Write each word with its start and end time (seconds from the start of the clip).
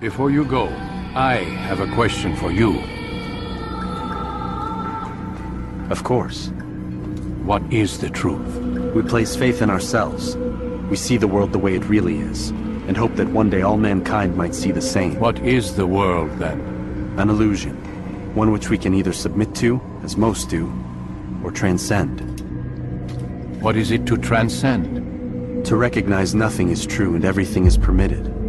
Before 0.00 0.30
you 0.30 0.46
go, 0.46 0.66
I 1.14 1.44
have 1.68 1.80
a 1.80 1.94
question 1.94 2.34
for 2.34 2.50
you. 2.50 2.80
Of 5.90 6.04
course. 6.04 6.48
What 7.44 7.62
is 7.70 7.98
the 7.98 8.08
truth? 8.08 8.56
We 8.94 9.02
place 9.02 9.36
faith 9.36 9.60
in 9.60 9.68
ourselves. 9.68 10.36
We 10.88 10.96
see 10.96 11.18
the 11.18 11.28
world 11.28 11.52
the 11.52 11.58
way 11.58 11.74
it 11.74 11.84
really 11.84 12.18
is, 12.18 12.48
and 12.48 12.96
hope 12.96 13.16
that 13.16 13.28
one 13.28 13.50
day 13.50 13.60
all 13.60 13.76
mankind 13.76 14.38
might 14.38 14.54
see 14.54 14.70
the 14.70 14.80
same. 14.80 15.20
What 15.20 15.38
is 15.40 15.76
the 15.76 15.86
world, 15.86 16.30
then? 16.38 16.60
An 17.18 17.28
illusion. 17.28 17.76
One 18.34 18.52
which 18.52 18.70
we 18.70 18.78
can 18.78 18.94
either 18.94 19.12
submit 19.12 19.54
to, 19.56 19.82
as 20.02 20.16
most 20.16 20.48
do, 20.48 20.72
or 21.44 21.50
transcend. 21.50 22.40
What 23.60 23.76
is 23.76 23.90
it 23.90 24.06
to 24.06 24.16
transcend? 24.16 25.66
To 25.66 25.76
recognize 25.76 26.34
nothing 26.34 26.70
is 26.70 26.86
true 26.86 27.14
and 27.14 27.26
everything 27.26 27.66
is 27.66 27.76
permitted. 27.76 28.39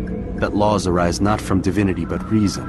That 0.41 0.55
laws 0.55 0.87
arise 0.87 1.21
not 1.21 1.39
from 1.39 1.61
divinity 1.61 2.03
but 2.03 2.31
reason. 2.31 2.65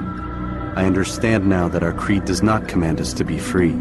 I 0.75 0.85
understand 0.85 1.49
now 1.49 1.67
that 1.69 1.81
our 1.81 1.91
creed 1.91 2.23
does 2.23 2.43
not 2.43 2.67
command 2.67 3.01
us 3.01 3.13
to 3.13 3.23
be 3.23 3.39
free. 3.39 3.73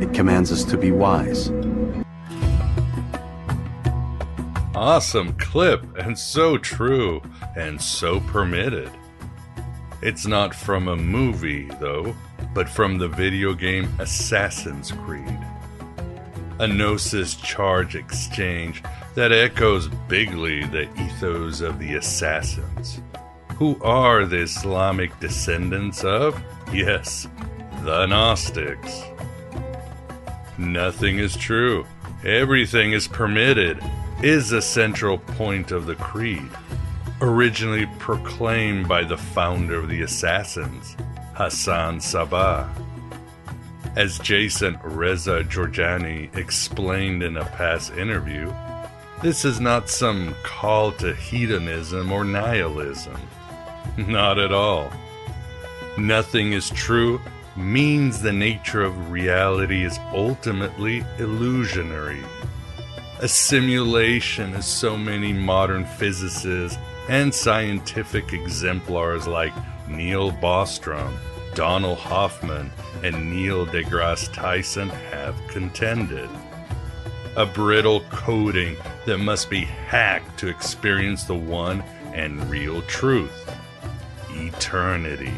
It 0.00 0.12
commands 0.12 0.50
us 0.50 0.64
to 0.64 0.76
be 0.76 0.90
wise. 0.90 1.48
Awesome 4.74 5.32
clip, 5.34 5.86
and 5.96 6.18
so 6.18 6.58
true, 6.58 7.22
and 7.56 7.80
so 7.80 8.18
permitted. 8.18 8.90
It's 10.02 10.26
not 10.26 10.52
from 10.52 10.88
a 10.88 10.96
movie, 10.96 11.70
though, 11.78 12.16
but 12.52 12.68
from 12.68 12.98
the 12.98 13.06
video 13.06 13.54
game 13.54 13.94
Assassin's 14.00 14.90
Creed. 14.90 15.38
A 16.58 16.66
Gnosis 16.66 17.36
charge 17.36 17.94
exchange 17.94 18.82
that 19.14 19.30
echoes 19.30 19.86
bigly 20.08 20.64
the 20.64 20.92
ethos 21.00 21.60
of 21.60 21.78
the 21.78 21.94
Assassins, 21.94 23.00
who 23.60 23.78
are 23.82 24.24
the 24.24 24.38
Islamic 24.38 25.20
descendants 25.20 26.02
of, 26.02 26.42
yes, 26.72 27.28
the 27.82 28.06
Gnostics. 28.06 29.02
Nothing 30.56 31.18
is 31.18 31.36
true, 31.36 31.84
everything 32.24 32.92
is 32.92 33.06
permitted, 33.06 33.78
is 34.22 34.52
a 34.52 34.62
central 34.62 35.18
point 35.18 35.72
of 35.72 35.84
the 35.84 35.94
creed, 35.96 36.48
originally 37.20 37.84
proclaimed 37.98 38.88
by 38.88 39.04
the 39.04 39.18
founder 39.18 39.78
of 39.78 39.90
the 39.90 40.00
Assassins, 40.00 40.96
Hassan 41.34 41.98
Sabah. 41.98 42.66
As 43.94 44.18
Jason 44.20 44.78
Reza 44.82 45.44
Jorjani 45.44 46.34
explained 46.34 47.22
in 47.22 47.36
a 47.36 47.44
past 47.44 47.92
interview, 47.92 48.50
this 49.20 49.44
is 49.44 49.60
not 49.60 49.90
some 49.90 50.34
call 50.44 50.92
to 50.92 51.14
hedonism 51.14 52.10
or 52.10 52.24
nihilism. 52.24 53.20
Not 54.08 54.38
at 54.38 54.50
all. 54.50 54.90
Nothing 55.98 56.54
is 56.54 56.70
true 56.70 57.20
means 57.54 58.22
the 58.22 58.32
nature 58.32 58.82
of 58.82 59.10
reality 59.10 59.84
is 59.84 59.98
ultimately 60.14 61.04
illusionary. 61.18 62.22
A 63.18 63.28
simulation, 63.28 64.54
as 64.54 64.66
so 64.66 64.96
many 64.96 65.34
modern 65.34 65.84
physicists 65.84 66.78
and 67.10 67.34
scientific 67.34 68.32
exemplars 68.32 69.26
like 69.26 69.52
Neil 69.86 70.32
Bostrom, 70.32 71.12
Donald 71.54 71.98
Hoffman, 71.98 72.72
and 73.02 73.30
Neil 73.30 73.66
deGrasse 73.66 74.32
Tyson 74.32 74.88
have 74.88 75.36
contended. 75.48 76.30
A 77.36 77.44
brittle 77.44 78.00
coating 78.10 78.78
that 79.04 79.18
must 79.18 79.50
be 79.50 79.64
hacked 79.64 80.38
to 80.38 80.48
experience 80.48 81.24
the 81.24 81.34
one 81.34 81.82
and 82.14 82.48
real 82.48 82.80
truth 82.82 83.59
eternity. 84.48 85.32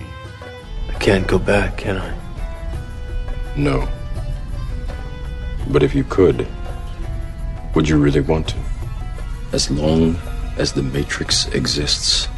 I 0.89 0.93
can't 0.95 1.27
go 1.27 1.39
back, 1.39 1.77
can 1.79 1.97
I? 1.97 2.17
No. 3.57 3.89
But 5.69 5.83
if 5.83 5.95
you 5.95 6.05
could, 6.05 6.47
would 7.75 7.89
you 7.89 7.99
really 7.99 8.21
want 8.21 8.49
to? 8.49 8.59
As 9.53 9.71
long 9.71 10.17
as 10.57 10.73
the 10.73 10.83
Matrix 10.83 11.47
exists, 11.49 12.29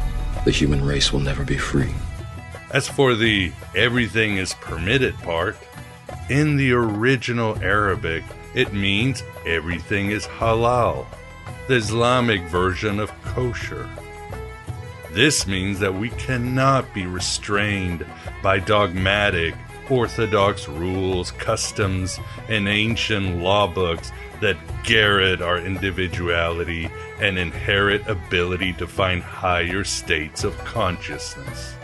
the 0.45 0.51
human 0.51 0.85
race 0.85 1.11
will 1.11 1.19
never 1.19 1.43
be 1.43 1.57
free. 1.57 1.93
As 2.71 2.87
for 2.87 3.15
the 3.15 3.51
everything 3.75 4.37
is 4.37 4.53
permitted 4.55 5.15
part, 5.19 5.57
in 6.29 6.57
the 6.57 6.71
original 6.71 7.57
Arabic, 7.63 8.23
it 8.53 8.73
means 8.73 9.23
everything 9.45 10.11
is 10.11 10.25
halal, 10.25 11.05
the 11.67 11.75
Islamic 11.75 12.41
version 12.43 12.99
of 12.99 13.11
kosher. 13.23 13.87
This 15.15 15.47
means 15.47 15.79
that 15.79 15.93
we 15.93 16.09
cannot 16.09 16.93
be 16.93 17.05
restrained 17.05 18.05
by 18.43 18.59
dogmatic, 18.59 19.55
orthodox 19.89 20.67
rules, 20.67 21.31
customs, 21.31 22.19
and 22.49 22.67
ancient 22.67 23.37
law 23.37 23.65
books 23.65 24.11
that 24.41 24.57
garrot 24.83 25.39
our 25.39 25.59
individuality 25.59 26.89
and 27.21 27.37
inherent 27.37 28.05
ability 28.09 28.73
to 28.73 28.85
find 28.85 29.23
higher 29.23 29.85
states 29.85 30.43
of 30.43 30.57
consciousness. 30.65 31.75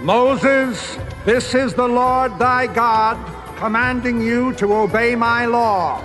Moses, 0.00 0.98
this 1.26 1.54
is 1.54 1.74
the 1.74 1.86
Lord 1.86 2.38
thy 2.38 2.68
God 2.68 3.18
commanding 3.58 4.22
you 4.22 4.54
to 4.54 4.72
obey 4.72 5.14
my 5.14 5.44
law. 5.44 6.02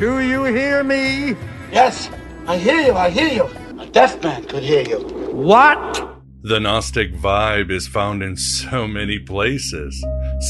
Do 0.00 0.18
you 0.18 0.42
hear 0.42 0.82
me? 0.82 1.36
Yes, 1.70 2.10
I 2.48 2.58
hear 2.58 2.80
you, 2.80 2.94
I 2.94 3.08
hear 3.08 3.28
you. 3.28 3.48
A 3.80 3.86
deaf 3.86 4.20
man 4.20 4.42
could 4.42 4.64
hear 4.64 4.82
you. 4.82 5.27
What? 5.38 6.16
The 6.42 6.58
Gnostic 6.58 7.14
vibe 7.14 7.70
is 7.70 7.86
found 7.86 8.24
in 8.24 8.36
so 8.36 8.88
many 8.88 9.20
places, 9.20 10.04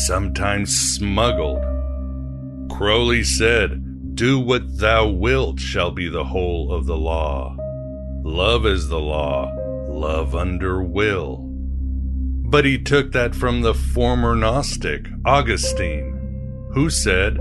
sometimes 0.06 0.74
smuggled. 0.74 1.62
Crowley 2.70 3.22
said, 3.22 4.14
Do 4.14 4.40
what 4.40 4.78
thou 4.78 5.06
wilt 5.06 5.60
shall 5.60 5.90
be 5.90 6.08
the 6.08 6.24
whole 6.24 6.72
of 6.72 6.86
the 6.86 6.96
law. 6.96 7.54
Love 8.24 8.64
is 8.64 8.88
the 8.88 8.98
law, 8.98 9.54
love 9.90 10.34
under 10.34 10.82
will. 10.82 11.44
But 12.46 12.64
he 12.64 12.78
took 12.78 13.12
that 13.12 13.34
from 13.34 13.60
the 13.60 13.74
former 13.74 14.34
Gnostic, 14.34 15.06
Augustine, 15.26 16.70
who 16.72 16.88
said, 16.88 17.36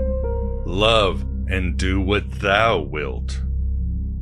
Love 0.66 1.22
and 1.48 1.78
do 1.78 1.98
what 1.98 2.30
thou 2.40 2.78
wilt. 2.78 3.40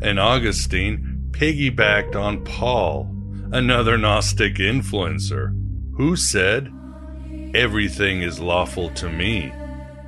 And 0.00 0.20
Augustine 0.20 1.28
piggybacked 1.32 2.14
on 2.14 2.44
Paul, 2.44 3.15
another 3.52 3.96
Gnostic 3.96 4.56
influencer, 4.56 5.54
who 5.96 6.16
said, 6.16 6.72
Everything 7.54 8.22
is 8.22 8.40
lawful 8.40 8.90
to 8.90 9.08
me, 9.08 9.52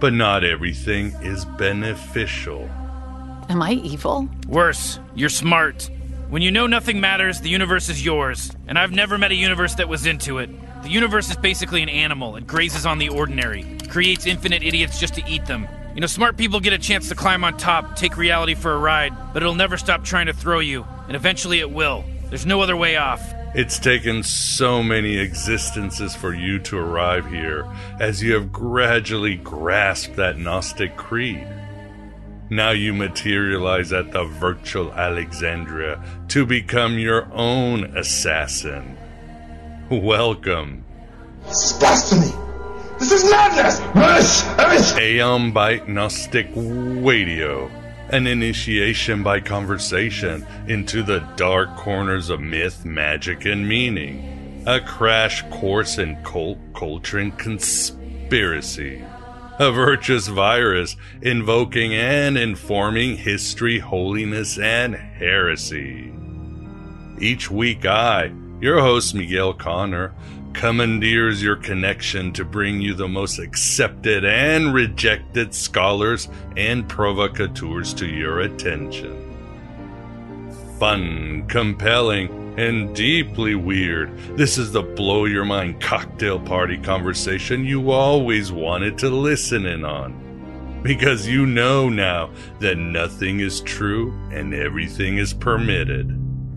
but 0.00 0.12
not 0.12 0.44
everything 0.44 1.12
is 1.22 1.44
beneficial. 1.44 2.68
Am 3.48 3.62
I 3.62 3.72
evil? 3.72 4.28
Worse, 4.46 4.98
you're 5.14 5.30
smart. 5.30 5.90
When 6.28 6.42
you 6.42 6.50
know 6.50 6.66
nothing 6.66 7.00
matters, 7.00 7.40
the 7.40 7.48
universe 7.48 7.88
is 7.88 8.04
yours. 8.04 8.52
And 8.66 8.78
I've 8.78 8.92
never 8.92 9.16
met 9.16 9.30
a 9.30 9.34
universe 9.34 9.74
that 9.76 9.88
was 9.88 10.04
into 10.04 10.38
it. 10.38 10.50
The 10.82 10.90
universe 10.90 11.30
is 11.30 11.36
basically 11.36 11.82
an 11.82 11.88
animal. 11.88 12.36
It 12.36 12.46
grazes 12.46 12.84
on 12.84 12.98
the 12.98 13.08
ordinary, 13.08 13.64
creates 13.88 14.26
infinite 14.26 14.62
idiots 14.62 15.00
just 15.00 15.14
to 15.14 15.26
eat 15.26 15.46
them. 15.46 15.66
You 15.94 16.02
know, 16.02 16.06
smart 16.06 16.36
people 16.36 16.60
get 16.60 16.74
a 16.74 16.78
chance 16.78 17.08
to 17.08 17.14
climb 17.14 17.44
on 17.44 17.56
top, 17.56 17.96
take 17.96 18.16
reality 18.16 18.54
for 18.54 18.72
a 18.72 18.78
ride, 18.78 19.14
but 19.32 19.42
it'll 19.42 19.54
never 19.54 19.78
stop 19.78 20.04
trying 20.04 20.26
to 20.26 20.34
throw 20.34 20.60
you, 20.60 20.86
and 21.06 21.16
eventually 21.16 21.60
it 21.60 21.70
will. 21.70 22.04
There's 22.28 22.46
no 22.46 22.60
other 22.60 22.76
way 22.76 22.96
off. 22.96 23.34
It's 23.54 23.78
taken 23.78 24.22
so 24.22 24.82
many 24.82 25.16
existences 25.16 26.14
for 26.14 26.34
you 26.34 26.58
to 26.60 26.76
arrive 26.78 27.26
here 27.26 27.66
as 27.98 28.22
you 28.22 28.34
have 28.34 28.52
gradually 28.52 29.36
grasped 29.36 30.16
that 30.16 30.38
Gnostic 30.38 30.96
creed. 30.96 31.46
Now 32.50 32.70
you 32.70 32.92
materialize 32.92 33.92
at 33.92 34.12
the 34.12 34.24
virtual 34.24 34.92
Alexandria 34.92 36.02
to 36.28 36.44
become 36.44 36.98
your 36.98 37.32
own 37.32 37.84
assassin. 37.96 38.98
Welcome. 39.90 40.84
This 41.46 41.72
is 41.72 41.78
blasphemy. 41.78 42.32
This 42.98 43.12
is 43.12 43.30
madness. 43.30 43.80
Aeon 44.98 45.52
Byte 45.52 45.88
Gnostic 45.88 46.48
Radio, 46.54 47.70
an 48.10 48.26
initiation 48.26 49.22
by 49.22 49.40
conversation 49.40 50.46
into 50.66 51.02
the 51.02 51.20
dark 51.36 51.76
corners 51.76 52.30
of 52.30 52.40
myth, 52.40 52.84
magic, 52.84 53.44
and 53.44 53.68
meaning. 53.68 54.62
A 54.66 54.80
crash 54.80 55.42
course 55.50 55.98
in 55.98 56.16
cult 56.24 56.58
culture 56.74 57.18
and 57.18 57.38
conspiracy. 57.38 59.04
A 59.58 59.72
virtuous 59.72 60.28
virus 60.28 60.96
invoking 61.20 61.92
and 61.94 62.38
informing 62.38 63.16
history, 63.16 63.78
holiness, 63.78 64.58
and 64.58 64.94
heresy. 64.94 66.12
Each 67.20 67.50
week, 67.50 67.84
I, 67.84 68.32
your 68.60 68.80
host 68.80 69.14
Miguel 69.14 69.52
Connor, 69.52 70.14
commandeers 70.54 71.42
your 71.42 71.56
connection 71.56 72.32
to 72.32 72.44
bring 72.44 72.80
you 72.80 72.94
the 72.94 73.08
most 73.08 73.38
accepted 73.38 74.24
and 74.24 74.74
rejected 74.74 75.54
scholars 75.54 76.28
and 76.56 76.88
provocateurs 76.88 77.94
to 77.94 78.06
your 78.06 78.40
attention. 78.40 79.24
Fun, 80.78 81.46
compelling, 81.48 82.54
and 82.58 82.94
deeply 82.94 83.54
weird. 83.54 84.16
This 84.36 84.58
is 84.58 84.72
the 84.72 84.82
blow 84.82 85.24
your 85.26 85.44
mind 85.44 85.80
cocktail 85.80 86.40
party 86.40 86.76
conversation 86.76 87.64
you 87.64 87.90
always 87.90 88.50
wanted 88.50 88.98
to 88.98 89.10
listen 89.10 89.64
in 89.64 89.84
on. 89.84 90.80
Because 90.82 91.26
you 91.26 91.46
know 91.46 91.88
now 91.88 92.30
that 92.60 92.76
nothing 92.76 93.40
is 93.40 93.60
true 93.60 94.12
and 94.32 94.54
everything 94.54 95.18
is 95.18 95.34
permitted. 95.34 96.16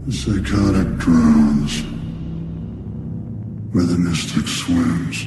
Psychotic 0.09 0.97
drowns 0.97 1.83
where 3.71 3.85
the 3.85 3.97
mystic 3.97 4.47
swims. 4.47 5.25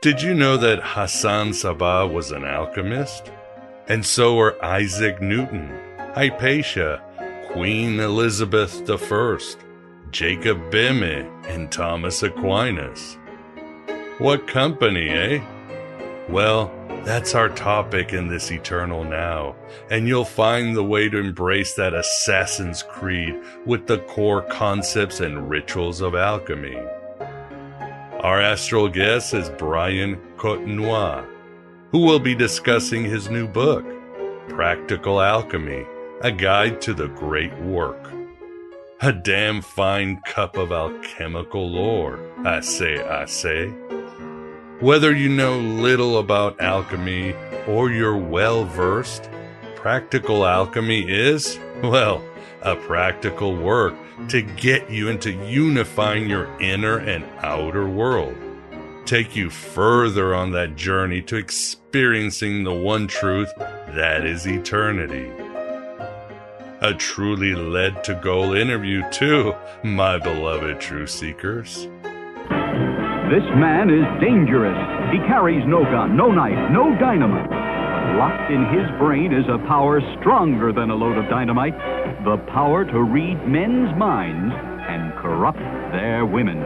Did 0.00 0.22
you 0.22 0.34
know 0.34 0.56
that 0.56 0.80
Hassan 0.82 1.50
Sabah 1.50 2.12
was 2.12 2.30
an 2.30 2.44
alchemist? 2.44 3.32
And 3.88 4.04
so 4.04 4.36
were 4.36 4.62
Isaac 4.64 5.20
Newton, 5.20 5.70
Hypatia, 6.14 7.02
Queen 7.50 8.00
Elizabeth 8.00 8.88
I, 8.88 9.38
Jacob 10.10 10.70
Boehme, 10.70 11.28
and 11.48 11.70
Thomas 11.72 12.22
Aquinas. 12.22 13.18
What 14.18 14.46
company, 14.46 15.08
eh? 15.08 15.44
Well, 16.28 16.72
that's 17.04 17.34
our 17.34 17.48
topic 17.48 18.12
in 18.12 18.28
this 18.28 18.50
eternal 18.50 19.04
now, 19.04 19.56
and 19.90 20.06
you'll 20.06 20.24
find 20.24 20.74
the 20.74 20.84
way 20.84 21.08
to 21.08 21.18
embrace 21.18 21.74
that 21.74 21.92
Assassin's 21.92 22.82
Creed 22.82 23.34
with 23.66 23.86
the 23.86 23.98
core 23.98 24.42
concepts 24.42 25.20
and 25.20 25.50
rituals 25.50 26.00
of 26.00 26.14
alchemy. 26.14 26.78
Our 28.24 28.40
astral 28.40 28.88
guest 28.88 29.34
is 29.34 29.50
Brian 29.50 30.16
Cotnoir, 30.38 31.26
who 31.90 31.98
will 31.98 32.18
be 32.18 32.34
discussing 32.34 33.04
his 33.04 33.28
new 33.28 33.46
book, 33.46 33.84
Practical 34.48 35.20
Alchemy 35.20 35.84
A 36.22 36.32
Guide 36.32 36.80
to 36.80 36.94
the 36.94 37.08
Great 37.08 37.54
Work. 37.58 38.10
A 39.02 39.12
damn 39.12 39.60
fine 39.60 40.22
cup 40.24 40.56
of 40.56 40.72
alchemical 40.72 41.68
lore, 41.68 42.18
I 42.46 42.60
say, 42.60 43.04
I 43.04 43.26
say. 43.26 43.68
Whether 44.80 45.14
you 45.14 45.28
know 45.28 45.58
little 45.58 46.16
about 46.16 46.58
alchemy 46.62 47.34
or 47.68 47.90
you're 47.90 48.16
well 48.16 48.64
versed, 48.64 49.28
practical 49.84 50.46
alchemy 50.46 51.02
is, 51.02 51.60
well, 51.82 52.24
a 52.62 52.74
practical 52.74 53.54
work 53.54 53.94
to 54.26 54.40
get 54.40 54.88
you 54.88 55.10
into 55.10 55.30
unifying 55.44 56.26
your 56.26 56.46
inner 56.58 57.00
and 57.00 57.22
outer 57.42 57.86
world. 57.86 58.34
Take 59.04 59.36
you 59.36 59.50
further 59.50 60.34
on 60.34 60.52
that 60.52 60.74
journey 60.74 61.20
to 61.24 61.36
experiencing 61.36 62.64
the 62.64 62.72
one 62.72 63.06
truth 63.06 63.52
that 63.58 64.24
is 64.24 64.46
eternity. 64.46 65.30
A 66.80 66.94
truly 66.94 67.54
led 67.54 68.02
to 68.04 68.14
goal 68.14 68.54
interview, 68.54 69.02
too, 69.10 69.54
my 69.82 70.16
beloved 70.16 70.80
true 70.80 71.06
seekers. 71.06 71.88
This 73.28 73.44
man 73.52 73.90
is 73.90 74.06
dangerous. 74.22 74.78
He 75.12 75.18
carries 75.28 75.66
no 75.66 75.84
gun, 75.84 76.16
no 76.16 76.32
knife, 76.32 76.72
no 76.72 76.98
dynamite. 76.98 77.63
Locked 78.18 78.50
in 78.50 78.64
his 78.66 78.90
brain 78.98 79.32
is 79.32 79.46
a 79.48 79.58
power 79.66 80.00
stronger 80.20 80.72
than 80.72 80.90
a 80.90 80.94
load 80.94 81.16
of 81.18 81.28
dynamite 81.28 81.74
the 82.24 82.38
power 82.48 82.84
to 82.84 83.02
read 83.02 83.46
men's 83.46 83.94
minds 83.98 84.54
and 84.88 85.12
corrupt 85.14 85.58
their 85.92 86.24
women. 86.24 86.58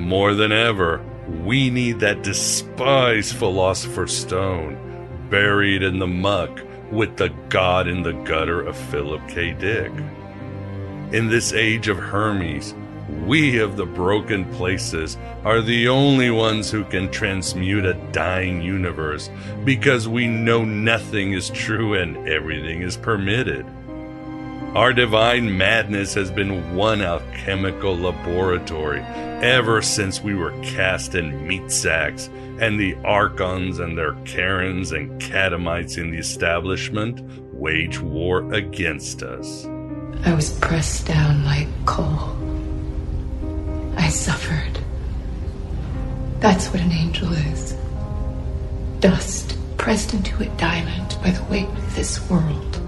More 0.00 0.34
than 0.34 0.52
ever, 0.52 1.04
we 1.44 1.70
need 1.70 2.00
that 2.00 2.22
despised 2.22 3.34
Philosopher's 3.34 4.16
Stone 4.16 4.78
buried 5.30 5.82
in 5.82 5.98
the 5.98 6.06
muck 6.06 6.60
with 6.92 7.16
the 7.16 7.30
God 7.48 7.88
in 7.88 8.02
the 8.02 8.12
gutter 8.12 8.60
of 8.60 8.76
Philip 8.76 9.26
K. 9.26 9.52
Dick. 9.52 9.90
In 11.12 11.28
this 11.28 11.52
age 11.52 11.88
of 11.88 11.98
Hermes, 11.98 12.74
we 13.24 13.58
of 13.58 13.76
the 13.76 13.86
broken 13.86 14.44
places 14.54 15.16
are 15.44 15.60
the 15.60 15.88
only 15.88 16.30
ones 16.30 16.70
who 16.70 16.84
can 16.84 17.10
transmute 17.10 17.84
a 17.84 17.94
dying 18.12 18.60
universe 18.60 19.30
because 19.64 20.08
we 20.08 20.26
know 20.26 20.64
nothing 20.64 21.32
is 21.32 21.50
true 21.50 21.94
and 21.94 22.28
everything 22.28 22.82
is 22.82 22.96
permitted. 22.96 23.66
Our 24.74 24.92
divine 24.92 25.56
madness 25.56 26.12
has 26.14 26.30
been 26.30 26.76
one 26.76 27.00
alchemical 27.00 27.96
laboratory 27.96 29.00
ever 29.00 29.80
since 29.80 30.20
we 30.20 30.34
were 30.34 30.52
cast 30.62 31.14
in 31.14 31.46
meat 31.46 31.70
sacks 31.70 32.28
and 32.60 32.78
the 32.78 32.94
archons 33.04 33.78
and 33.78 33.96
their 33.96 34.14
Karens 34.24 34.92
and 34.92 35.20
catamites 35.20 35.96
in 35.96 36.10
the 36.10 36.18
establishment 36.18 37.22
wage 37.54 38.00
war 38.00 38.52
against 38.52 39.22
us. 39.22 39.66
I 40.24 40.34
was 40.34 40.58
pressed 40.58 41.06
down 41.06 41.44
like 41.44 41.68
coal. 41.86 42.36
I 43.96 44.08
suffered. 44.08 44.78
That's 46.40 46.68
what 46.68 46.80
an 46.80 46.92
angel 46.92 47.32
is 47.32 47.76
dust 49.00 49.56
pressed 49.76 50.14
into 50.14 50.42
a 50.42 50.56
diamond 50.56 51.16
by 51.22 51.30
the 51.30 51.44
weight 51.44 51.68
of 51.68 51.94
this 51.94 52.28
world. 52.28 52.80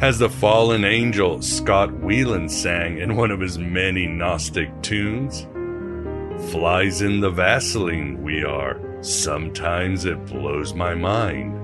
As 0.00 0.18
the 0.18 0.28
fallen 0.28 0.84
angel 0.84 1.40
Scott 1.40 1.88
Weiland 1.88 2.50
sang 2.50 2.98
in 2.98 3.16
one 3.16 3.30
of 3.30 3.40
his 3.40 3.58
many 3.58 4.06
Gnostic 4.06 4.70
tunes, 4.82 5.46
Flies 6.50 7.00
in 7.00 7.20
the 7.20 7.30
Vaseline 7.30 8.22
we 8.22 8.44
are, 8.44 8.78
sometimes 9.00 10.04
it 10.04 10.26
blows 10.26 10.74
my 10.74 10.94
mind. 10.94 11.56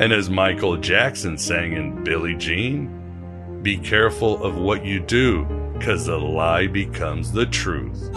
And 0.00 0.12
as 0.12 0.28
Michael 0.28 0.76
Jackson 0.76 1.38
sang 1.38 1.74
in 1.74 2.02
Billie 2.02 2.34
Jean, 2.34 3.60
Be 3.62 3.76
careful 3.76 4.42
of 4.42 4.56
what 4.56 4.84
you 4.84 4.98
do, 4.98 5.46
cause 5.80 6.06
the 6.06 6.18
lie 6.18 6.66
becomes 6.66 7.32
the 7.32 7.46
truth. 7.46 8.10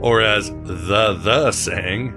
Or 0.00 0.22
as 0.22 0.50
The 0.50 1.18
The 1.22 1.52
sang, 1.52 2.14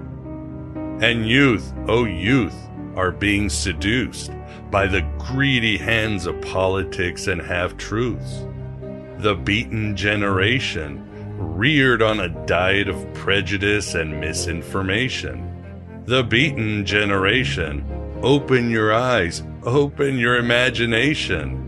And 1.02 1.28
youth, 1.28 1.72
oh 1.88 2.04
youth, 2.04 2.56
are 2.96 3.12
being 3.12 3.48
seduced 3.48 4.32
by 4.70 4.86
the 4.86 5.02
greedy 5.18 5.76
hands 5.76 6.26
of 6.26 6.40
politics 6.40 7.26
and 7.26 7.40
half 7.40 7.76
truths. 7.76 8.46
The 9.18 9.34
beaten 9.34 9.96
generation, 9.96 11.06
reared 11.36 12.02
on 12.02 12.20
a 12.20 12.46
diet 12.46 12.88
of 12.88 13.14
prejudice 13.14 13.94
and 13.94 14.20
misinformation. 14.20 15.46
The 16.06 16.22
beaten 16.22 16.84
generation, 16.84 17.84
open 18.22 18.70
your 18.70 18.92
eyes, 18.92 19.42
open 19.64 20.18
your 20.18 20.36
imagination. 20.36 21.59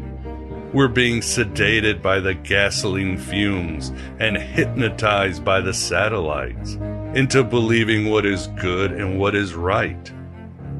We're 0.72 0.88
being 0.88 1.20
sedated 1.20 2.00
by 2.00 2.20
the 2.20 2.32
gasoline 2.32 3.18
fumes 3.18 3.92
and 4.18 4.38
hypnotized 4.38 5.44
by 5.44 5.60
the 5.60 5.74
satellites 5.74 6.76
into 7.14 7.44
believing 7.44 8.08
what 8.08 8.24
is 8.24 8.46
good 8.58 8.90
and 8.92 9.18
what 9.18 9.34
is 9.34 9.52
right. 9.52 10.10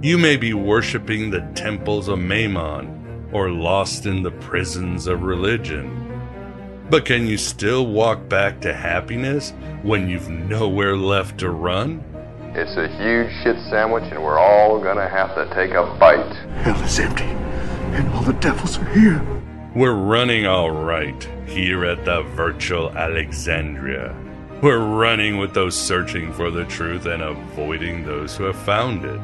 You 0.01 0.17
may 0.17 0.39
be 0.39 0.55
worshiping 0.55 1.31
the 1.31 1.43
temples 1.55 2.09
of 2.09 2.21
Mammon 2.21 3.29
or 3.33 3.51
lost 3.51 4.07
in 4.07 4.23
the 4.23 4.31
prisons 4.31 5.07
of 5.07 5.25
religion. 5.25 5.99
But 6.89 7.05
can 7.05 7.27
you 7.27 7.37
still 7.37 7.87
walk 7.87 8.31
back 8.31 8.63
to 8.63 8.73
happiness 8.73 9.53
when 9.83 10.09
you've 10.09 10.31
nowhere 10.31 10.97
left 10.97 11.37
to 11.41 11.51
run? 11.51 12.03
It's 12.55 12.77
a 12.79 12.89
huge 12.97 13.31
shit 13.43 13.57
sandwich, 13.69 14.05
and 14.11 14.23
we're 14.23 14.39
all 14.39 14.79
gonna 14.79 15.09
have 15.09 15.35
to 15.35 15.55
take 15.55 15.73
a 15.73 15.85
bite. 16.01 16.35
Hell 16.63 16.83
is 16.83 16.99
empty, 16.99 17.25
and 17.25 18.09
all 18.15 18.23
the 18.23 18.33
devils 18.35 18.79
are 18.79 18.89
here. 18.95 19.42
We're 19.75 19.95
running 19.95 20.45
all 20.45 20.71
right 20.71 21.27
here 21.47 21.87
at 21.87 22.05
the 22.05 22.21
virtual 22.21 22.91
Alexandria. 22.91 24.15
We're 24.61 24.85
running 24.85 25.39
with 25.39 25.55
those 25.55 25.75
searching 25.75 26.31
for 26.35 26.51
the 26.51 26.67
truth 26.67 27.07
and 27.07 27.23
avoiding 27.23 28.05
those 28.05 28.37
who 28.37 28.45
have 28.45 28.57
found 28.67 29.03
it. 29.07 29.19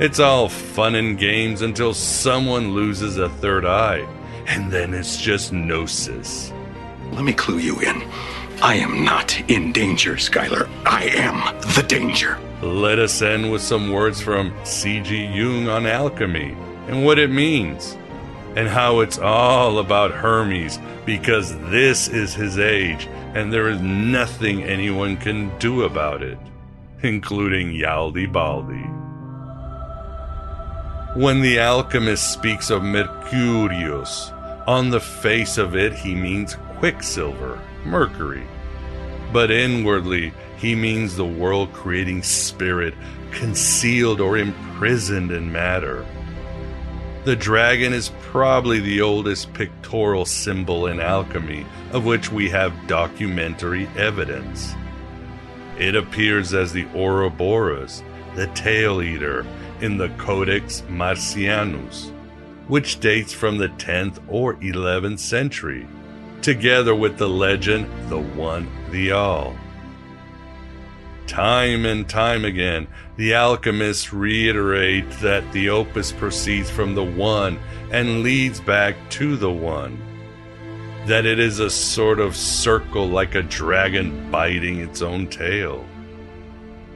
It's 0.00 0.18
all 0.18 0.48
fun 0.48 0.96
and 0.96 1.16
games 1.16 1.62
until 1.62 1.94
someone 1.94 2.74
loses 2.74 3.18
a 3.18 3.28
third 3.28 3.64
eye, 3.64 4.04
and 4.48 4.68
then 4.72 4.92
it's 4.92 5.16
just 5.16 5.52
gnosis. 5.52 6.52
Let 7.12 7.22
me 7.22 7.32
clue 7.32 7.58
you 7.58 7.78
in. 7.82 8.02
I 8.62 8.74
am 8.74 9.04
not 9.04 9.48
in 9.48 9.70
danger, 9.70 10.14
Skylar. 10.14 10.68
I 10.84 11.04
am 11.04 11.56
the 11.76 11.84
danger. 11.84 12.36
Let 12.62 12.98
us 12.98 13.22
end 13.22 13.52
with 13.52 13.62
some 13.62 13.92
words 13.92 14.20
from 14.20 14.52
C.G. 14.64 15.26
Jung 15.26 15.68
on 15.68 15.86
alchemy 15.86 16.56
and 16.88 17.04
what 17.04 17.20
it 17.20 17.30
means 17.30 17.96
and 18.56 18.68
how 18.68 19.00
it's 19.00 19.18
all 19.18 19.78
about 19.78 20.10
Hermes 20.10 20.78
because 21.06 21.56
this 21.70 22.08
is 22.08 22.34
his 22.34 22.58
age 22.58 23.08
and 23.34 23.52
there 23.52 23.68
is 23.68 23.80
nothing 23.80 24.62
anyone 24.62 25.16
can 25.16 25.56
do 25.58 25.82
about 25.82 26.22
it, 26.22 26.38
including 27.02 27.72
Yaldi 27.72 28.30
Baldi. 28.30 28.86
When 31.18 31.40
the 31.40 31.58
alchemist 31.60 32.32
speaks 32.32 32.70
of 32.70 32.82
Mercurius, 32.82 34.30
on 34.66 34.90
the 34.90 35.00
face 35.00 35.58
of 35.58 35.74
it 35.74 35.92
he 35.94 36.14
means 36.14 36.56
quicksilver, 36.78 37.60
mercury. 37.84 38.46
But 39.32 39.50
inwardly, 39.50 40.32
he 40.58 40.74
means 40.74 41.16
the 41.16 41.26
world 41.26 41.72
creating 41.72 42.22
spirit 42.22 42.94
concealed 43.30 44.20
or 44.20 44.36
imprisoned 44.36 45.30
in 45.30 45.50
matter. 45.50 46.06
The 47.24 47.36
dragon 47.36 47.92
is 47.92 48.10
probably 48.20 48.80
the 48.80 49.00
oldest 49.00 49.52
pictorial 49.52 50.24
symbol 50.24 50.88
in 50.88 50.98
alchemy 50.98 51.64
of 51.92 52.04
which 52.04 52.32
we 52.32 52.48
have 52.48 52.88
documentary 52.88 53.86
evidence. 53.96 54.74
It 55.78 55.94
appears 55.94 56.52
as 56.52 56.72
the 56.72 56.86
Ouroboros, 56.94 58.02
the 58.34 58.48
tail 58.48 59.02
eater, 59.02 59.46
in 59.80 59.98
the 59.98 60.08
Codex 60.10 60.82
Marcianus, 60.88 62.10
which 62.66 62.98
dates 62.98 63.32
from 63.32 63.58
the 63.58 63.68
10th 63.68 64.18
or 64.28 64.54
11th 64.54 65.18
century, 65.18 65.86
together 66.40 66.94
with 66.94 67.18
the 67.18 67.28
legend 67.28 67.86
the 68.08 68.18
One, 68.18 68.68
the 68.90 69.12
All. 69.12 69.54
Time 71.32 71.86
and 71.86 72.06
time 72.06 72.44
again, 72.44 72.86
the 73.16 73.32
alchemists 73.32 74.12
reiterate 74.12 75.10
that 75.22 75.50
the 75.52 75.70
opus 75.70 76.12
proceeds 76.12 76.68
from 76.68 76.94
the 76.94 77.02
One 77.02 77.58
and 77.90 78.22
leads 78.22 78.60
back 78.60 78.96
to 79.12 79.38
the 79.38 79.50
One. 79.50 79.96
That 81.06 81.24
it 81.24 81.38
is 81.38 81.58
a 81.58 81.70
sort 81.70 82.20
of 82.20 82.36
circle 82.36 83.08
like 83.08 83.34
a 83.34 83.42
dragon 83.42 84.30
biting 84.30 84.80
its 84.80 85.00
own 85.00 85.26
tail. 85.26 85.86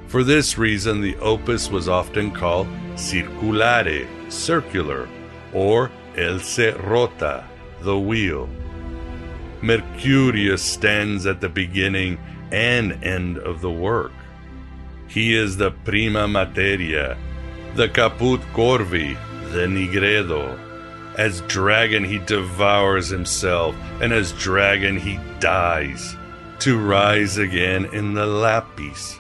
For 0.07 0.23
this 0.23 0.59
reason, 0.59 1.00
the 1.00 1.16
opus 1.16 1.71
was 1.71 1.88
often 1.88 2.31
called 2.31 2.66
circulare, 2.93 4.07
circular, 4.31 5.09
or 5.55 5.90
else 6.14 6.59
rota, 6.59 7.43
the 7.81 7.99
wheel. 7.99 8.50
Mercurius 9.62 10.61
stands 10.61 11.25
at 11.25 11.40
the 11.40 11.49
beginning 11.49 12.19
and 12.52 13.02
end 13.02 13.38
of 13.38 13.62
the 13.62 13.73
work. 13.73 14.12
He 15.09 15.35
is 15.35 15.57
the 15.57 15.71
prima 15.71 16.29
materia, 16.29 17.17
the 17.75 17.89
caput 17.89 18.41
corvi, 18.53 19.17
the 19.53 19.67
nigredo. 19.67 20.59
As 21.19 21.41
dragon 21.43 22.05
he 22.05 22.19
devours 22.19 23.09
himself, 23.09 23.75
and 24.01 24.13
as 24.13 24.33
dragon 24.33 24.97
he 24.97 25.19
dies, 25.41 26.17
to 26.61 26.79
rise 26.79 27.39
again 27.39 27.87
in 27.87 28.15
the 28.15 28.27
lapis. 28.27 29.19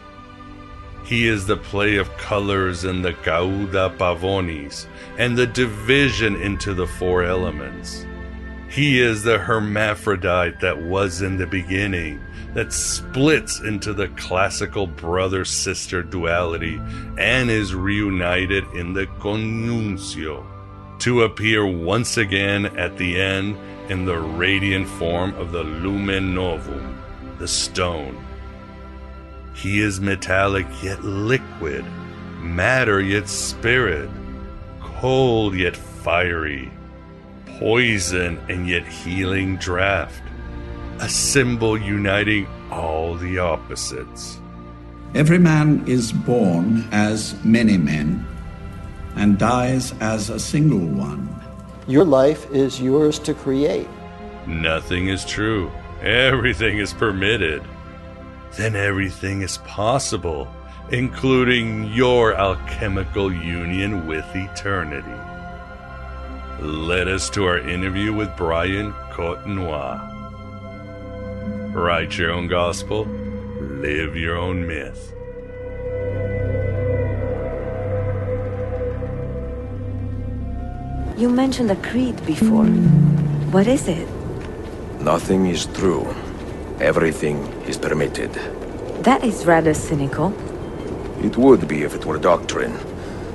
He 1.04 1.28
is 1.28 1.46
the 1.46 1.56
play 1.56 1.96
of 1.96 2.16
colors 2.16 2.84
in 2.84 3.02
the 3.02 3.12
Cauda 3.12 3.96
Pavonis, 3.96 4.86
and 5.18 5.36
the 5.36 5.46
division 5.46 6.34
into 6.36 6.74
the 6.74 6.86
four 6.86 7.22
elements. 7.22 8.05
He 8.76 9.00
is 9.00 9.22
the 9.22 9.38
hermaphrodite 9.38 10.60
that 10.60 10.82
was 10.82 11.22
in 11.22 11.38
the 11.38 11.46
beginning, 11.46 12.22
that 12.52 12.74
splits 12.74 13.60
into 13.60 13.94
the 13.94 14.08
classical 14.08 14.86
brother 14.86 15.46
sister 15.46 16.02
duality 16.02 16.78
and 17.16 17.48
is 17.50 17.74
reunited 17.74 18.66
in 18.74 18.92
the 18.92 19.06
coniunctio, 19.06 20.44
to 20.98 21.22
appear 21.22 21.64
once 21.64 22.18
again 22.18 22.66
at 22.76 22.98
the 22.98 23.18
end 23.18 23.56
in 23.88 24.04
the 24.04 24.18
radiant 24.18 24.88
form 24.88 25.32
of 25.36 25.52
the 25.52 25.64
lumen 25.64 26.34
novum, 26.34 27.02
the 27.38 27.48
stone. 27.48 28.22
He 29.54 29.80
is 29.80 30.02
metallic 30.02 30.66
yet 30.82 31.02
liquid, 31.02 31.86
matter 32.40 33.00
yet 33.00 33.26
spirit, 33.30 34.10
cold 34.82 35.54
yet 35.54 35.74
fiery, 35.78 36.70
poison 37.58 38.38
and 38.48 38.68
yet 38.68 38.86
healing 38.86 39.56
draft, 39.56 40.22
a 41.00 41.08
symbol 41.08 41.78
uniting 41.78 42.46
all 42.70 43.14
the 43.14 43.38
opposites. 43.38 44.38
Every 45.14 45.38
man 45.38 45.84
is 45.86 46.12
born 46.12 46.86
as 46.92 47.42
many 47.44 47.78
men 47.78 48.26
and 49.14 49.38
dies 49.38 49.94
as 50.00 50.28
a 50.28 50.38
single 50.38 50.86
one. 50.86 51.28
Your 51.86 52.04
life 52.04 52.50
is 52.50 52.80
yours 52.80 53.18
to 53.20 53.32
create. 53.32 53.88
Nothing 54.46 55.08
is 55.08 55.24
true. 55.24 55.70
Everything 56.02 56.78
is 56.78 56.92
permitted. 56.92 57.62
Then 58.56 58.76
everything 58.76 59.42
is 59.42 59.58
possible, 59.58 60.48
including 60.90 61.92
your 61.92 62.34
alchemical 62.34 63.32
union 63.32 64.06
with 64.06 64.26
eternity 64.34 65.25
led 66.60 67.08
us 67.08 67.28
to 67.30 67.44
our 67.44 67.58
interview 67.58 68.12
with 68.12 68.34
Brian 68.36 68.92
Cotnoir. 69.12 70.00
Write 71.74 72.16
your 72.16 72.30
own 72.30 72.48
gospel, 72.48 73.04
live 73.04 74.16
your 74.16 74.36
own 74.36 74.66
myth. 74.66 75.12
You 81.18 81.28
mentioned 81.30 81.70
a 81.70 81.76
creed 81.76 82.24
before. 82.26 82.66
What 83.52 83.66
is 83.66 83.88
it? 83.88 84.08
Nothing 85.00 85.46
is 85.46 85.66
true. 85.66 86.06
Everything 86.80 87.38
is 87.66 87.78
permitted. 87.78 88.32
That 89.02 89.24
is 89.24 89.46
rather 89.46 89.72
cynical. 89.72 90.34
It 91.22 91.36
would 91.36 91.68
be 91.68 91.82
if 91.84 91.94
it 91.94 92.04
were 92.04 92.18
doctrine, 92.18 92.76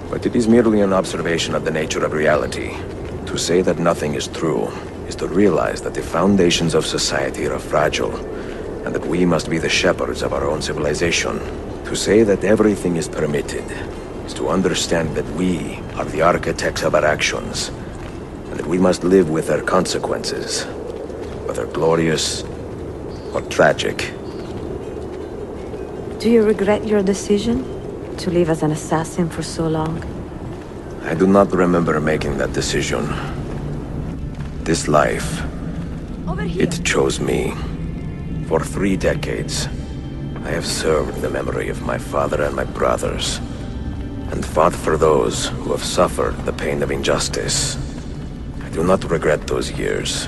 but 0.09 0.25
it 0.25 0.35
is 0.35 0.47
merely 0.47 0.81
an 0.81 0.93
observation 0.93 1.55
of 1.55 1.65
the 1.65 1.71
nature 1.71 2.03
of 2.05 2.13
reality. 2.13 2.75
To 3.31 3.38
say 3.38 3.61
that 3.61 3.79
nothing 3.79 4.15
is 4.15 4.27
true 4.27 4.67
is 5.07 5.15
to 5.15 5.25
realize 5.25 5.81
that 5.83 5.93
the 5.93 6.01
foundations 6.01 6.73
of 6.75 6.85
society 6.85 7.47
are 7.47 7.59
fragile, 7.59 8.13
and 8.85 8.93
that 8.93 9.07
we 9.07 9.25
must 9.25 9.50
be 9.50 9.57
the 9.57 9.69
shepherds 9.69 10.21
of 10.21 10.33
our 10.33 10.45
own 10.45 10.61
civilization. 10.61 11.39
To 11.85 11.95
say 11.95 12.23
that 12.23 12.43
everything 12.43 12.97
is 12.97 13.07
permitted 13.07 13.63
is 14.25 14.33
to 14.33 14.50
understand 14.50 15.15
that 15.15 15.25
we 15.35 15.79
are 15.95 16.03
the 16.03 16.21
architects 16.21 16.83
of 16.83 16.93
our 16.93 17.05
actions, 17.05 17.69
and 18.50 18.59
that 18.59 18.67
we 18.67 18.77
must 18.77 19.05
live 19.05 19.29
with 19.29 19.47
their 19.47 19.61
consequences, 19.63 20.65
whether 21.45 21.65
glorious 21.67 22.43
or 23.33 23.41
tragic. 23.43 24.11
Do 26.19 26.29
you 26.29 26.43
regret 26.43 26.85
your 26.85 27.01
decision 27.01 27.63
to 28.17 28.29
live 28.29 28.50
as 28.50 28.61
an 28.61 28.71
assassin 28.71 29.29
for 29.29 29.41
so 29.41 29.69
long? 29.69 30.20
I 31.03 31.15
do 31.15 31.25
not 31.25 31.51
remember 31.51 32.00
making 32.00 32.38
that 32.38 32.53
decision. 32.53 33.05
This 34.63 34.88
life, 34.88 35.41
it 36.39 36.84
chose 36.86 37.20
me. 37.20 37.53
For 38.48 38.60
three 38.60 38.98
decades, 38.98 39.67
I 40.46 40.51
have 40.51 40.65
served 40.65 41.22
the 41.22 41.29
memory 41.29 41.70
of 41.70 41.81
my 41.81 41.98
father 41.98 42.43
and 42.43 42.55
my 42.55 42.65
brothers, 42.65 43.39
and 44.31 44.46
fought 44.46 44.74
for 44.74 44.96
those 44.96 45.48
who 45.48 45.72
have 45.72 45.84
suffered 45.84 46.36
the 46.46 46.53
pain 46.53 46.84
of 46.84 46.91
injustice. 46.91 47.77
I 48.62 48.70
do 48.70 48.84
not 48.84 49.10
regret 49.10 49.48
those 49.48 49.72
years. 49.72 50.27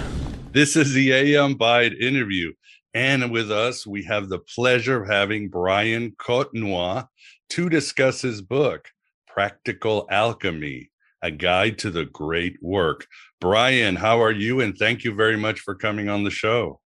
This 0.51 0.75
is 0.75 0.93
the 0.93 1.11
Aeon 1.11 1.55
Byte 1.55 1.99
interview. 1.99 2.53
And 2.95 3.31
with 3.31 3.51
us, 3.51 3.87
we 3.87 4.03
have 4.03 4.29
the 4.29 4.39
pleasure 4.39 5.03
of 5.03 5.09
having 5.09 5.49
Brian 5.49 6.11
Cotnoir 6.11 7.07
to 7.49 7.69
discuss 7.69 8.21
his 8.21 8.41
book, 8.41 8.89
Practical 9.33 10.07
Alchemy 10.11 10.91
A 11.23 11.31
Guide 11.31 11.79
to 11.79 11.89
the 11.89 12.05
Great 12.05 12.61
Work. 12.61 13.07
Brian, 13.41 13.95
how 13.95 14.21
are 14.21 14.31
you? 14.31 14.61
And 14.61 14.77
thank 14.77 15.03
you 15.03 15.15
very 15.15 15.37
much 15.37 15.59
for 15.59 15.73
coming 15.73 16.07
on 16.07 16.23
the 16.23 16.29
show. 16.29 16.79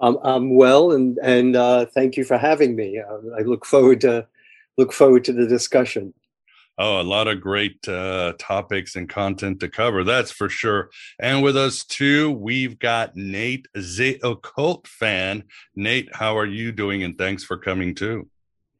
I'm, 0.00 0.16
I'm 0.24 0.56
well, 0.56 0.90
and 0.92 1.18
and 1.22 1.54
uh, 1.54 1.86
thank 1.86 2.16
you 2.16 2.24
for 2.24 2.36
having 2.36 2.74
me. 2.74 2.98
Uh, 2.98 3.18
I 3.38 3.42
look 3.42 3.64
forward 3.64 4.00
to 4.00 4.26
look 4.76 4.92
forward 4.92 5.24
to 5.26 5.32
the 5.32 5.46
discussion. 5.46 6.14
Oh, 6.78 7.00
a 7.00 7.02
lot 7.02 7.26
of 7.26 7.40
great 7.40 7.86
uh, 7.88 8.34
topics 8.38 8.94
and 8.96 9.08
content 9.08 9.60
to 9.60 9.68
cover. 9.68 10.04
That's 10.04 10.30
for 10.30 10.48
sure. 10.48 10.90
And 11.18 11.42
with 11.42 11.56
us 11.56 11.84
too, 11.84 12.30
we've 12.30 12.78
got 12.78 13.16
Nate, 13.16 13.66
the 13.74 14.20
occult 14.22 14.86
fan. 14.86 15.44
Nate, 15.74 16.08
how 16.14 16.38
are 16.38 16.46
you 16.46 16.70
doing? 16.70 17.02
And 17.02 17.18
thanks 17.18 17.42
for 17.42 17.56
coming 17.56 17.96
too. 17.96 18.28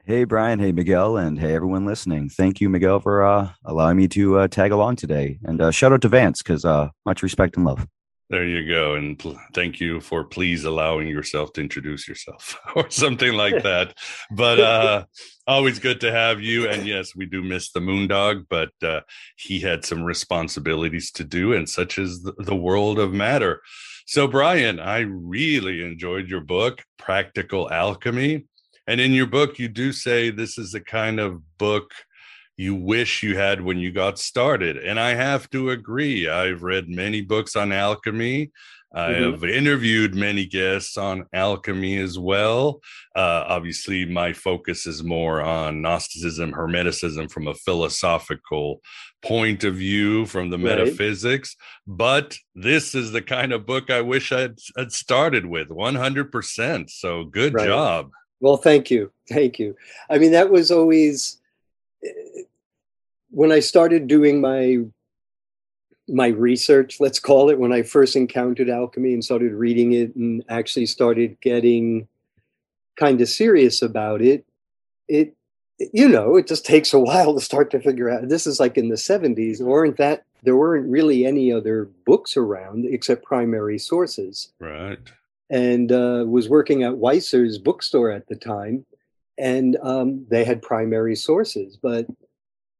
Hey, 0.08 0.24
Brian. 0.24 0.58
Hey, 0.58 0.72
Miguel. 0.72 1.18
And 1.18 1.38
hey, 1.38 1.54
everyone 1.54 1.84
listening. 1.84 2.30
Thank 2.30 2.62
you, 2.62 2.70
Miguel, 2.70 2.98
for 2.98 3.22
uh, 3.22 3.50
allowing 3.66 3.98
me 3.98 4.08
to 4.08 4.38
uh, 4.38 4.48
tag 4.48 4.72
along 4.72 4.96
today. 4.96 5.38
And 5.44 5.60
uh, 5.60 5.70
shout 5.70 5.92
out 5.92 6.00
to 6.00 6.08
Vance 6.08 6.40
because 6.40 6.64
uh, 6.64 6.88
much 7.04 7.22
respect 7.22 7.58
and 7.58 7.66
love. 7.66 7.86
There 8.30 8.46
you 8.46 8.66
go. 8.66 8.94
And 8.94 9.18
pl- 9.18 9.38
thank 9.52 9.80
you 9.80 10.00
for 10.00 10.24
please 10.24 10.64
allowing 10.64 11.08
yourself 11.08 11.52
to 11.52 11.60
introduce 11.60 12.08
yourself 12.08 12.58
or 12.74 12.88
something 12.88 13.34
like 13.34 13.62
that. 13.64 13.98
but 14.30 14.58
uh 14.58 15.04
always 15.46 15.78
good 15.78 16.00
to 16.00 16.10
have 16.10 16.40
you. 16.40 16.66
And 16.70 16.86
yes, 16.86 17.14
we 17.14 17.26
do 17.26 17.42
miss 17.42 17.70
the 17.72 17.80
Moondog, 17.80 18.46
but 18.48 18.70
uh 18.82 19.00
he 19.36 19.60
had 19.60 19.84
some 19.84 20.02
responsibilities 20.02 21.10
to 21.12 21.24
do, 21.24 21.52
and 21.52 21.68
such 21.68 21.98
as 21.98 22.22
the, 22.22 22.32
the 22.38 22.56
world 22.56 22.98
of 22.98 23.12
matter. 23.12 23.60
So, 24.06 24.26
Brian, 24.26 24.80
I 24.80 25.00
really 25.00 25.84
enjoyed 25.84 26.30
your 26.30 26.40
book, 26.40 26.82
Practical 26.96 27.70
Alchemy. 27.70 28.46
And 28.88 29.02
in 29.02 29.12
your 29.12 29.26
book, 29.26 29.58
you 29.58 29.68
do 29.68 29.92
say 29.92 30.30
this 30.30 30.56
is 30.56 30.72
the 30.72 30.80
kind 30.80 31.20
of 31.20 31.42
book 31.58 31.92
you 32.56 32.74
wish 32.74 33.22
you 33.22 33.36
had 33.36 33.60
when 33.60 33.76
you 33.76 33.92
got 33.92 34.18
started. 34.18 34.78
And 34.78 34.98
I 34.98 35.10
have 35.14 35.48
to 35.50 35.70
agree. 35.70 36.26
I've 36.26 36.62
read 36.62 36.88
many 36.88 37.20
books 37.20 37.54
on 37.54 37.70
alchemy. 37.70 38.50
I 38.94 39.10
mm-hmm. 39.10 39.30
have 39.32 39.44
interviewed 39.44 40.14
many 40.14 40.46
guests 40.46 40.96
on 40.96 41.26
alchemy 41.34 41.98
as 41.98 42.18
well. 42.18 42.80
Uh, 43.14 43.44
obviously, 43.46 44.06
my 44.06 44.32
focus 44.32 44.86
is 44.86 45.04
more 45.04 45.42
on 45.42 45.82
Gnosticism, 45.82 46.52
Hermeticism 46.52 47.30
from 47.30 47.46
a 47.46 47.54
philosophical 47.54 48.80
point 49.20 49.64
of 49.64 49.74
view, 49.74 50.24
from 50.24 50.48
the 50.48 50.56
right. 50.56 50.78
metaphysics. 50.78 51.56
But 51.86 52.38
this 52.54 52.94
is 52.94 53.12
the 53.12 53.20
kind 53.20 53.52
of 53.52 53.66
book 53.66 53.90
I 53.90 54.00
wish 54.00 54.32
I'd, 54.32 54.58
I'd 54.78 54.92
started 54.92 55.44
with 55.44 55.68
100%. 55.68 56.88
So 56.88 57.24
good 57.24 57.52
right. 57.52 57.66
job. 57.66 58.10
Well, 58.40 58.56
thank 58.56 58.90
you. 58.90 59.10
Thank 59.28 59.58
you. 59.58 59.76
I 60.08 60.18
mean, 60.18 60.32
that 60.32 60.50
was 60.50 60.70
always 60.70 61.38
eh, 62.04 62.42
when 63.30 63.52
I 63.52 63.60
started 63.60 64.06
doing 64.06 64.40
my 64.40 64.78
my 66.10 66.28
research, 66.28 67.00
let's 67.00 67.20
call 67.20 67.50
it, 67.50 67.58
when 67.58 67.72
I 67.72 67.82
first 67.82 68.16
encountered 68.16 68.70
alchemy 68.70 69.12
and 69.12 69.22
started 69.22 69.52
reading 69.52 69.92
it 69.92 70.16
and 70.16 70.42
actually 70.48 70.86
started 70.86 71.38
getting 71.42 72.08
kind 72.96 73.20
of 73.20 73.28
serious 73.28 73.82
about 73.82 74.22
it, 74.22 74.46
it 75.06 75.34
you 75.78 76.08
know, 76.08 76.36
it 76.36 76.46
just 76.46 76.64
takes 76.64 76.92
a 76.92 76.98
while 76.98 77.34
to 77.34 77.40
start 77.40 77.70
to 77.70 77.80
figure 77.80 78.10
out. 78.10 78.28
This 78.28 78.46
is 78.46 78.58
like 78.58 78.76
in 78.76 78.88
the 78.88 78.96
70s, 78.96 79.60
weren't 79.60 79.98
that 79.98 80.24
there 80.42 80.56
weren't 80.56 80.90
really 80.90 81.26
any 81.26 81.52
other 81.52 81.88
books 82.06 82.36
around 82.36 82.86
except 82.86 83.24
primary 83.24 83.78
sources. 83.78 84.52
Right. 84.58 84.98
And 85.50 85.90
uh, 85.90 86.24
was 86.28 86.48
working 86.48 86.82
at 86.82 86.92
Weiser's 86.92 87.56
bookstore 87.56 88.10
at 88.10 88.26
the 88.28 88.36
time, 88.36 88.84
and 89.38 89.78
um, 89.82 90.26
they 90.28 90.44
had 90.44 90.60
primary 90.60 91.16
sources, 91.16 91.78
but 91.80 92.06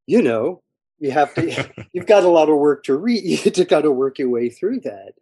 you 0.07 0.23
know, 0.23 0.63
you 0.99 1.13
have 1.13 1.33
to, 1.35 1.71
you've 1.93 2.07
got 2.07 2.25
a 2.25 2.29
lot 2.29 2.49
of 2.49 2.57
work 2.57 2.85
to 2.85 2.97
read. 2.97 3.47
You 3.57 3.65
got 3.65 3.83
to 3.83 3.93
work 3.93 4.19
your 4.19 4.31
way 4.31 4.49
through 4.49 4.81
that. 4.81 5.13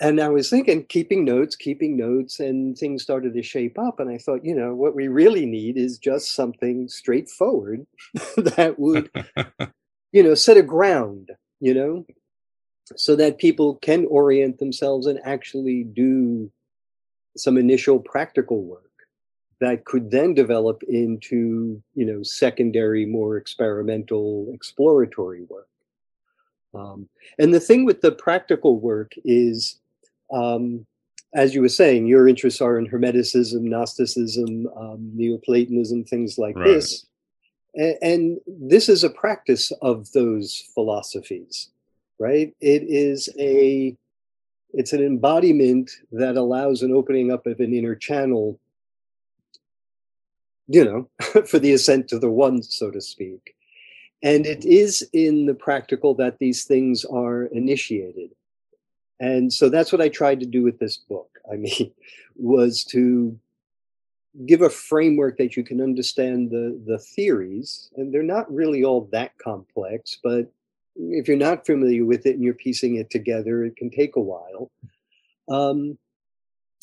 And 0.00 0.20
I 0.20 0.28
was 0.28 0.50
thinking, 0.50 0.84
keeping 0.86 1.24
notes, 1.24 1.54
keeping 1.54 1.96
notes, 1.96 2.40
and 2.40 2.76
things 2.76 3.02
started 3.02 3.32
to 3.34 3.42
shape 3.42 3.78
up. 3.78 4.00
And 4.00 4.10
I 4.10 4.18
thought, 4.18 4.44
you 4.44 4.54
know, 4.54 4.74
what 4.74 4.96
we 4.96 5.06
really 5.06 5.46
need 5.46 5.76
is 5.76 5.98
just 5.98 6.34
something 6.34 6.88
straightforward 6.88 7.86
that 8.36 8.74
would, 8.76 9.08
you 10.10 10.22
know, 10.22 10.34
set 10.34 10.56
a 10.56 10.62
ground, 10.62 11.30
you 11.60 11.74
know, 11.74 12.04
so 12.96 13.14
that 13.14 13.38
people 13.38 13.76
can 13.76 14.04
orient 14.06 14.58
themselves 14.58 15.06
and 15.06 15.20
actually 15.24 15.84
do 15.84 16.50
some 17.36 17.56
initial 17.56 17.98
practical 17.98 18.62
work 18.62 18.90
that 19.60 19.84
could 19.84 20.10
then 20.10 20.34
develop 20.34 20.82
into 20.88 21.82
you 21.94 22.04
know 22.04 22.22
secondary 22.22 23.06
more 23.06 23.36
experimental 23.36 24.50
exploratory 24.52 25.42
work. 25.44 25.68
Um, 26.74 27.08
and 27.38 27.54
the 27.54 27.60
thing 27.60 27.84
with 27.84 28.00
the 28.00 28.12
practical 28.12 28.78
work 28.80 29.12
is 29.24 29.78
um, 30.32 30.86
as 31.34 31.54
you 31.54 31.60
were 31.60 31.68
saying 31.68 32.06
your 32.06 32.28
interests 32.28 32.60
are 32.60 32.78
in 32.78 32.88
hermeticism 32.88 33.60
gnosticism 33.60 34.66
um, 34.76 35.10
neoplatonism 35.14 36.04
things 36.04 36.38
like 36.38 36.56
right. 36.56 36.66
this. 36.66 37.06
And, 37.76 37.96
and 38.02 38.40
this 38.46 38.88
is 38.88 39.02
a 39.02 39.10
practice 39.10 39.72
of 39.82 40.10
those 40.12 40.62
philosophies 40.74 41.70
right? 42.18 42.54
It 42.60 42.82
is 42.84 43.28
a 43.38 43.96
it's 44.76 44.92
an 44.92 45.04
embodiment 45.04 45.90
that 46.12 46.36
allows 46.36 46.82
an 46.82 46.92
opening 46.92 47.32
up 47.32 47.46
of 47.46 47.60
an 47.60 47.72
inner 47.72 47.94
channel 47.94 48.58
you 50.68 50.84
know, 50.84 51.08
for 51.46 51.58
the 51.58 51.72
ascent 51.72 52.08
to 52.08 52.18
the 52.18 52.30
one, 52.30 52.62
so 52.62 52.90
to 52.90 53.00
speak. 53.00 53.54
And 54.22 54.46
it 54.46 54.60
mm-hmm. 54.60 54.70
is 54.70 55.08
in 55.12 55.46
the 55.46 55.54
practical 55.54 56.14
that 56.14 56.38
these 56.38 56.64
things 56.64 57.04
are 57.04 57.44
initiated. 57.46 58.30
And 59.20 59.52
so 59.52 59.68
that's 59.68 59.92
what 59.92 60.00
I 60.00 60.08
tried 60.08 60.40
to 60.40 60.46
do 60.46 60.62
with 60.62 60.78
this 60.78 60.96
book. 60.96 61.30
I 61.52 61.56
mean, 61.56 61.92
was 62.36 62.84
to 62.84 63.38
give 64.46 64.62
a 64.62 64.70
framework 64.70 65.36
that 65.38 65.56
you 65.56 65.62
can 65.62 65.80
understand 65.80 66.50
the, 66.50 66.80
the 66.86 66.98
theories. 66.98 67.90
And 67.96 68.12
they're 68.12 68.22
not 68.22 68.52
really 68.52 68.82
all 68.82 69.08
that 69.12 69.36
complex, 69.38 70.18
but 70.22 70.50
if 70.96 71.28
you're 71.28 71.36
not 71.36 71.66
familiar 71.66 72.04
with 72.04 72.26
it 72.26 72.34
and 72.34 72.42
you're 72.42 72.54
piecing 72.54 72.96
it 72.96 73.10
together, 73.10 73.64
it 73.64 73.76
can 73.76 73.90
take 73.90 74.16
a 74.16 74.20
while. 74.20 74.70
Um, 75.48 75.98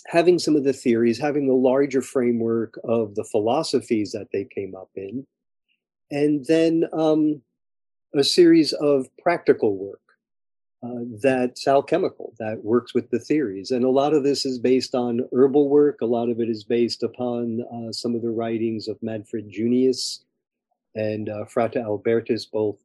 having 0.08 0.40
some 0.40 0.56
of 0.56 0.64
the 0.64 0.74
theories, 0.74 1.20
having 1.20 1.48
the 1.48 1.54
larger 1.54 2.02
framework 2.02 2.78
of 2.84 3.16
the 3.16 3.24
philosophies 3.24 4.12
that 4.12 4.28
they 4.32 4.44
came 4.44 4.76
up 4.76 4.90
in, 4.96 5.26
and 6.10 6.46
then 6.46 6.86
um, 6.92 7.42
a 8.16 8.24
series 8.24 8.74
of 8.74 9.08
practical 9.18 9.78
work 9.78 10.00
uh, 10.84 11.06
that's 11.22 11.68
alchemical, 11.68 12.34
that 12.40 12.64
works 12.64 12.94
with 12.94 13.10
the 13.12 13.20
theories. 13.20 13.72
And 13.72 13.86
a 13.86 13.90
lot 13.90 14.14
of 14.14 14.24
this 14.24 14.46
is 14.46 14.60
based 14.60 14.96
on 14.96 15.28
herbal 15.32 15.70
work, 15.70 16.02
a 16.02 16.06
lot 16.06 16.30
of 16.30 16.40
it 16.40 16.50
is 16.50 16.64
based 16.64 17.04
upon 17.04 17.62
uh, 17.72 17.92
some 17.92 18.16
of 18.16 18.22
the 18.22 18.32
writings 18.32 18.88
of 18.88 19.02
Manfred 19.02 19.50
Junius 19.50 20.24
and 20.96 21.30
uh, 21.30 21.46
Frater 21.46 21.80
Albertus, 21.80 22.46
both 22.46 22.78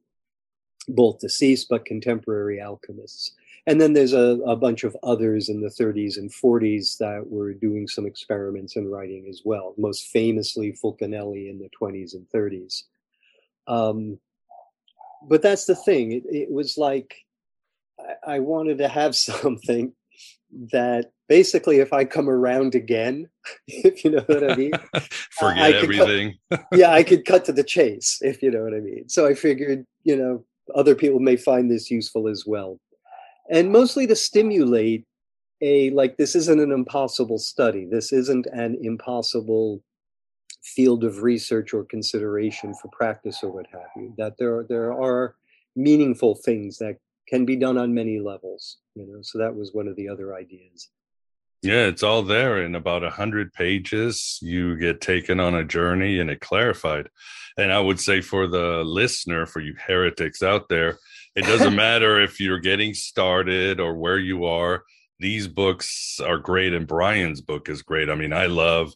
both 0.87 1.19
deceased 1.19 1.67
but 1.69 1.85
contemporary 1.85 2.61
alchemists. 2.61 3.33
And 3.65 3.81
then 3.81 3.91
there's 3.91 4.13
a, 4.13 4.39
a 4.45 4.55
bunch 4.55 4.85
of 4.85 4.95
others 5.03 5.49
in 5.49 5.61
the 5.61 5.69
30s 5.69 6.17
and 6.17 6.31
40s 6.31 6.97
that 6.99 7.29
were 7.29 7.53
doing 7.53 7.87
some 7.87 8.05
experiments 8.05 8.77
in 8.77 8.89
writing 8.89 9.27
as 9.29 9.41
well, 9.43 9.73
most 9.77 10.07
famously 10.07 10.71
Fulcanelli 10.71 11.49
in 11.49 11.59
the 11.59 11.69
20s 11.79 12.13
and 12.13 12.25
30s. 12.29 12.83
Um, 13.67 14.19
but 15.27 15.41
that's 15.41 15.65
the 15.65 15.75
thing. 15.75 16.13
It, 16.13 16.23
it 16.29 16.51
was 16.51 16.77
like 16.77 17.13
I, 17.99 18.35
I 18.35 18.39
wanted 18.39 18.77
to 18.77 18.87
have 18.87 19.15
something 19.15 19.93
that 20.71 21.11
basically 21.27 21.79
if 21.79 21.91
I 21.91 22.05
come 22.05 22.29
around 22.29 22.73
again, 22.73 23.27
if 23.67 24.05
you 24.05 24.11
know 24.11 24.23
what 24.27 24.49
I 24.49 24.55
mean, 24.55 24.71
forget 25.31 25.57
I 25.57 25.71
everything. 25.73 26.35
Cut, 26.49 26.65
yeah, 26.71 26.91
I 26.91 27.03
could 27.03 27.25
cut 27.25 27.45
to 27.45 27.51
the 27.51 27.63
chase, 27.63 28.19
if 28.21 28.41
you 28.41 28.49
know 28.49 28.63
what 28.63 28.73
I 28.73 28.79
mean. 28.79 29.09
So 29.09 29.27
I 29.27 29.33
figured, 29.33 29.85
you 30.03 30.15
know, 30.15 30.45
other 30.75 30.95
people 30.95 31.19
may 31.19 31.35
find 31.35 31.69
this 31.69 31.89
useful 31.91 32.27
as 32.27 32.43
well. 32.45 32.79
And 33.49 33.71
mostly 33.71 34.07
to 34.07 34.15
stimulate 34.15 35.05
a 35.61 35.89
like 35.91 36.17
this 36.17 36.35
isn't 36.35 36.59
an 36.59 36.71
impossible 36.71 37.39
study. 37.39 37.87
This 37.89 38.11
isn't 38.11 38.45
an 38.47 38.77
impossible 38.81 39.81
field 40.61 41.03
of 41.03 41.23
research 41.23 41.73
or 41.73 41.85
consideration 41.85 42.73
for 42.73 42.89
practice 42.89 43.41
or 43.41 43.51
what 43.51 43.67
have 43.71 43.89
you 43.95 44.13
that 44.17 44.33
there 44.37 44.65
there 44.67 44.91
are 44.91 45.35
meaningful 45.75 46.35
things 46.35 46.77
that 46.77 46.97
can 47.27 47.45
be 47.45 47.55
done 47.55 47.77
on 47.77 47.93
many 47.93 48.19
levels 48.19 48.77
you 48.95 49.05
know? 49.07 49.19
So 49.21 49.37
that 49.37 49.55
was 49.55 49.73
one 49.73 49.87
of 49.87 49.95
the 49.95 50.09
other 50.09 50.35
ideas 50.35 50.89
yeah 51.61 51.85
it's 51.87 52.03
all 52.03 52.23
there 52.23 52.61
in 52.61 52.75
about 52.75 53.03
a 53.03 53.09
hundred 53.09 53.51
pages 53.53 54.39
you 54.41 54.77
get 54.77 55.01
taken 55.01 55.39
on 55.39 55.55
a 55.55 55.63
journey 55.63 56.19
and 56.19 56.29
it 56.29 56.39
clarified 56.39 57.09
and 57.57 57.71
i 57.73 57.79
would 57.79 57.99
say 57.99 58.21
for 58.21 58.47
the 58.47 58.83
listener 58.83 59.45
for 59.45 59.59
you 59.59 59.75
heretics 59.87 60.43
out 60.43 60.69
there 60.69 60.97
It 61.35 61.45
doesn't 61.45 61.75
matter 61.87 62.19
if 62.19 62.39
you're 62.39 62.59
getting 62.59 62.93
started 62.95 63.79
or 63.79 63.95
where 63.95 64.17
you 64.17 64.45
are. 64.45 64.83
These 65.19 65.47
books 65.47 66.19
are 66.19 66.39
great, 66.39 66.73
and 66.73 66.87
Brian's 66.87 67.41
book 67.41 67.69
is 67.69 67.83
great. 67.83 68.09
I 68.09 68.15
mean, 68.15 68.33
I 68.33 68.47
love 68.47 68.93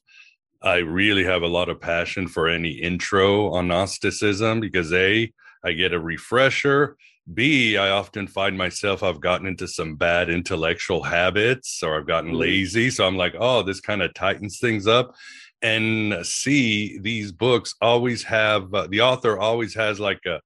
I 0.63 0.77
really 0.77 1.23
have 1.23 1.43
a 1.43 1.47
lot 1.47 1.69
of 1.69 1.79
passion 1.79 2.27
for 2.27 2.47
any 2.47 2.71
intro 2.71 3.51
on 3.53 3.67
Gnosticism 3.67 4.59
because 4.59 4.91
A, 4.93 5.31
I 5.63 5.71
get 5.73 5.93
a 5.93 5.99
refresher. 5.99 6.97
B, 7.33 7.77
I 7.77 7.89
often 7.89 8.27
find 8.27 8.57
myself 8.57 9.03
I've 9.03 9.21
gotten 9.21 9.47
into 9.47 9.67
some 9.67 9.95
bad 9.95 10.29
intellectual 10.29 11.03
habits 11.03 11.81
or 11.83 11.97
I've 11.97 12.07
gotten 12.07 12.33
mm. 12.33 12.39
lazy. 12.39 12.89
So 12.89 13.05
I'm 13.05 13.17
like, 13.17 13.35
oh, 13.39 13.63
this 13.63 13.79
kind 13.79 14.01
of 14.01 14.13
tightens 14.13 14.59
things 14.59 14.87
up. 14.87 15.13
And 15.61 16.25
C, 16.25 16.97
these 16.99 17.31
books 17.31 17.75
always 17.81 18.23
have 18.23 18.73
uh, 18.73 18.87
the 18.87 19.01
author 19.01 19.37
always 19.37 19.75
has 19.75 19.99
like 19.99 20.19
a 20.25 20.41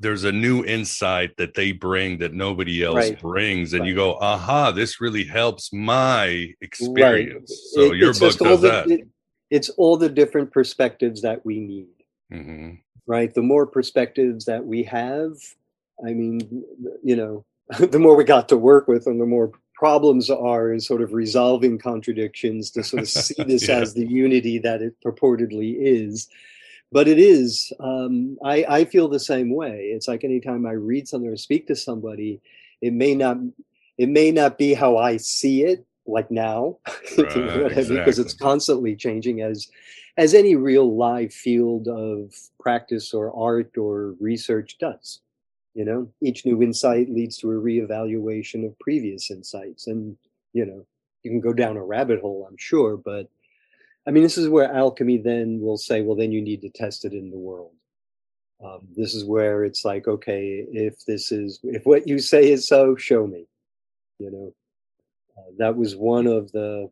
there's 0.00 0.24
a 0.24 0.32
new 0.32 0.64
insight 0.64 1.36
that 1.38 1.54
they 1.54 1.72
bring 1.72 2.18
that 2.18 2.34
nobody 2.34 2.84
else 2.84 2.96
right. 2.96 3.20
brings 3.20 3.72
and 3.72 3.80
right. 3.80 3.88
you 3.88 3.94
go 3.94 4.14
aha 4.16 4.70
this 4.70 5.00
really 5.00 5.24
helps 5.24 5.72
my 5.72 6.52
experience 6.60 7.50
right. 7.50 7.86
so 7.86 7.92
it, 7.92 7.96
your 7.96 8.12
book 8.12 8.36
does 8.36 8.60
the, 8.60 8.68
that 8.68 8.90
it, 8.90 9.08
it's 9.50 9.68
all 9.70 9.96
the 9.96 10.08
different 10.08 10.52
perspectives 10.52 11.22
that 11.22 11.44
we 11.46 11.60
need 11.60 12.04
mm-hmm. 12.32 12.72
right 13.06 13.32
the 13.34 13.42
more 13.42 13.66
perspectives 13.66 14.44
that 14.44 14.64
we 14.64 14.82
have 14.82 15.32
i 16.04 16.12
mean 16.12 16.64
you 17.02 17.16
know 17.16 17.44
the 17.78 17.98
more 17.98 18.16
we 18.16 18.24
got 18.24 18.48
to 18.48 18.56
work 18.56 18.88
with 18.88 19.06
and 19.06 19.20
the 19.20 19.26
more 19.26 19.52
problems 19.74 20.30
are 20.30 20.72
in 20.72 20.80
sort 20.80 21.02
of 21.02 21.12
resolving 21.12 21.78
contradictions 21.78 22.70
to 22.70 22.82
sort 22.82 23.02
of 23.02 23.08
see 23.08 23.34
this 23.46 23.68
yeah. 23.68 23.76
as 23.76 23.94
the 23.94 24.06
unity 24.06 24.58
that 24.58 24.82
it 24.82 24.94
purportedly 25.04 25.76
is 25.78 26.28
but 26.92 27.08
it 27.08 27.18
is 27.18 27.72
um, 27.80 28.38
I, 28.44 28.64
I 28.68 28.84
feel 28.84 29.08
the 29.08 29.20
same 29.20 29.54
way 29.54 29.90
it's 29.92 30.08
like 30.08 30.24
anytime 30.24 30.66
i 30.66 30.72
read 30.72 31.08
something 31.08 31.30
or 31.30 31.36
speak 31.36 31.66
to 31.66 31.76
somebody 31.76 32.40
it 32.80 32.92
may 32.92 33.14
not 33.14 33.38
it 33.98 34.08
may 34.08 34.30
not 34.30 34.58
be 34.58 34.74
how 34.74 34.96
i 34.96 35.16
see 35.16 35.64
it 35.64 35.84
like 36.06 36.30
now 36.30 36.78
right, 37.18 37.36
exactly. 37.36 37.96
because 37.96 38.18
it's 38.18 38.34
constantly 38.34 38.94
changing 38.94 39.42
as 39.42 39.68
as 40.16 40.32
any 40.32 40.54
real 40.56 40.96
live 40.96 41.32
field 41.32 41.88
of 41.88 42.32
practice 42.60 43.12
or 43.12 43.34
art 43.36 43.76
or 43.76 44.14
research 44.20 44.78
does 44.78 45.20
you 45.76 45.84
know 45.84 46.08
each 46.20 46.44
new 46.44 46.62
insight 46.62 47.08
leads 47.10 47.36
to 47.38 47.50
a 47.50 47.54
reevaluation 47.54 48.66
of 48.66 48.78
previous 48.78 49.30
insights. 49.30 49.86
And 49.86 50.16
you 50.52 50.64
know 50.66 50.86
you 51.22 51.30
can 51.30 51.40
go 51.40 51.52
down 51.52 51.76
a 51.76 51.84
rabbit 51.84 52.20
hole 52.20 52.46
i'm 52.48 52.56
sure 52.56 52.96
but 52.96 53.28
i 54.06 54.12
mean 54.12 54.22
this 54.22 54.38
is 54.38 54.48
where 54.48 54.72
alchemy 54.72 55.18
then 55.18 55.60
will 55.60 55.76
say 55.76 56.00
well 56.00 56.16
then 56.16 56.30
you 56.30 56.40
need 56.40 56.62
to 56.62 56.70
test 56.70 57.04
it 57.04 57.12
in 57.12 57.30
the 57.30 57.38
world. 57.38 57.72
Um, 58.64 58.88
this 58.96 59.14
is 59.14 59.24
where 59.24 59.64
it's 59.64 59.84
like 59.84 60.08
okay 60.08 60.64
if 60.72 61.04
this 61.04 61.30
is 61.30 61.60
if 61.62 61.84
what 61.84 62.08
you 62.08 62.18
say 62.18 62.50
is 62.50 62.66
so 62.66 62.96
show 62.96 63.26
me 63.26 63.46
you 64.18 64.30
know? 64.30 64.54
Uh, 65.36 65.50
that 65.58 65.76
was 65.76 65.96
one 65.96 66.26
of 66.26 66.50
the 66.52 66.90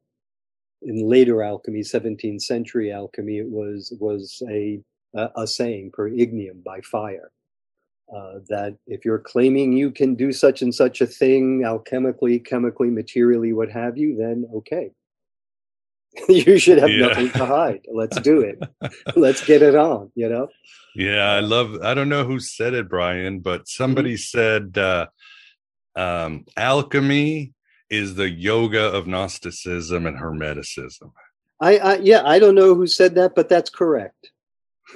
in 0.82 1.08
later 1.08 1.42
alchemy, 1.42 1.80
17th 1.80 2.42
century 2.42 2.92
alchemy, 2.92 3.38
it 3.38 3.48
was 3.48 3.92
was 4.00 4.42
a 4.50 4.80
a, 5.14 5.30
a 5.36 5.46
saying 5.46 5.92
per 5.92 6.10
ignem 6.10 6.62
by 6.62 6.80
fire. 6.80 7.30
Uh, 8.14 8.38
that 8.48 8.76
if 8.86 9.04
you're 9.04 9.18
claiming 9.18 9.72
you 9.72 9.90
can 9.90 10.14
do 10.14 10.30
such 10.30 10.60
and 10.60 10.74
such 10.74 11.00
a 11.00 11.06
thing 11.06 11.62
alchemically, 11.62 12.44
chemically, 12.44 12.90
materially, 12.90 13.52
what 13.52 13.70
have 13.70 13.96
you, 13.96 14.14
then 14.16 14.46
okay. 14.54 14.90
you 16.28 16.58
should 16.58 16.78
have 16.78 16.90
yeah. 16.90 17.06
nothing 17.06 17.30
to 17.30 17.46
hide. 17.46 17.80
Let's 17.92 18.20
do 18.20 18.40
it. 18.40 18.62
Let's 19.16 19.44
get 19.44 19.62
it 19.62 19.74
on, 19.74 20.12
you 20.14 20.28
know? 20.28 20.48
Yeah, 20.94 21.24
I 21.24 21.40
love 21.40 21.82
I 21.82 21.94
don't 21.94 22.08
know 22.08 22.24
who 22.24 22.38
said 22.38 22.74
it, 22.74 22.88
Brian, 22.88 23.40
but 23.40 23.68
somebody 23.68 24.14
mm-hmm. 24.14 24.74
said 24.74 24.78
uh 24.78 25.06
um 25.96 26.44
alchemy 26.56 27.52
is 27.90 28.14
the 28.14 28.30
yoga 28.30 28.84
of 28.92 29.06
Gnosticism 29.06 30.06
and 30.06 30.18
Hermeticism. 30.18 31.10
I, 31.60 31.78
I 31.78 31.96
yeah, 31.98 32.22
I 32.24 32.38
don't 32.38 32.54
know 32.54 32.74
who 32.74 32.86
said 32.86 33.14
that, 33.16 33.34
but 33.34 33.48
that's 33.48 33.70
correct. 33.70 34.30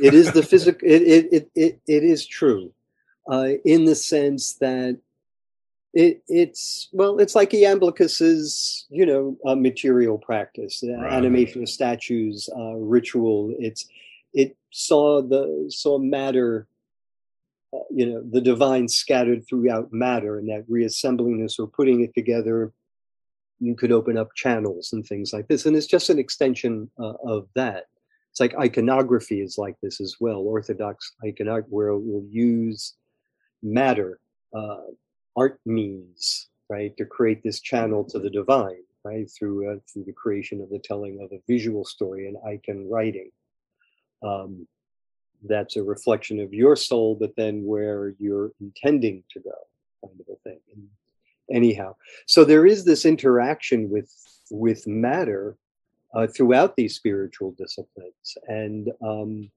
It 0.00 0.14
is 0.14 0.32
the 0.32 0.42
physical. 0.42 0.86
It, 0.88 1.02
it 1.02 1.32
it 1.32 1.50
it 1.54 1.80
it 1.86 2.04
is 2.04 2.26
true, 2.26 2.72
uh, 3.30 3.50
in 3.64 3.84
the 3.84 3.94
sense 3.94 4.54
that 4.54 4.98
it 5.94 6.22
it's 6.28 6.88
well, 6.92 7.18
it's 7.18 7.34
like 7.34 7.50
Iamblichus's 7.50 8.86
you 8.90 9.06
know 9.06 9.36
uh, 9.46 9.54
material 9.54 10.18
practice, 10.18 10.82
right. 10.86 11.12
animation 11.12 11.62
of 11.62 11.68
statues, 11.68 12.48
uh, 12.56 12.74
ritual. 12.74 13.54
It's 13.58 13.86
it 14.34 14.56
saw 14.70 15.22
the 15.22 15.66
saw 15.68 15.98
matter 15.98 16.68
uh, 17.72 17.78
you 17.90 18.06
know 18.06 18.22
the 18.30 18.40
divine 18.40 18.88
scattered 18.88 19.46
throughout 19.46 19.92
matter 19.92 20.38
and 20.38 20.48
that 20.48 20.64
reassembling 20.68 21.42
this 21.42 21.58
or 21.58 21.66
putting 21.66 22.02
it 22.02 22.14
together 22.14 22.72
you 23.60 23.74
could 23.74 23.92
open 23.92 24.16
up 24.16 24.28
channels 24.34 24.92
and 24.92 25.04
things 25.06 25.32
like 25.32 25.48
this 25.48 25.66
and 25.66 25.76
it's 25.76 25.86
just 25.86 26.08
an 26.08 26.18
extension 26.18 26.90
uh, 26.98 27.14
of 27.26 27.46
that 27.54 27.84
it's 28.30 28.40
like 28.40 28.54
iconography 28.56 29.40
is 29.40 29.58
like 29.58 29.74
this 29.82 30.00
as 30.00 30.16
well 30.20 30.38
orthodox 30.38 31.12
iconography 31.26 31.70
where 31.70 31.94
we'll 31.94 32.24
use 32.30 32.94
matter 33.62 34.20
uh, 34.56 34.82
art 35.36 35.60
means 35.66 36.48
right 36.68 36.96
to 36.96 37.04
create 37.04 37.42
this 37.42 37.60
channel 37.60 38.04
to 38.04 38.18
the 38.18 38.30
divine 38.30 38.82
right 39.04 39.30
through 39.30 39.70
uh, 39.70 39.76
through 39.90 40.04
the 40.04 40.12
creation 40.12 40.60
of 40.60 40.70
the 40.70 40.78
telling 40.78 41.20
of 41.22 41.32
a 41.32 41.42
visual 41.46 41.84
story 41.84 42.26
and 42.26 42.36
icon 42.46 42.88
writing. 42.88 43.30
Um, 44.22 44.66
that's 45.48 45.76
a 45.76 45.82
reflection 45.82 46.40
of 46.40 46.52
your 46.52 46.74
soul 46.74 47.14
but 47.14 47.36
then 47.36 47.64
where 47.64 48.14
you're 48.18 48.50
intending 48.60 49.22
to 49.30 49.40
go 49.40 49.54
kind 50.04 50.20
of 50.20 50.26
a 50.32 50.36
thing 50.48 50.58
and 50.74 50.88
anyhow. 51.52 51.94
So 52.26 52.44
there 52.44 52.66
is 52.66 52.84
this 52.84 53.04
interaction 53.04 53.88
with 53.88 54.12
with 54.50 54.86
matter 54.86 55.56
uh, 56.14 56.26
throughout 56.26 56.74
these 56.74 56.96
spiritual 56.96 57.52
disciplines 57.52 58.36
and 58.48 58.90
um, 59.02 59.50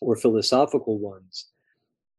or 0.00 0.16
philosophical 0.16 0.98
ones 0.98 1.48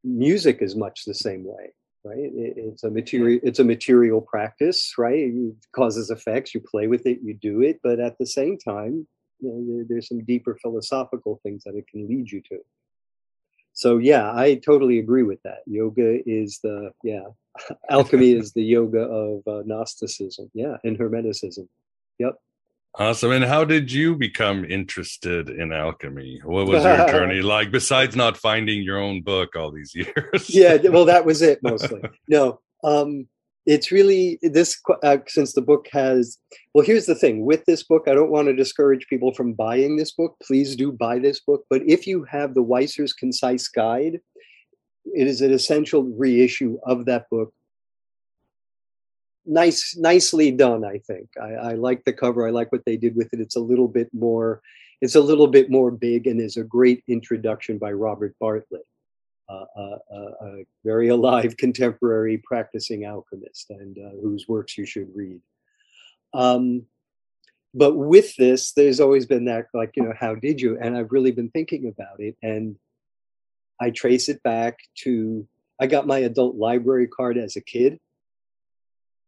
music 0.04 0.62
is 0.62 0.76
much 0.76 1.06
the 1.06 1.14
same 1.14 1.44
way 1.44 1.74
right? 2.06 2.18
It, 2.18 2.54
it's 2.58 2.84
a 2.84 2.92
material 2.92 3.40
it's 3.44 3.60
a 3.60 3.64
material 3.64 4.22
practice 4.22 4.94
right? 4.98 5.20
It 5.20 5.56
causes 5.74 6.10
effects 6.10 6.54
you 6.54 6.62
play 6.62 6.88
with 6.88 7.06
it 7.06 7.20
you 7.24 7.34
do 7.34 7.62
it 7.62 7.80
but 7.84 8.00
at 8.00 8.18
the 8.18 8.26
same 8.26 8.58
time 8.58 9.08
you 9.40 9.50
know, 9.50 9.76
there, 9.76 9.86
there's 9.90 10.08
some 10.08 10.24
deeper 10.24 10.58
philosophical 10.62 11.40
things 11.44 11.64
that 11.66 11.76
it 11.76 11.88
can 11.88 12.08
lead 12.08 12.32
you 12.32 12.42
to. 12.50 12.60
So 13.74 13.98
yeah 13.98 14.32
i 14.34 14.56
totally 14.56 15.00
agree 15.00 15.24
with 15.24 15.42
that. 15.44 15.60
Yoga 15.66 16.20
is 16.30 16.60
the 16.64 16.92
yeah 17.04 17.28
alchemy 17.90 18.34
is 18.34 18.54
the 18.54 18.64
yoga 18.64 19.02
of 19.02 19.48
uh, 19.48 19.64
Gnosticism, 19.66 20.50
yeah, 20.54 20.78
and 20.84 20.98
Hermeticism. 20.98 21.68
Yep. 22.20 22.36
Awesome. 22.96 23.32
And 23.32 23.44
how 23.44 23.66
did 23.66 23.92
you 23.92 24.16
become 24.16 24.66
interested 24.66 25.50
in 25.50 25.72
alchemy? 25.72 26.42
What 26.44 26.68
was 26.68 26.84
your 26.84 27.08
journey 27.10 27.42
like 27.42 27.72
besides 27.72 28.16
not 28.16 28.38
finding 28.38 28.84
your 28.84 29.00
own 29.00 29.24
book 29.24 29.56
all 29.56 29.72
these 29.72 29.94
years? 29.96 30.50
yeah, 30.50 30.78
well, 30.90 31.06
that 31.06 31.26
was 31.26 31.42
it 31.42 31.60
mostly. 31.64 32.02
No, 32.28 32.60
um, 32.84 33.28
it's 33.66 33.92
really 33.92 34.38
this 34.42 34.80
uh, 35.02 35.18
since 35.28 35.54
the 35.54 35.62
book 35.62 35.88
has. 35.92 36.38
Well, 36.76 36.86
here's 36.86 37.08
the 37.08 37.16
thing 37.16 37.46
with 37.46 37.66
this 37.66 37.82
book, 37.84 38.04
I 38.08 38.14
don't 38.14 38.32
want 38.32 38.48
to 38.48 38.56
discourage 38.56 39.08
people 39.08 39.34
from 39.34 39.54
buying 39.54 39.98
this 39.98 40.12
book. 40.12 40.36
Please 40.44 40.76
do 40.76 40.92
buy 40.92 41.18
this 41.18 41.40
book. 41.40 41.64
But 41.70 41.82
if 41.88 42.06
you 42.06 42.26
have 42.26 42.54
the 42.54 42.64
Weiser's 42.64 43.14
Concise 43.14 43.68
Guide, 43.70 44.20
it 45.06 45.28
is 45.28 45.42
an 45.42 45.52
essential 45.52 46.04
reissue 46.04 46.78
of 46.86 47.06
that 47.06 47.26
book 47.32 47.54
nice 49.46 49.96
nicely 49.98 50.52
done 50.52 50.86
i 50.86 50.98
think. 51.00 51.30
I, 51.42 51.54
I, 51.54 51.74
like 51.74 52.04
the 52.06 52.14
cover. 52.14 52.48
I 52.48 52.52
like 52.52 52.72
what 52.72 52.86
they 52.86 52.98
did 52.98 53.16
with 53.16 53.34
it. 53.34 53.40
It's 53.40 53.56
a 53.56 53.62
little 53.62 53.88
bit 53.88 54.10
more 54.14 54.62
it's 55.02 55.16
a 55.16 55.22
little 55.22 55.48
bit 55.48 55.70
more 55.70 55.92
big 55.92 56.28
and 56.28 56.40
is 56.40 56.56
a 56.56 56.64
great 56.64 57.04
introduction 57.08 57.78
by 57.78 57.92
robert 57.92 58.36
bartlett 58.40 58.86
uh, 59.50 59.66
uh, 59.76 59.98
a 60.42 60.66
very 60.84 61.08
alive 61.18 61.58
contemporary 61.58 62.38
practicing 62.38 63.06
alchemist 63.06 63.70
and 63.70 63.98
uh, 63.98 64.12
whose 64.22 64.48
works 64.48 64.78
you 64.78 64.86
should 64.86 65.10
read. 65.14 65.42
Um, 66.34 66.86
but 67.76 67.96
with 67.96 68.36
this 68.36 68.72
there's 68.74 69.00
always 69.00 69.26
been 69.26 69.46
that 69.46 69.66
like 69.74 69.94
you 69.96 70.04
know 70.04 70.14
how 70.18 70.36
did 70.36 70.62
you? 70.62 70.78
And 70.80 70.96
i've 70.96 71.12
really 71.12 71.32
been 71.32 71.50
thinking 71.50 71.88
about 71.88 72.20
it 72.20 72.38
and 72.42 72.78
I 73.80 73.90
trace 73.90 74.30
it 74.30 74.42
back 74.44 74.80
to 75.00 75.48
I 75.80 75.88
got 75.88 76.08
my 76.08 76.20
adult 76.20 76.56
library 76.56 77.08
card 77.08 77.38
as 77.38 77.56
a 77.56 77.62
kid. 77.62 78.00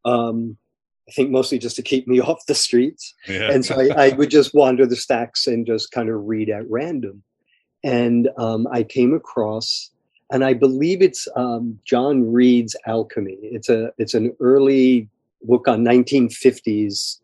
Um, 0.05 0.57
I 1.07 1.11
think 1.11 1.29
mostly 1.29 1.59
just 1.59 1.75
to 1.75 1.81
keep 1.81 2.07
me 2.07 2.19
off 2.21 2.45
the 2.45 2.55
streets. 2.55 3.13
Yeah. 3.27 3.51
And 3.51 3.65
so 3.65 3.79
I, 3.79 4.05
I, 4.05 4.09
would 4.09 4.29
just 4.29 4.53
wander 4.53 4.85
the 4.85 4.95
stacks 4.95 5.47
and 5.47 5.65
just 5.65 5.91
kind 5.91 6.09
of 6.09 6.25
read 6.25 6.49
at 6.49 6.69
random. 6.69 7.23
And 7.83 8.29
um, 8.37 8.67
I 8.71 8.83
came 8.83 9.13
across, 9.13 9.91
and 10.31 10.43
I 10.43 10.53
believe 10.53 11.03
it's 11.03 11.27
um, 11.35 11.79
John 11.85 12.31
Read's 12.31 12.75
Alchemy. 12.87 13.37
It's 13.41 13.69
a 13.69 13.91
it's 13.99 14.15
an 14.15 14.35
early 14.39 15.07
book 15.43 15.67
on 15.67 15.83
1950s 15.83 17.19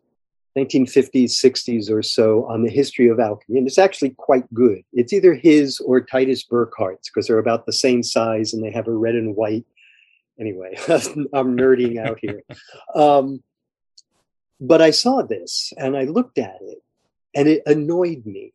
1950s, 0.56 1.30
60s 1.30 1.90
or 1.90 2.02
so 2.02 2.44
on 2.46 2.62
the 2.62 2.70
history 2.70 3.08
of 3.08 3.18
alchemy. 3.18 3.58
And 3.58 3.66
it's 3.66 3.78
actually 3.78 4.10
quite 4.10 4.52
good. 4.52 4.82
It's 4.92 5.12
either 5.12 5.34
his 5.34 5.80
or 5.80 6.00
Titus 6.00 6.44
Burckhardt's 6.44 7.08
because 7.08 7.26
they're 7.26 7.38
about 7.38 7.66
the 7.66 7.72
same 7.72 8.02
size 8.02 8.52
and 8.52 8.62
they 8.62 8.70
have 8.70 8.86
a 8.86 8.92
red 8.92 9.14
and 9.14 9.34
white 9.34 9.64
anyway, 10.38 10.74
I'm 10.88 11.56
nerding 11.56 11.98
out 11.98 12.18
here. 12.20 12.42
Um, 12.94 13.42
but 14.60 14.80
I 14.80 14.90
saw 14.90 15.22
this 15.22 15.72
and 15.76 15.96
I 15.96 16.04
looked 16.04 16.38
at 16.38 16.58
it 16.60 16.82
and 17.34 17.48
it 17.48 17.62
annoyed 17.66 18.24
me. 18.24 18.52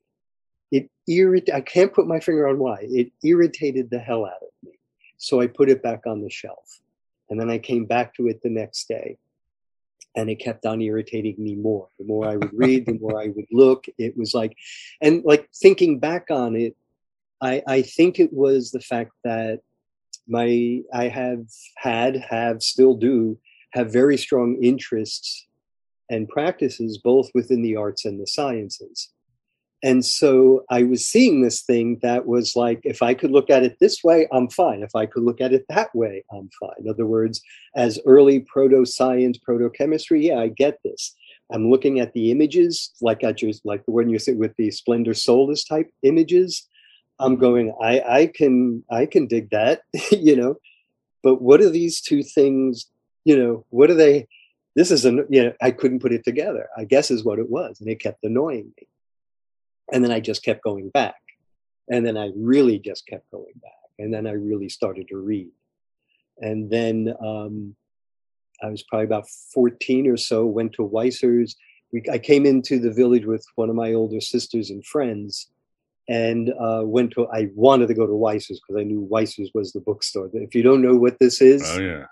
It 0.72 0.90
irritated, 1.08 1.56
I 1.56 1.62
can't 1.62 1.94
put 1.94 2.08
my 2.08 2.20
finger 2.20 2.48
on 2.48 2.60
why. 2.60 2.80
It 2.82 3.12
irritated 3.24 3.90
the 3.90 4.00
hell 4.00 4.26
out 4.26 4.42
of 4.42 4.50
me. 4.63 4.80
So 5.18 5.42
I 5.42 5.48
put 5.48 5.70
it 5.70 5.84
back 5.84 6.08
on 6.08 6.22
the 6.22 6.30
shelf. 6.30 6.80
And 7.30 7.40
then 7.40 7.50
I 7.50 7.58
came 7.58 7.86
back 7.86 8.16
to 8.16 8.28
it 8.28 8.42
the 8.42 8.50
next 8.50 8.88
day 8.88 9.18
and 10.16 10.30
it 10.30 10.36
kept 10.36 10.66
on 10.66 10.82
irritating 10.82 11.36
me 11.38 11.56
more. 11.56 11.90
The 12.00 12.06
more 12.06 12.28
I 12.28 12.38
would 12.38 12.54
read, 12.54 12.86
the 12.86 12.98
more 13.00 13.22
I 13.22 13.28
would 13.28 13.48
look. 13.52 13.86
It 13.98 14.18
was 14.18 14.34
like, 14.34 14.56
and 15.02 15.24
like 15.24 15.50
thinking 15.54 16.00
back 16.00 16.32
on 16.32 16.56
it, 16.56 16.76
I, 17.42 17.62
I 17.68 17.82
think 17.84 18.20
it 18.20 18.34
was 18.34 18.72
the 18.72 18.80
fact 18.80 19.12
that 19.24 19.60
my 20.28 20.82
I 20.94 21.08
have 21.08 21.46
had, 21.78 22.18
have, 22.18 22.62
still 22.62 22.96
do 22.96 23.38
have 23.72 23.92
very 23.92 24.18
strong 24.18 24.58
interests 24.62 25.48
and 26.10 26.30
practices 26.30 26.98
both 26.98 27.30
within 27.34 27.62
the 27.62 27.76
arts 27.76 28.06
and 28.06 28.20
the 28.20 28.28
sciences. 28.28 29.10
And 29.84 30.04
so 30.04 30.63
I 30.72 30.84
was 30.84 31.06
seeing 31.06 31.42
this 31.42 31.62
thing 31.62 32.00
that 32.02 32.26
was 32.26 32.56
like, 32.56 32.80
if 32.84 33.04
I 33.04 33.13
could 33.13 33.30
look 33.30 33.52
at 33.52 33.63
it 33.63 33.78
this 33.80 34.04
way, 34.04 34.28
I'm 34.32 34.50
fine. 34.50 34.82
If 34.82 34.96
I 34.96 35.06
could 35.06 35.22
look 35.24 35.40
at 35.40 35.54
it 35.54 35.66
that 35.70 35.94
way, 35.94 36.24
I'm 36.32 36.50
fine. 36.60 36.72
In 36.80 36.90
other 36.90 37.06
words, 37.06 37.42
as 37.76 38.00
early 38.06 38.40
proto 38.40 38.86
science, 38.86 39.38
proto 39.38 39.70
chemistry, 39.70 40.28
yeah, 40.28 40.40
I 40.40 40.48
get 40.48 40.80
this. 40.84 41.16
I'm 41.52 41.70
looking 41.70 42.00
at 42.00 42.13
the 42.13 42.32
images, 42.32 42.92
like 43.02 43.24
I 43.24 43.34
just 43.34 43.66
like 43.66 43.86
the 43.86 43.92
one 43.92 44.10
you 44.10 44.18
said 44.18 44.38
with 44.38 44.56
the 44.58 44.72
splendor 44.72 45.13
solis 45.13 45.63
type 45.63 45.90
images. 46.02 46.68
I'm 47.20 47.38
going, 47.38 47.74
I, 47.82 48.02
I 48.02 48.28
can, 48.28 48.84
I 48.90 49.06
can 49.06 49.28
dig 49.28 49.50
that, 49.52 49.82
you 50.12 50.36
know. 50.36 50.56
But 51.24 51.42
what 51.42 51.62
are 51.62 51.70
these 51.70 52.02
two 52.02 52.24
things? 52.24 52.88
You 53.26 53.38
know, 53.38 53.66
what 53.70 53.90
are 53.90 53.96
they? 53.96 54.28
This 54.76 54.92
is 54.92 55.06
a, 55.06 55.12
you 55.30 55.44
know, 55.44 55.54
I 55.62 55.72
couldn't 55.72 56.02
put 56.02 56.14
it 56.14 56.24
together. 56.24 56.70
I 56.78 56.86
guess 56.86 57.10
is 57.10 57.24
what 57.24 57.40
it 57.40 57.50
was, 57.50 57.82
and 57.82 57.90
it 57.90 58.00
kept 58.00 58.24
annoying 58.24 58.72
me. 58.78 58.88
And 59.92 60.04
then 60.04 60.12
I 60.12 60.20
just 60.20 60.44
kept 60.44 60.64
going 60.64 60.90
back. 60.90 61.16
And 61.90 62.06
then 62.06 62.18
I 62.18 62.32
really 62.36 62.78
just 62.80 63.08
kept 63.08 63.32
going 63.32 63.54
back. 63.62 63.72
And 63.98 64.14
then 64.14 64.28
I 64.28 64.34
really 64.34 64.70
started 64.70 65.08
to 65.08 65.18
read. 65.18 65.52
And 66.40 66.70
then 66.70 67.16
um, 67.20 67.76
I 68.62 68.70
was 68.70 68.84
probably 68.84 69.06
about 69.06 69.30
14 69.54 70.08
or 70.08 70.18
so, 70.18 70.46
went 70.46 70.74
to 70.74 70.88
Weiser's. 70.88 71.56
We, 71.92 72.04
I 72.12 72.20
came 72.20 72.46
into 72.46 72.80
the 72.80 72.92
village 72.92 73.26
with 73.26 73.46
one 73.56 73.70
of 73.70 73.76
my 73.76 73.94
older 73.94 74.22
sisters 74.22 74.70
and 74.70 74.86
friends 74.86 75.50
and 76.08 76.54
uh, 76.60 76.82
went 76.86 77.12
to, 77.12 77.28
I 77.28 77.50
wanted 77.54 77.88
to 77.88 77.93
go 77.93 78.08
to 78.08 78.13
Weiser's 78.13 78.62
because 78.62 78.80
I 78.80 78.84
knew 78.84 79.08
Weiser's 79.12 79.52
was 79.54 79.74
the 79.74 79.82
bookstore. 79.82 80.30
If 80.34 80.56
you 80.56 80.63
don't 80.63 80.82
know 80.82 80.96
what 80.96 81.20
this 81.20 81.41
is, 81.41 81.63
oh, 81.65 81.80
yeah. 81.80 82.06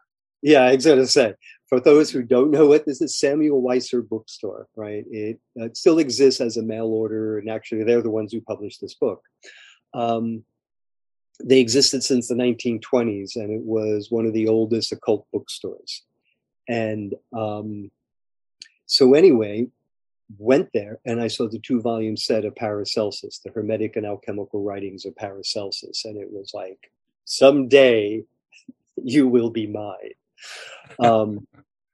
Yeah, 0.45 0.61
I 0.61 0.75
was 0.75 0.83
to 0.83 1.07
say, 1.07 1.33
for 1.67 1.79
those 1.79 2.11
who 2.11 2.21
don't 2.21 2.51
know 2.51 2.67
what 2.67 2.85
this 2.85 3.01
is, 3.01 3.17
Samuel 3.17 3.63
Weiser 3.63 4.07
Bookstore, 4.07 4.67
right? 4.75 5.03
It, 5.09 5.39
uh, 5.59 5.65
it, 5.65 5.77
still 5.77 5.97
exists 5.97 6.39
as 6.39 6.57
a 6.57 6.61
mail 6.61 6.85
order, 6.85 7.39
and 7.39 7.49
actually, 7.49 7.83
they're 7.83 8.03
the 8.03 8.11
ones 8.11 8.31
who 8.31 8.41
published 8.41 8.79
this 8.79 8.93
book. 8.93 9.23
Um, 9.95 10.43
they 11.43 11.59
existed 11.59 12.03
since 12.03 12.27
the 12.27 12.35
1920s, 12.35 13.37
and 13.37 13.49
it 13.49 13.63
was 13.63 14.11
one 14.11 14.27
of 14.27 14.33
the 14.33 14.47
oldest 14.47 14.91
occult 14.91 15.25
bookstores. 15.33 16.03
And 16.69 17.15
um, 17.33 17.89
so, 18.85 19.15
anyway, 19.15 19.65
went 20.37 20.69
there 20.73 20.99
and 21.05 21.21
I 21.21 21.27
saw 21.27 21.47
the 21.47 21.59
two 21.59 21.81
volume 21.81 22.17
set 22.17 22.45
of 22.45 22.55
Paracelsus, 22.55 23.39
the 23.39 23.51
Hermetic 23.51 23.95
and 23.95 24.05
Alchemical 24.05 24.63
Writings 24.63 25.05
of 25.05 25.15
Paracelsus. 25.15 26.05
And 26.05 26.17
it 26.17 26.31
was 26.31 26.51
like, 26.53 26.91
someday 27.25 28.23
you 29.03 29.27
will 29.27 29.49
be 29.49 29.67
mine 29.67 30.13
um, 30.99 31.47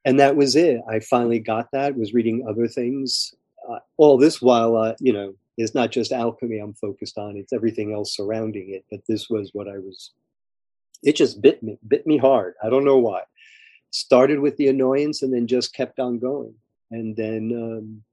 and 0.05 0.19
that 0.19 0.35
was 0.35 0.55
it. 0.55 0.81
I 0.87 0.99
finally 0.99 1.39
got 1.39 1.71
that. 1.71 1.95
Was 1.95 2.13
reading 2.13 2.45
other 2.47 2.67
things. 2.67 3.35
Uh, 3.67 3.79
all 3.97 4.17
this 4.17 4.41
while, 4.41 4.75
uh, 4.75 4.95
you 4.99 5.13
know, 5.13 5.35
it's 5.57 5.75
not 5.75 5.91
just 5.91 6.11
alchemy 6.11 6.57
I'm 6.57 6.73
focused 6.73 7.17
on; 7.17 7.37
it's 7.37 7.53
everything 7.53 7.93
else 7.93 8.15
surrounding 8.15 8.71
it. 8.71 8.85
But 8.89 9.01
this 9.07 9.29
was 9.29 9.51
what 9.53 9.67
I 9.67 9.77
was. 9.77 10.11
It 11.03 11.15
just 11.15 11.41
bit 11.41 11.61
me, 11.61 11.77
bit 11.87 12.05
me 12.05 12.17
hard. 12.17 12.55
I 12.63 12.69
don't 12.69 12.85
know 12.85 12.97
why. 12.97 13.23
Started 13.91 14.39
with 14.39 14.57
the 14.57 14.67
annoyance, 14.69 15.21
and 15.21 15.33
then 15.33 15.47
just 15.47 15.73
kept 15.73 15.99
on 15.99 16.19
going. 16.19 16.55
And 16.89 17.15
then 17.15 17.51
um, 17.53 18.03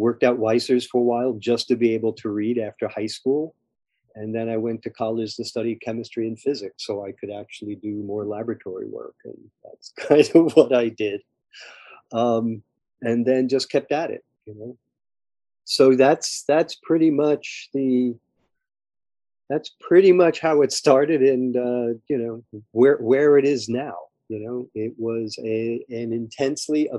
worked 0.00 0.22
at 0.22 0.34
Weiser's 0.34 0.86
for 0.86 1.00
a 1.00 1.04
while 1.04 1.32
just 1.34 1.68
to 1.68 1.76
be 1.76 1.94
able 1.94 2.14
to 2.14 2.28
read 2.28 2.58
after 2.58 2.88
high 2.88 3.12
school 3.18 3.54
and 4.14 4.34
then 4.34 4.48
I 4.48 4.56
went 4.56 4.82
to 4.82 4.90
college 4.90 5.36
to 5.36 5.44
study 5.44 5.76
chemistry 5.76 6.26
and 6.26 6.38
physics 6.38 6.86
so 6.86 7.04
I 7.04 7.12
could 7.12 7.30
actually 7.30 7.76
do 7.76 7.94
more 7.94 8.24
laboratory 8.26 8.86
work. 8.88 9.14
And 9.24 9.36
that's 9.64 9.92
kind 9.98 10.28
of 10.34 10.56
what 10.56 10.74
I 10.74 10.88
did. 10.88 11.22
Um, 12.12 12.62
and 13.02 13.24
then 13.24 13.48
just 13.48 13.70
kept 13.70 13.92
at 13.92 14.10
it, 14.10 14.24
you 14.46 14.54
know. 14.54 14.76
So 15.64 15.94
that's 15.94 16.42
that's 16.48 16.74
pretty 16.82 17.10
much 17.10 17.68
the 17.72 18.16
that's 19.48 19.70
pretty 19.80 20.12
much 20.12 20.40
how 20.40 20.62
it 20.62 20.72
started 20.72 21.22
and 21.22 21.56
uh, 21.56 21.98
you 22.08 22.18
know 22.18 22.62
where 22.72 22.96
where 22.96 23.38
it 23.38 23.44
is 23.44 23.68
now. 23.68 23.94
You 24.28 24.40
know, 24.40 24.68
it 24.74 24.94
was 24.98 25.38
a 25.42 25.84
an 25.88 26.12
intensely 26.12 26.88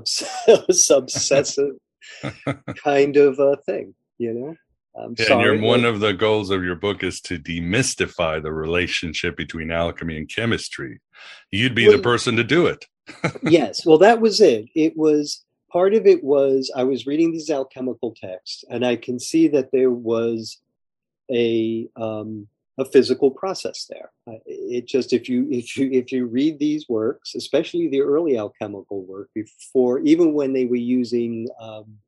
obsessive 0.90 1.76
kind 2.76 3.16
of 3.16 3.38
a 3.38 3.56
thing, 3.56 3.94
you 4.18 4.32
know. 4.32 4.56
I'm 4.94 5.14
yeah, 5.18 5.26
sorry, 5.26 5.56
and 5.56 5.64
one 5.64 5.86
of 5.86 6.00
the 6.00 6.12
goals 6.12 6.50
of 6.50 6.62
your 6.62 6.74
book 6.74 7.02
is 7.02 7.20
to 7.22 7.38
demystify 7.38 8.42
the 8.42 8.52
relationship 8.52 9.36
between 9.36 9.70
alchemy 9.70 10.18
and 10.18 10.28
chemistry. 10.28 11.00
You'd 11.50 11.74
be 11.74 11.88
well, 11.88 11.96
the 11.96 12.02
person 12.02 12.36
to 12.36 12.44
do 12.44 12.66
it. 12.66 12.84
yes, 13.42 13.86
well, 13.86 13.98
that 13.98 14.20
was 14.20 14.40
it. 14.40 14.66
It 14.74 14.96
was 14.96 15.44
part 15.70 15.94
of 15.94 16.06
it 16.06 16.22
was 16.22 16.70
I 16.76 16.84
was 16.84 17.06
reading 17.06 17.32
these 17.32 17.48
alchemical 17.48 18.14
texts, 18.14 18.64
and 18.68 18.84
I 18.84 18.96
can 18.96 19.18
see 19.18 19.48
that 19.48 19.70
there 19.72 19.90
was 19.90 20.58
a 21.30 21.88
um, 21.96 22.48
a 22.78 22.84
physical 22.84 23.30
process 23.30 23.86
there. 23.90 24.10
It 24.46 24.86
just 24.86 25.12
if 25.12 25.28
you 25.28 25.46
if 25.50 25.76
you 25.76 25.90
if 25.92 26.10
you 26.10 26.26
read 26.26 26.58
these 26.58 26.88
works, 26.88 27.34
especially 27.34 27.88
the 27.88 28.00
early 28.00 28.38
alchemical 28.38 29.02
work, 29.02 29.28
before 29.34 30.00
even 30.00 30.32
when 30.32 30.52
they 30.52 30.64
were 30.64 30.76
using 30.76 31.48
um, 31.60 31.98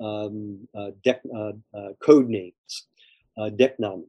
um, 0.00 0.68
uh, 0.74 0.90
uh, 1.06 1.52
uh, 1.74 1.88
code 2.02 2.28
names, 2.28 2.86
uh, 3.36 3.50
decknamen, 3.50 4.04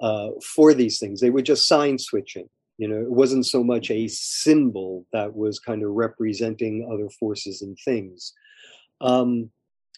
uh, 0.00 0.30
for 0.42 0.74
these 0.74 0.98
things. 0.98 1.20
They 1.20 1.30
were 1.30 1.42
just 1.42 1.66
sign 1.66 1.98
switching. 1.98 2.48
You 2.76 2.88
know, 2.88 3.00
it 3.00 3.10
wasn't 3.10 3.46
so 3.46 3.64
much 3.64 3.90
a 3.90 4.06
symbol 4.08 5.04
that 5.12 5.34
was 5.34 5.58
kind 5.58 5.82
of 5.82 5.90
representing 5.90 6.88
other 6.92 7.08
forces 7.10 7.62
and 7.62 7.76
things. 7.84 8.34
Um, 9.00 9.50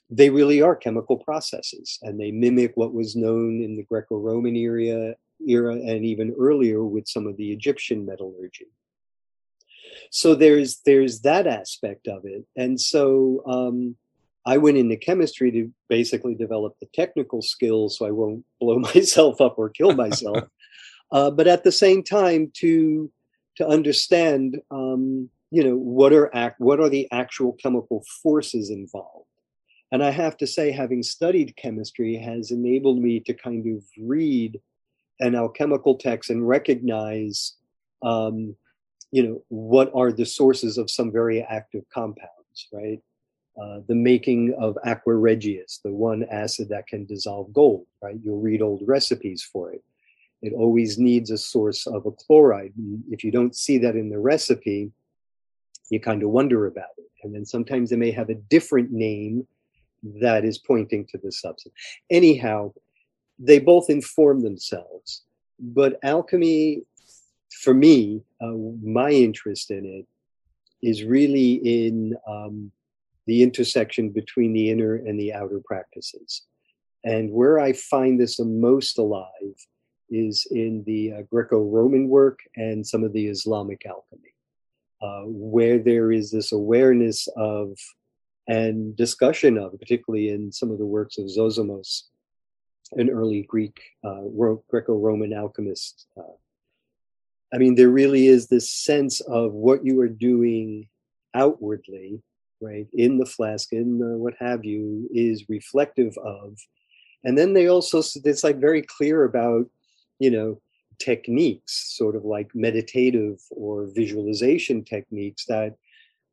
they 0.09 0.31
really 0.31 0.63
are 0.63 0.75
chemical 0.75 1.19
processes, 1.19 1.99
and 2.03 2.19
they 2.19 2.31
mimic 2.31 2.73
what 2.75 2.95
was 2.95 3.15
known 3.15 3.63
in 3.63 3.77
the 3.77 3.85
Greco-Roman 3.85 4.57
era, 4.57 5.15
era 5.47 5.75
and 5.75 6.05
even 6.05 6.35
earlier 6.39 6.85
with 6.85 7.09
some 7.09 7.27
of 7.27 7.37
the 7.37 7.53
Egyptian 7.53 8.05
metallurgy. 8.05 8.67
So 10.11 10.35
there's 10.35 10.81
there's 10.85 11.21
that 11.21 11.47
aspect 11.47 12.09
of 12.09 12.25
it, 12.25 12.45
and 12.57 12.81
so 12.81 13.43
um, 13.47 13.97
I 14.47 14.57
went 14.57 14.79
into 14.79 14.97
chemistry 14.97 15.51
to 15.53 15.71
basically 15.89 16.35
develop 16.35 16.77
the 16.81 16.89
technical 16.95 17.43
skills 17.43 17.99
so 17.99 18.07
I 18.07 18.11
won't 18.11 18.45
blow 18.61 18.79
myself 18.79 19.41
up 19.41 19.59
or 19.59 19.69
kill 19.69 19.95
myself. 19.95 20.45
uh, 21.13 21.31
but 21.31 21.47
at 21.47 21.65
the 21.65 21.73
same 21.73 22.03
time, 22.03 22.51
to 22.57 23.11
to 23.57 23.67
understand, 23.67 24.61
um, 24.71 25.29
you 25.51 25.63
know, 25.63 25.77
what 25.77 26.13
are 26.13 26.35
act 26.35 26.61
what 26.61 26.81
are 26.81 26.89
the 26.89 27.09
actual 27.13 27.53
chemical 27.55 28.05
forces 28.23 28.71
involved. 28.71 29.27
And 29.93 30.05
I 30.05 30.11
have 30.11 30.37
to 30.39 30.47
say, 30.47 30.71
having 30.71 31.03
studied 31.03 31.57
chemistry 31.57 32.17
has 32.17 32.53
enabled 32.53 33.03
me 33.03 33.21
to 33.21 33.35
kind 33.35 33.67
of 33.77 33.85
read 33.99 34.61
an 35.21 35.35
alchemical 35.35 35.97
texts 35.97 36.31
and 36.31 36.47
recognize, 36.47 37.55
um, 38.03 38.57
you 39.13 39.23
know, 39.23 39.43
what 39.49 39.91
are 39.95 40.13
the 40.13 40.27
sources 40.27 40.79
of 40.79 40.91
some 40.91 41.13
very 41.13 41.43
active 41.43 41.85
compounds, 41.93 42.69
right? 42.73 43.01
Uh, 43.61 43.81
the 43.89 43.95
making 43.95 44.55
of 44.59 44.79
aqua 44.85 45.15
regius, 45.15 45.81
the 45.85 45.91
one 45.91 46.25
acid 46.31 46.69
that 46.71 46.87
can 46.87 47.05
dissolve 47.05 47.53
gold, 47.53 47.87
right? 48.03 48.17
You'll 48.25 48.41
read 48.41 48.63
old 48.63 48.83
recipes 48.87 49.43
for 49.43 49.73
it. 49.73 49.83
It 50.41 50.55
always 50.55 50.99
needs 50.99 51.31
a 51.31 51.37
source 51.37 51.87
of 51.87 52.07
a 52.07 52.13
chloride. 52.13 52.73
If 53.11 53.23
you 53.23 53.31
don't 53.31 53.55
see 53.55 53.77
that 53.79 53.97
in 53.97 54.09
the 54.09 54.19
recipe, 54.19 54.91
you 55.91 56.01
kind 56.01 56.23
of 56.23 56.31
wonder 56.31 56.67
about 56.67 56.91
it. 56.97 57.11
And 57.23 57.35
then 57.35 57.45
sometimes 57.45 57.91
they 57.91 57.97
may 57.97 58.13
have 58.13 58.31
a 58.31 58.35
different 58.35 58.91
name 58.91 59.47
that 60.21 60.45
is 60.45 60.57
pointing 60.57 61.05
to 61.07 61.19
the 61.19 61.31
substance. 61.31 61.75
Anyhow, 62.09 62.73
they 63.41 63.59
both 63.59 63.89
inform 63.89 64.43
themselves. 64.43 65.23
But 65.59 65.99
alchemy, 66.03 66.83
for 67.63 67.75
me, 67.75 68.23
uh, 68.41 68.53
my 68.83 69.11
interest 69.11 69.71
in 69.71 69.85
it 69.85 70.07
is 70.87 71.05
really 71.05 71.55
in 71.55 72.15
um, 72.29 72.71
the 73.27 73.43
intersection 73.43 74.11
between 74.11 74.53
the 74.53 74.71
inner 74.71 74.95
and 74.95 75.19
the 75.19 75.33
outer 75.33 75.61
practices. 75.65 76.43
And 77.05 77.33
where 77.33 77.59
I 77.59 77.73
find 77.73 78.21
this 78.21 78.37
the 78.37 78.45
most 78.45 78.99
alive 78.99 79.57
is 80.11 80.47
in 80.51 80.85
the 80.85 81.13
uh, 81.13 81.23
Greco-Roman 81.31 82.09
work 82.09 82.41
and 82.57 82.87
some 82.87 83.05
of 83.05 83.13
the 83.13 83.27
Islamic 83.27 83.87
alchemy, 83.87 84.35
uh, 85.01 85.23
where 85.27 85.79
there 85.79 86.13
is 86.13 86.31
this 86.31 86.53
awareness 86.53 87.27
of 87.37 87.79
and 88.49 88.97
discussion 88.97 89.57
of, 89.57 89.79
particularly 89.79 90.31
in 90.31 90.51
some 90.51 90.71
of 90.71 90.79
the 90.79 90.87
works 90.87 91.19
of 91.19 91.27
Zosimos, 91.27 92.03
an 92.93 93.11
early 93.11 93.43
Greek 93.43 93.81
uh, 94.05 94.23
Greco-Roman 94.69 95.33
alchemist. 95.33 96.07
Uh, 96.17 96.35
I 97.53 97.59
mean, 97.59 97.75
there 97.75 97.91
really 97.91 98.27
is 98.27 98.47
this 98.47 98.71
sense 98.71 99.21
of 99.21 99.53
what 99.53 99.85
you 99.85 100.01
are 100.01 100.09
doing 100.09 100.89
outwardly, 101.35 102.23
right, 102.61 102.87
in 102.93 103.19
the 103.19 103.27
flask, 103.27 103.73
in 103.73 103.99
the 103.99 104.17
what 104.17 104.35
have 104.39 104.65
you, 104.65 105.09
is 105.13 105.49
reflective 105.49 106.17
of. 106.19 106.59
And 107.25 107.37
then 107.37 107.53
they 107.53 107.69
also, 107.69 108.03
it's 108.25 108.45
like 108.45 108.59
very 108.59 108.83
clear 108.83 109.25
about, 109.25 109.67
you 110.19 110.31
know, 110.31 110.61
techniques, 110.99 111.97
sort 111.97 112.15
of 112.15 112.25
like 112.25 112.51
meditative 112.55 113.41
or 113.51 113.89
visualization 113.95 114.85
techniques 114.85 115.45
that 115.47 115.77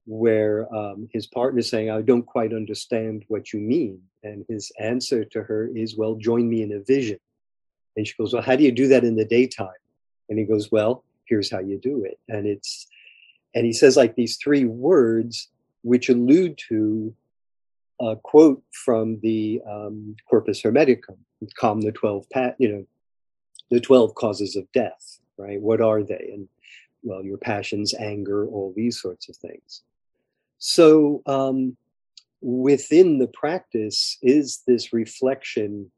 where 0.07 0.73
um, 0.73 1.09
his 1.11 1.27
partner 1.27 1.59
is 1.59 1.69
saying, 1.69 1.91
I 1.91 2.01
don't 2.01 2.25
quite 2.25 2.53
understand 2.53 3.25
what 3.27 3.51
you 3.51 3.59
mean. 3.59 4.01
And 4.23 4.45
his 4.47 4.71
answer 4.79 5.25
to 5.25 5.43
her 5.43 5.69
is, 5.75 5.97
Well, 5.97 6.15
join 6.15 6.49
me 6.49 6.63
in 6.63 6.71
a 6.71 6.79
vision. 6.79 7.19
And 7.95 8.07
she 8.07 8.13
goes, 8.17 8.33
Well, 8.33 8.41
how 8.41 8.55
do 8.55 8.63
you 8.63 8.71
do 8.71 8.87
that 8.87 9.03
in 9.03 9.15
the 9.15 9.25
daytime? 9.25 9.67
And 10.29 10.39
he 10.39 10.45
goes, 10.45 10.71
Well, 10.71 11.03
here's 11.25 11.51
how 11.51 11.59
you 11.59 11.77
do 11.77 12.05
it. 12.05 12.19
And 12.29 12.47
it's, 12.47 12.87
and 13.53 13.65
he 13.65 13.73
says 13.73 13.97
like 13.97 14.15
these 14.15 14.37
three 14.37 14.65
words 14.65 15.49
which 15.83 16.09
allude 16.09 16.57
to 16.69 17.13
a 17.99 18.15
quote 18.15 18.63
from 18.71 19.19
the 19.21 19.61
um, 19.69 20.15
Corpus 20.29 20.61
Hermeticum, 20.61 21.17
calm 21.57 21.81
the 21.81 21.91
12, 21.91 22.29
pat, 22.29 22.55
you 22.59 22.69
know, 22.69 22.85
the 23.71 23.81
12 23.81 24.15
causes 24.15 24.55
of 24.55 24.71
death, 24.71 25.19
right? 25.37 25.59
What 25.59 25.81
are 25.81 26.03
they? 26.03 26.31
And 26.33 26.47
well, 27.03 27.23
your 27.23 27.37
passions, 27.37 27.93
anger, 27.93 28.47
all 28.47 28.73
these 28.75 28.99
sorts 29.01 29.29
of 29.29 29.35
things. 29.35 29.83
So 30.59 31.21
um, 31.25 31.77
within 32.41 33.19
the 33.19 33.27
practice 33.27 34.17
is 34.21 34.61
this 34.67 34.93
reflection 34.93 35.91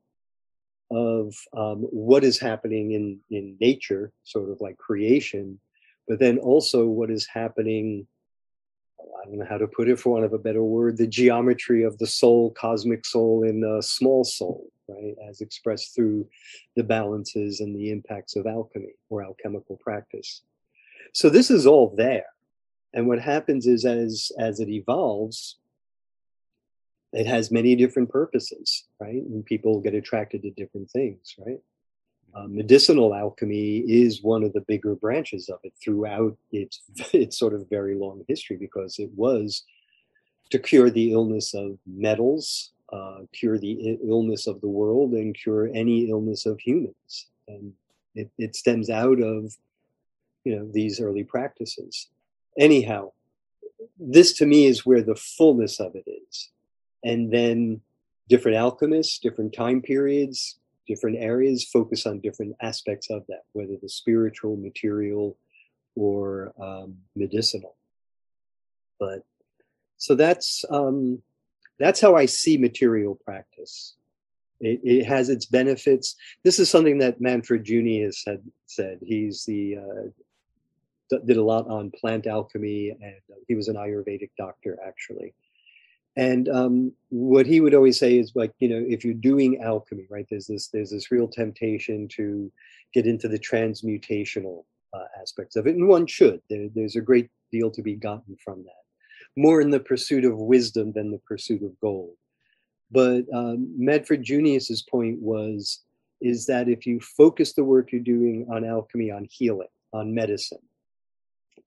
of 0.92 1.36
um, 1.56 1.84
what 1.92 2.24
is 2.24 2.40
happening 2.40 2.92
in, 2.92 3.20
in 3.30 3.58
nature, 3.60 4.12
sort 4.24 4.50
of 4.50 4.60
like 4.60 4.78
creation, 4.78 5.60
but 6.08 6.20
then 6.20 6.40
also 6.40 6.86
what 6.86 7.12
is 7.12 7.28
happening. 7.28 8.08
I 9.00 9.26
don't 9.26 9.40
know 9.40 9.46
how 9.48 9.58
to 9.58 9.68
put 9.68 9.90
it 9.90 10.00
for 10.00 10.14
want 10.14 10.26
of 10.26 10.34
a 10.34 10.40
better 10.40 10.64
word, 10.64 10.98
the 10.98 11.08
geometry 11.08 11.84
of 11.84 11.98
the 12.00 12.08
soul, 12.08 12.52
cosmic 12.52 13.06
soul, 13.06 13.44
in 13.44 13.64
a 13.64 13.82
small 13.82 14.24
soul, 14.24 14.72
right, 14.88 15.16
as 15.30 15.42
expressed 15.42 15.94
through 15.94 16.28
the 16.76 16.84
balances 16.84 17.60
and 17.60 17.76
the 17.76 17.92
impacts 17.92 18.36
of 18.36 18.48
alchemy 18.48 18.94
or 19.10 19.24
alchemical 19.24 19.78
practice. 19.78 20.42
So 21.14 21.30
this 21.30 21.52
is 21.52 21.68
all 21.68 21.94
there 21.96 22.26
and 22.94 23.08
what 23.08 23.20
happens 23.20 23.68
is 23.68 23.86
as 23.86 24.32
as 24.40 24.60
it 24.60 24.70
evolves 24.70 25.58
it 27.12 27.26
has 27.26 27.50
many 27.52 27.76
different 27.76 28.10
purposes 28.10 28.86
right? 29.00 29.24
And 29.24 29.46
people 29.46 29.80
get 29.80 29.94
attracted 29.94 30.44
to 30.44 30.52
different 30.52 30.90
things 30.92 31.36
right? 31.46 31.60
Uh, 32.36 32.46
medicinal 32.48 33.16
alchemy 33.16 33.80
is 33.80 34.22
one 34.22 34.44
of 34.44 34.54
the 34.54 34.62
bigger 34.62 34.94
branches 34.94 35.50
of 35.50 35.60
it 35.64 35.74
throughout 35.84 36.38
its 36.52 36.82
its 37.14 37.38
sort 37.38 37.54
of 37.54 37.70
very 37.70 37.96
long 37.96 38.24
history 38.28 38.58
because 38.58 39.00
it 39.00 39.10
was 39.16 39.64
to 40.52 40.60
cure 40.60 40.90
the 40.90 41.12
illness 41.12 41.54
of 41.54 41.78
metals 41.86 42.72
uh, 42.92 43.20
cure 43.32 43.58
the 43.58 44.00
illness 44.08 44.48
of 44.48 44.62
the 44.62 44.68
world 44.68 45.14
and 45.14 45.36
cure 45.36 45.70
any 45.74 46.10
illness 46.10 46.46
of 46.46 46.60
humans. 46.60 47.28
And 47.48 47.74
it, 48.16 48.30
it 48.38 48.56
stems 48.56 48.90
out 48.90 49.22
of 49.22 49.56
you 50.44 50.56
know 50.56 50.70
these 50.72 51.00
early 51.00 51.24
practices 51.24 52.08
anyhow, 52.60 53.12
this 53.98 54.34
to 54.34 54.46
me 54.46 54.66
is 54.66 54.86
where 54.86 55.02
the 55.02 55.16
fullness 55.16 55.80
of 55.80 55.96
it 55.96 56.08
is. 56.08 56.50
And 57.04 57.32
then 57.32 57.82
different 58.28 58.58
alchemists, 58.58 59.20
different 59.20 59.54
time 59.54 59.82
periods, 59.82 60.60
different 60.88 61.18
areas 61.20 61.64
focus 61.64 62.06
on 62.06 62.20
different 62.20 62.56
aspects 62.62 63.10
of 63.10 63.26
that, 63.28 63.44
whether 63.54 63.76
the 63.82 63.90
spiritual, 63.90 64.58
material, 64.58 65.38
or 65.96 66.54
um, 66.62 66.98
medicinal. 67.16 67.76
But 69.00 69.24
so 69.98 70.16
that's 70.16 70.66
um, 70.70 71.22
that's 71.78 72.02
how 72.02 72.16
I 72.16 72.26
see 72.26 72.58
material 72.58 73.16
practice. 73.16 73.96
It, 74.62 74.82
it, 74.84 75.06
has 75.06 75.30
its 75.30 75.46
benefits. 75.46 76.18
This 76.44 76.60
is 76.60 76.70
something 76.70 76.98
that 76.98 77.22
Manfred 77.22 77.64
Junius 77.64 78.24
had 78.28 78.42
said. 78.66 79.00
He's 79.02 79.46
the 79.46 79.78
uh, 79.78 80.10
did 81.10 81.38
a 81.38 81.44
lot 81.44 81.68
on 81.68 81.92
plant 81.92 82.28
alchemy, 82.28 82.90
and 82.90 83.22
uh, 83.32 83.40
he 83.48 83.56
was 83.56 83.68
an 83.68 83.76
Ayurvedic 83.76 84.32
doctor 84.38 84.78
actually. 84.86 85.34
And 86.16 86.50
um, 86.50 86.92
what 87.10 87.46
he 87.46 87.62
would 87.62 87.74
always 87.74 87.98
say 87.98 88.18
is 88.18 88.34
like, 88.36 88.52
you 88.60 88.68
know, 88.68 88.84
if 88.88 89.06
you're 89.06 89.14
doing 89.14 89.62
alchemy, 89.62 90.06
right? 90.10 90.26
There's 90.30 90.48
this 90.48 90.68
there's 90.68 90.92
this 90.92 91.12
real 91.12 91.28
temptation 91.28 92.08
to 92.10 92.52
get 92.94 93.06
into 93.06 93.28
the 93.28 93.40
transmutational 93.40 94.66
uh, 94.94 95.06
aspects 95.22 95.56
of 95.56 95.68
it, 95.68 95.76
and 95.76 95.88
one 95.88 96.08
should. 96.08 96.42
There, 96.50 96.68
there's 96.74 96.96
a 96.96 97.02
great 97.02 97.30
deal 97.52 97.72
to 97.72 97.82
be 97.82 97.96
gotten 97.96 98.36
from 98.44 98.64
that. 98.64 98.84
More 99.38 99.62
in 99.62 99.70
the 99.70 99.80
pursuit 99.80 100.26
of 100.26 100.38
wisdom 100.38 100.92
than 100.92 101.12
the 101.12 101.20
pursuit 101.20 101.64
of 101.64 101.80
gold. 101.80 102.16
But 102.92 103.26
um, 103.34 103.72
Manfred 103.78 104.24
Junius's 104.24 104.82
point 104.82 105.20
was 105.22 105.84
is 106.22 106.46
that 106.48 106.68
if 106.68 106.86
you 106.86 107.00
focus 107.00 107.54
the 107.54 107.64
work 107.64 107.92
you're 107.92 108.02
doing 108.02 108.46
on 108.52 108.66
alchemy, 108.66 109.10
on 109.10 109.26
healing, 109.30 109.70
on 109.94 110.14
medicine, 110.14 110.60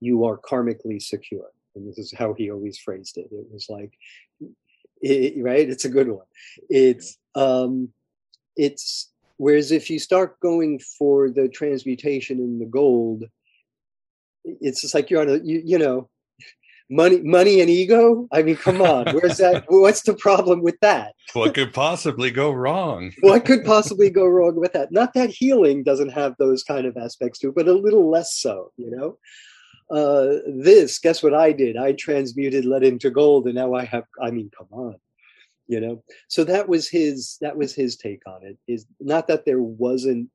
you 0.03 0.25
are 0.25 0.37
karmically 0.37 1.01
secure. 1.01 1.49
And 1.75 1.87
this 1.87 1.97
is 1.97 2.13
how 2.17 2.33
he 2.33 2.51
always 2.51 2.77
phrased 2.77 3.17
it. 3.17 3.29
It 3.31 3.47
was 3.51 3.67
like, 3.69 3.93
it, 5.01 5.41
right? 5.43 5.67
It's 5.67 5.85
a 5.85 5.89
good 5.89 6.09
one. 6.09 6.25
It's, 6.69 7.17
um, 7.35 7.89
it's, 8.55 9.11
whereas 9.37 9.71
if 9.71 9.89
you 9.89 9.99
start 9.99 10.39
going 10.39 10.79
for 10.79 11.29
the 11.29 11.47
transmutation 11.47 12.39
in 12.39 12.59
the 12.59 12.65
gold, 12.65 13.23
it's 14.43 14.81
just 14.81 14.93
like 14.93 15.09
you're 15.09 15.21
on 15.21 15.29
a, 15.29 15.37
you, 15.37 15.61
you 15.65 15.77
know, 15.79 16.09
money 16.89 17.21
money 17.21 17.61
and 17.61 17.69
ego 17.69 18.27
i 18.31 18.43
mean 18.43 18.55
come 18.55 18.81
on 18.81 19.05
where's 19.15 19.37
that 19.37 19.63
what's 19.69 20.01
the 20.03 20.13
problem 20.13 20.61
with 20.61 20.79
that 20.81 21.13
what 21.33 21.53
could 21.53 21.73
possibly 21.73 22.29
go 22.29 22.51
wrong 22.51 23.11
what 23.21 23.45
could 23.45 23.63
possibly 23.63 24.09
go 24.09 24.25
wrong 24.25 24.55
with 24.55 24.73
that 24.73 24.91
not 24.91 25.13
that 25.13 25.29
healing 25.29 25.83
doesn't 25.83 26.09
have 26.09 26.35
those 26.37 26.63
kind 26.63 26.85
of 26.85 26.97
aspects 26.97 27.39
to 27.39 27.49
it 27.49 27.55
but 27.55 27.67
a 27.67 27.73
little 27.73 28.09
less 28.09 28.35
so 28.35 28.71
you 28.77 28.91
know 28.91 29.17
uh, 29.93 30.39
this, 30.47 30.97
guess 30.97 31.21
what 31.21 31.35
I 31.35 31.51
did? 31.51 31.77
I 31.77 31.93
transmuted 31.93 32.65
lead 32.65 32.83
into 32.83 33.11
gold, 33.11 33.45
and 33.45 33.55
now 33.55 33.75
I 33.75 33.85
have. 33.85 34.05
I 34.21 34.31
mean, 34.31 34.49
come 34.57 34.67
on, 34.71 34.95
you 35.67 35.79
know. 35.79 36.03
So 36.27 36.43
that 36.45 36.67
was 36.67 36.89
his. 36.89 37.37
That 37.41 37.57
was 37.57 37.75
his 37.75 37.95
take 37.95 38.23
on 38.25 38.43
it. 38.43 38.57
Is 38.67 38.87
not 38.99 39.27
that 39.27 39.45
there 39.45 39.61
wasn't 39.61 40.29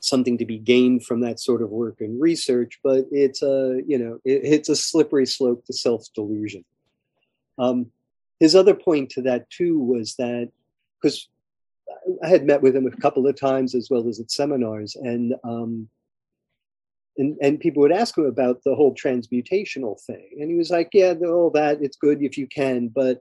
something 0.00 0.38
to 0.38 0.44
be 0.44 0.58
gained 0.58 1.04
from 1.04 1.20
that 1.20 1.38
sort 1.38 1.62
of 1.62 1.70
work 1.70 2.00
and 2.00 2.20
research, 2.20 2.80
but 2.82 3.06
it's 3.12 3.42
a 3.42 3.80
you 3.86 3.98
know 3.98 4.18
it, 4.24 4.40
it's 4.42 4.68
a 4.68 4.76
slippery 4.76 5.26
slope 5.26 5.64
to 5.66 5.72
self 5.72 6.04
delusion. 6.12 6.64
Um, 7.58 7.92
his 8.40 8.56
other 8.56 8.74
point 8.74 9.10
to 9.10 9.22
that 9.22 9.48
too 9.48 9.78
was 9.78 10.16
that 10.16 10.50
because 11.00 11.28
I 12.22 12.28
had 12.28 12.44
met 12.44 12.62
with 12.62 12.74
him 12.74 12.86
a 12.86 12.96
couple 12.96 13.26
of 13.28 13.38
times 13.38 13.76
as 13.76 13.88
well 13.90 14.08
as 14.08 14.18
at 14.18 14.30
seminars, 14.32 14.96
and 14.96 15.34
um, 15.44 15.88
and, 17.18 17.36
and 17.40 17.60
people 17.60 17.82
would 17.82 17.92
ask 17.92 18.16
him 18.16 18.26
about 18.26 18.62
the 18.64 18.74
whole 18.74 18.94
transmutational 18.94 20.00
thing. 20.02 20.28
And 20.40 20.50
he 20.50 20.56
was 20.56 20.70
like, 20.70 20.90
yeah, 20.92 21.14
all 21.26 21.50
that, 21.50 21.82
it's 21.82 21.96
good 21.96 22.22
if 22.22 22.36
you 22.36 22.46
can. 22.46 22.88
But 22.88 23.20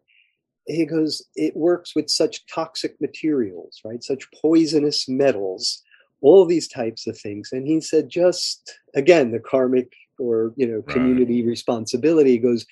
he 0.66 0.86
goes, 0.86 1.24
it 1.36 1.56
works 1.56 1.96
with 1.96 2.10
such 2.10 2.46
toxic 2.48 3.00
materials, 3.00 3.82
right? 3.86 4.04
Such 4.04 4.30
poisonous 4.32 5.08
metals, 5.08 5.84
all 6.22 6.46
these 6.46 6.68
types 6.68 7.08
of 7.08 7.18
things. 7.18 7.50
And 7.52 7.68
he 7.68 7.80
said, 7.82 8.10
just 8.10 8.78
again, 8.96 9.32
the 9.32 9.40
karmic 9.40 9.94
or, 10.18 10.54
you 10.56 10.68
know, 10.68 10.82
community 10.82 11.42
right. 11.42 11.50
responsibility 11.50 12.32
he 12.32 12.38
goes, 12.38 12.66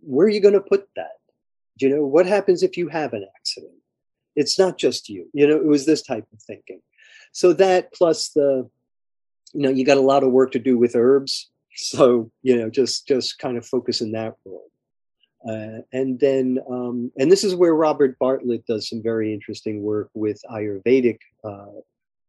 where 0.00 0.26
are 0.26 0.30
you 0.30 0.40
going 0.40 0.54
to 0.54 0.60
put 0.60 0.88
that? 0.96 1.18
Do 1.78 1.86
you 1.86 1.94
know, 1.94 2.04
what 2.04 2.26
happens 2.26 2.62
if 2.62 2.76
you 2.76 2.88
have 2.88 3.12
an 3.12 3.26
accident? 3.36 3.74
It's 4.34 4.58
not 4.58 4.78
just 4.78 5.08
you, 5.08 5.28
you 5.32 5.46
know, 5.46 5.56
it 5.56 5.66
was 5.66 5.86
this 5.86 6.02
type 6.02 6.26
of 6.32 6.42
thinking. 6.42 6.80
So 7.32 7.52
that 7.54 7.92
plus 7.92 8.30
the, 8.30 8.68
you 9.52 9.62
know 9.62 9.70
you 9.70 9.84
got 9.84 9.96
a 9.96 10.02
lot 10.12 10.22
of 10.22 10.32
work 10.32 10.52
to 10.52 10.58
do 10.58 10.78
with 10.78 10.96
herbs. 10.96 11.50
So 11.80 12.32
you 12.42 12.56
know 12.56 12.68
just 12.68 13.06
just 13.06 13.38
kind 13.38 13.56
of 13.56 13.64
focus 13.64 14.00
in 14.00 14.10
that 14.12 14.34
world. 14.44 14.70
Uh, 15.48 15.82
and 15.92 16.18
then 16.18 16.58
um, 16.68 17.12
and 17.16 17.30
this 17.30 17.44
is 17.44 17.54
where 17.54 17.72
robert 17.72 18.18
bartlett 18.18 18.66
does 18.66 18.88
some 18.88 19.00
very 19.00 19.32
interesting 19.32 19.80
work 19.80 20.10
with 20.12 20.42
ayurvedic 20.50 21.18
uh, 21.44 21.78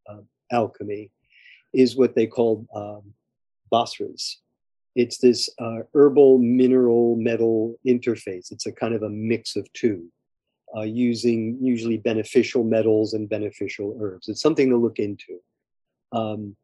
uh, 0.08 0.20
alchemy 0.52 1.10
is 1.72 1.96
what 1.96 2.14
they 2.14 2.26
call 2.26 2.66
um, 2.74 3.12
bhasmas. 3.72 4.36
It's 4.96 5.18
this 5.18 5.48
uh, 5.58 5.80
herbal 5.94 6.38
mineral 6.38 7.16
metal 7.16 7.76
interface. 7.86 8.50
It's 8.50 8.66
a 8.66 8.72
kind 8.72 8.94
of 8.94 9.02
a 9.02 9.08
mix 9.08 9.56
of 9.56 9.72
two 9.72 10.08
uh, 10.76 10.82
using 10.82 11.58
usually 11.60 11.96
beneficial 11.96 12.64
metals 12.64 13.14
and 13.14 13.28
beneficial 13.28 13.96
herbs. 14.00 14.28
It's 14.28 14.42
something 14.42 14.68
to 14.70 14.76
look 14.76 14.98
into. 14.98 15.40
Um, 16.12 16.56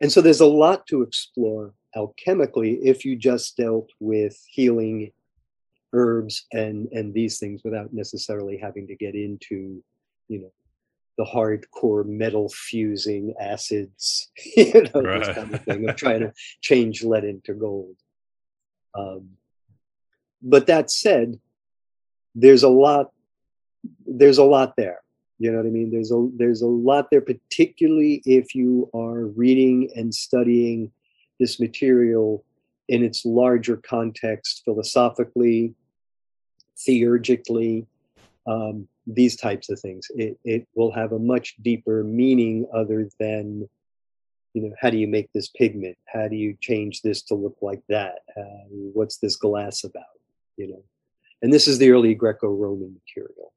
and 0.00 0.10
so 0.10 0.20
there's 0.20 0.40
a 0.40 0.46
lot 0.46 0.86
to 0.86 1.02
explore 1.02 1.74
alchemically 1.96 2.78
if 2.82 3.04
you 3.04 3.16
just 3.16 3.56
dealt 3.56 3.90
with 3.98 4.38
healing 4.48 5.10
herbs 5.92 6.46
and 6.52 6.88
and 6.92 7.12
these 7.12 7.38
things 7.38 7.62
without 7.64 7.92
necessarily 7.92 8.56
having 8.56 8.86
to 8.86 8.94
get 8.94 9.14
into 9.14 9.82
you 10.28 10.40
know 10.40 10.52
the 11.18 11.24
hardcore 11.24 12.06
metal 12.06 12.48
fusing 12.48 13.34
acids 13.40 14.30
you 14.56 14.72
know 14.72 15.02
right. 15.02 15.24
this 15.24 15.34
kind 15.34 15.54
of 15.54 15.64
thing 15.64 15.88
of 15.88 15.96
trying 15.96 16.20
to 16.20 16.32
change 16.60 17.02
lead 17.02 17.24
into 17.24 17.54
gold 17.54 17.96
um, 18.94 19.30
but 20.42 20.66
that 20.66 20.90
said 20.90 21.38
there's 22.34 22.62
a 22.62 22.68
lot 22.68 23.10
there's 24.06 24.38
a 24.38 24.44
lot 24.44 24.76
there 24.76 25.00
you 25.40 25.50
know 25.50 25.56
what 25.56 25.66
i 25.66 25.70
mean? 25.70 25.90
There's 25.90 26.12
a 26.12 26.28
there's 26.36 26.60
a 26.60 26.66
lot 26.66 27.08
there 27.10 27.22
particularly 27.22 28.22
if 28.26 28.54
you 28.54 28.90
are 28.94 29.24
reading 29.24 29.90
and 29.96 30.14
studying 30.14 30.92
this 31.40 31.58
material 31.58 32.44
in 32.88 33.02
its 33.02 33.24
larger 33.24 33.78
context 33.78 34.62
philosophically 34.66 35.74
theurgically 36.86 37.86
um, 38.46 38.86
these 39.06 39.36
types 39.36 39.70
of 39.70 39.80
things. 39.80 40.08
It, 40.14 40.38
it 40.44 40.68
will 40.74 40.92
have 40.92 41.12
a 41.12 41.18
much 41.18 41.56
deeper 41.62 42.04
meaning 42.04 42.66
other 42.72 43.08
than 43.18 43.68
you 44.52 44.62
know 44.62 44.74
how 44.78 44.90
do 44.90 44.98
you 44.98 45.08
make 45.08 45.32
this 45.32 45.48
pigment? 45.48 45.96
How 46.06 46.28
do 46.28 46.36
you 46.36 46.54
change 46.60 47.00
this 47.00 47.22
to 47.22 47.34
look 47.34 47.56
like 47.62 47.82
that? 47.88 48.16
Uh, 48.36 48.66
what's 48.68 49.16
this 49.16 49.36
glass 49.36 49.84
about? 49.84 50.18
You 50.58 50.68
know? 50.68 50.84
And 51.40 51.50
this 51.50 51.66
is 51.66 51.78
the 51.78 51.92
early 51.92 52.14
greco-roman 52.14 53.00
material 53.00 53.54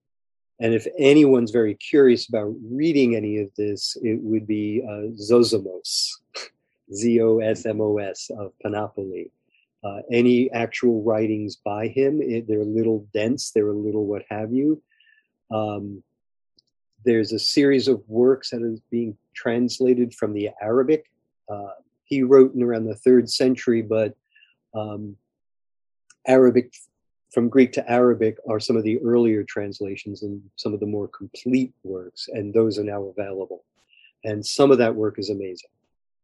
and 0.63 0.73
if 0.73 0.87
anyone's 0.97 1.51
very 1.51 1.75
curious 1.75 2.27
about 2.27 2.51
reading 2.71 3.15
any 3.15 3.37
of 3.37 3.49
this 3.55 3.95
it 4.01 4.19
would 4.21 4.47
be 4.47 4.81
uh, 4.87 5.13
zosimos 5.21 6.13
z-o-s-m-o-s 6.91 8.31
of 8.39 8.51
Panopolis 8.65 9.29
uh, 9.83 9.99
any 10.11 10.49
actual 10.51 11.03
writings 11.03 11.57
by 11.57 11.87
him 11.87 12.21
it, 12.21 12.47
they're 12.47 12.61
a 12.61 12.75
little 12.79 13.05
dense 13.13 13.51
they're 13.51 13.69
a 13.69 13.73
little 13.73 14.05
what 14.05 14.23
have 14.29 14.51
you 14.51 14.81
um, 15.53 16.01
there's 17.05 17.31
a 17.31 17.39
series 17.39 17.87
of 17.87 18.01
works 18.07 18.49
that 18.51 18.63
is 18.63 18.79
being 18.89 19.17
translated 19.35 20.13
from 20.13 20.33
the 20.33 20.49
Arabic. 20.61 21.09
Uh, 21.49 21.71
he 22.05 22.23
wrote 22.23 22.53
in 22.53 22.63
around 22.63 22.85
the 22.85 22.95
third 22.95 23.29
century, 23.29 23.81
but 23.81 24.15
um, 24.73 25.17
Arabic 26.27 26.73
from 27.33 27.49
Greek 27.49 27.71
to 27.73 27.91
Arabic 27.91 28.37
are 28.47 28.59
some 28.59 28.77
of 28.77 28.83
the 28.83 28.99
earlier 28.99 29.43
translations 29.43 30.23
and 30.23 30.41
some 30.55 30.73
of 30.73 30.79
the 30.79 30.85
more 30.85 31.07
complete 31.07 31.73
works, 31.83 32.29
and 32.31 32.53
those 32.53 32.77
are 32.77 32.83
now 32.83 33.03
available. 33.03 33.63
And 34.23 34.45
some 34.45 34.71
of 34.71 34.77
that 34.77 34.95
work 34.95 35.19
is 35.19 35.29
amazing. 35.29 35.69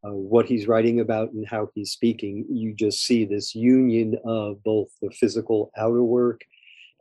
Uh, 0.02 0.12
what 0.12 0.46
he's 0.46 0.66
writing 0.66 1.00
about 1.00 1.32
and 1.32 1.46
how 1.46 1.68
he's 1.74 1.90
speaking, 1.90 2.46
you 2.48 2.72
just 2.72 3.04
see 3.04 3.26
this 3.26 3.54
union 3.54 4.16
of 4.24 4.62
both 4.62 4.88
the 5.02 5.10
physical 5.10 5.70
outer 5.76 6.02
work 6.02 6.40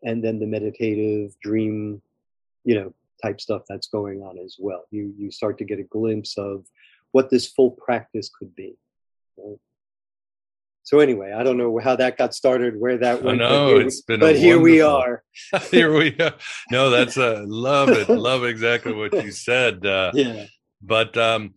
and 0.04 0.24
then 0.24 0.40
the 0.40 0.48
meditative 0.48 1.36
dream 1.42 2.02
you 2.64 2.76
know 2.76 2.94
type 3.22 3.42
stuff 3.42 3.64
that's 3.68 3.88
going 3.88 4.22
on 4.22 4.38
as 4.38 4.56
well 4.60 4.86
you 4.92 5.14
you 5.18 5.32
start 5.32 5.58
to 5.58 5.66
get 5.66 5.80
a 5.80 5.84
glimpse 5.84 6.38
of 6.38 6.66
what 7.12 7.30
this 7.30 7.48
full 7.48 7.72
practice 7.72 8.30
could 8.30 8.56
be 8.56 8.78
right? 9.38 9.58
So 10.90 11.00
anyway 11.00 11.32
i 11.38 11.44
don't 11.44 11.58
know 11.58 11.78
how 11.78 11.96
that 11.96 12.18
got 12.18 12.34
started 12.34 12.80
where 12.80 12.98
that 12.98 13.22
went 13.22 13.38
no 13.38 13.78
it's 13.78 14.02
been 14.02 14.20
but 14.20 14.36
here 14.36 14.60
we 14.60 14.82
are 14.82 15.24
here 15.70 15.96
we 15.96 16.18
are 16.20 16.34
no 16.72 16.90
that's 16.96 17.16
a 17.18 17.44
love 17.46 17.90
it 17.90 18.10
love 18.10 18.44
exactly 18.44 18.92
what 18.92 19.14
you 19.24 19.32
said 19.32 19.86
uh 19.86 20.10
yeah 20.16 20.46
but 20.82 21.16
um 21.16 21.54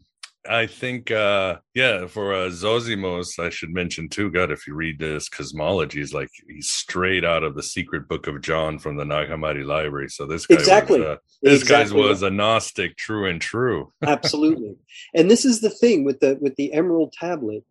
I 0.48 0.66
think, 0.66 1.10
uh, 1.12 1.58
yeah, 1.72 2.06
for 2.06 2.34
uh, 2.34 2.48
Zosimos, 2.48 3.38
I 3.38 3.48
should 3.48 3.70
mention 3.70 4.08
too. 4.08 4.28
God, 4.28 4.50
if 4.50 4.66
you 4.66 4.74
read 4.74 4.98
this 4.98 5.28
cosmology, 5.28 6.00
is 6.00 6.12
like 6.12 6.30
he's 6.48 6.68
straight 6.68 7.24
out 7.24 7.44
of 7.44 7.54
the 7.54 7.62
Secret 7.62 8.08
Book 8.08 8.26
of 8.26 8.40
John 8.40 8.80
from 8.80 8.96
the 8.96 9.04
Nag 9.04 9.28
Hammadi 9.28 9.64
Library. 9.64 10.08
So 10.08 10.26
this 10.26 10.46
guy 10.46 10.56
exactly, 10.56 10.98
was, 11.00 11.08
uh, 11.08 11.16
this 11.42 11.62
exactly. 11.62 12.02
guy 12.02 12.08
was 12.08 12.22
a 12.22 12.30
Gnostic, 12.30 12.96
true 12.96 13.28
and 13.28 13.40
true. 13.40 13.92
Absolutely, 14.02 14.74
and 15.14 15.30
this 15.30 15.44
is 15.44 15.60
the 15.60 15.70
thing 15.70 16.02
with 16.02 16.18
the 16.18 16.36
with 16.40 16.56
the 16.56 16.72
Emerald 16.72 17.12
Tablet, 17.12 17.64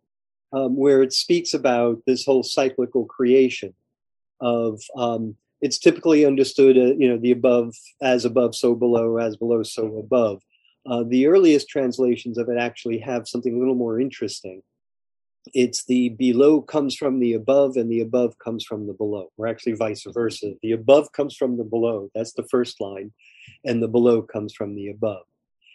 um, 0.52 0.76
where 0.76 1.02
it 1.02 1.12
speaks 1.12 1.54
about 1.54 2.02
this 2.06 2.24
whole 2.24 2.42
cyclical 2.42 3.04
creation 3.04 3.74
of. 4.40 4.80
Um, 4.96 5.36
it's 5.60 5.78
typically 5.78 6.24
understood, 6.24 6.76
uh, 6.76 6.92
you 6.98 7.08
know, 7.08 7.18
the 7.18 7.30
above 7.30 7.76
as 8.02 8.24
above, 8.24 8.56
so 8.56 8.74
below, 8.74 9.18
as 9.18 9.36
below, 9.36 9.62
so 9.62 9.96
above 9.96 10.42
uh, 10.86 11.04
the 11.06 11.26
earliest 11.26 11.68
translations 11.68 12.38
of 12.38 12.48
it 12.48 12.58
actually 12.58 12.98
have 12.98 13.28
something 13.28 13.54
a 13.54 13.58
little 13.58 13.74
more 13.74 14.00
interesting. 14.00 14.62
It's 15.54 15.84
the 15.84 16.10
below 16.10 16.60
comes 16.60 16.94
from 16.94 17.18
the 17.18 17.34
above 17.34 17.76
and 17.76 17.90
the 17.90 18.00
above 18.00 18.38
comes 18.38 18.64
from 18.64 18.86
the 18.86 18.92
below, 18.92 19.30
or 19.36 19.46
actually 19.46 19.74
vice 19.74 20.04
versa. 20.08 20.54
The 20.62 20.72
above 20.72 21.12
comes 21.12 21.36
from 21.36 21.56
the 21.56 21.64
below, 21.64 22.10
that's 22.14 22.32
the 22.32 22.46
first 22.48 22.80
line, 22.80 23.12
and 23.64 23.82
the 23.82 23.88
below 23.88 24.22
comes 24.22 24.54
from 24.54 24.74
the 24.74 24.88
above. 24.88 25.24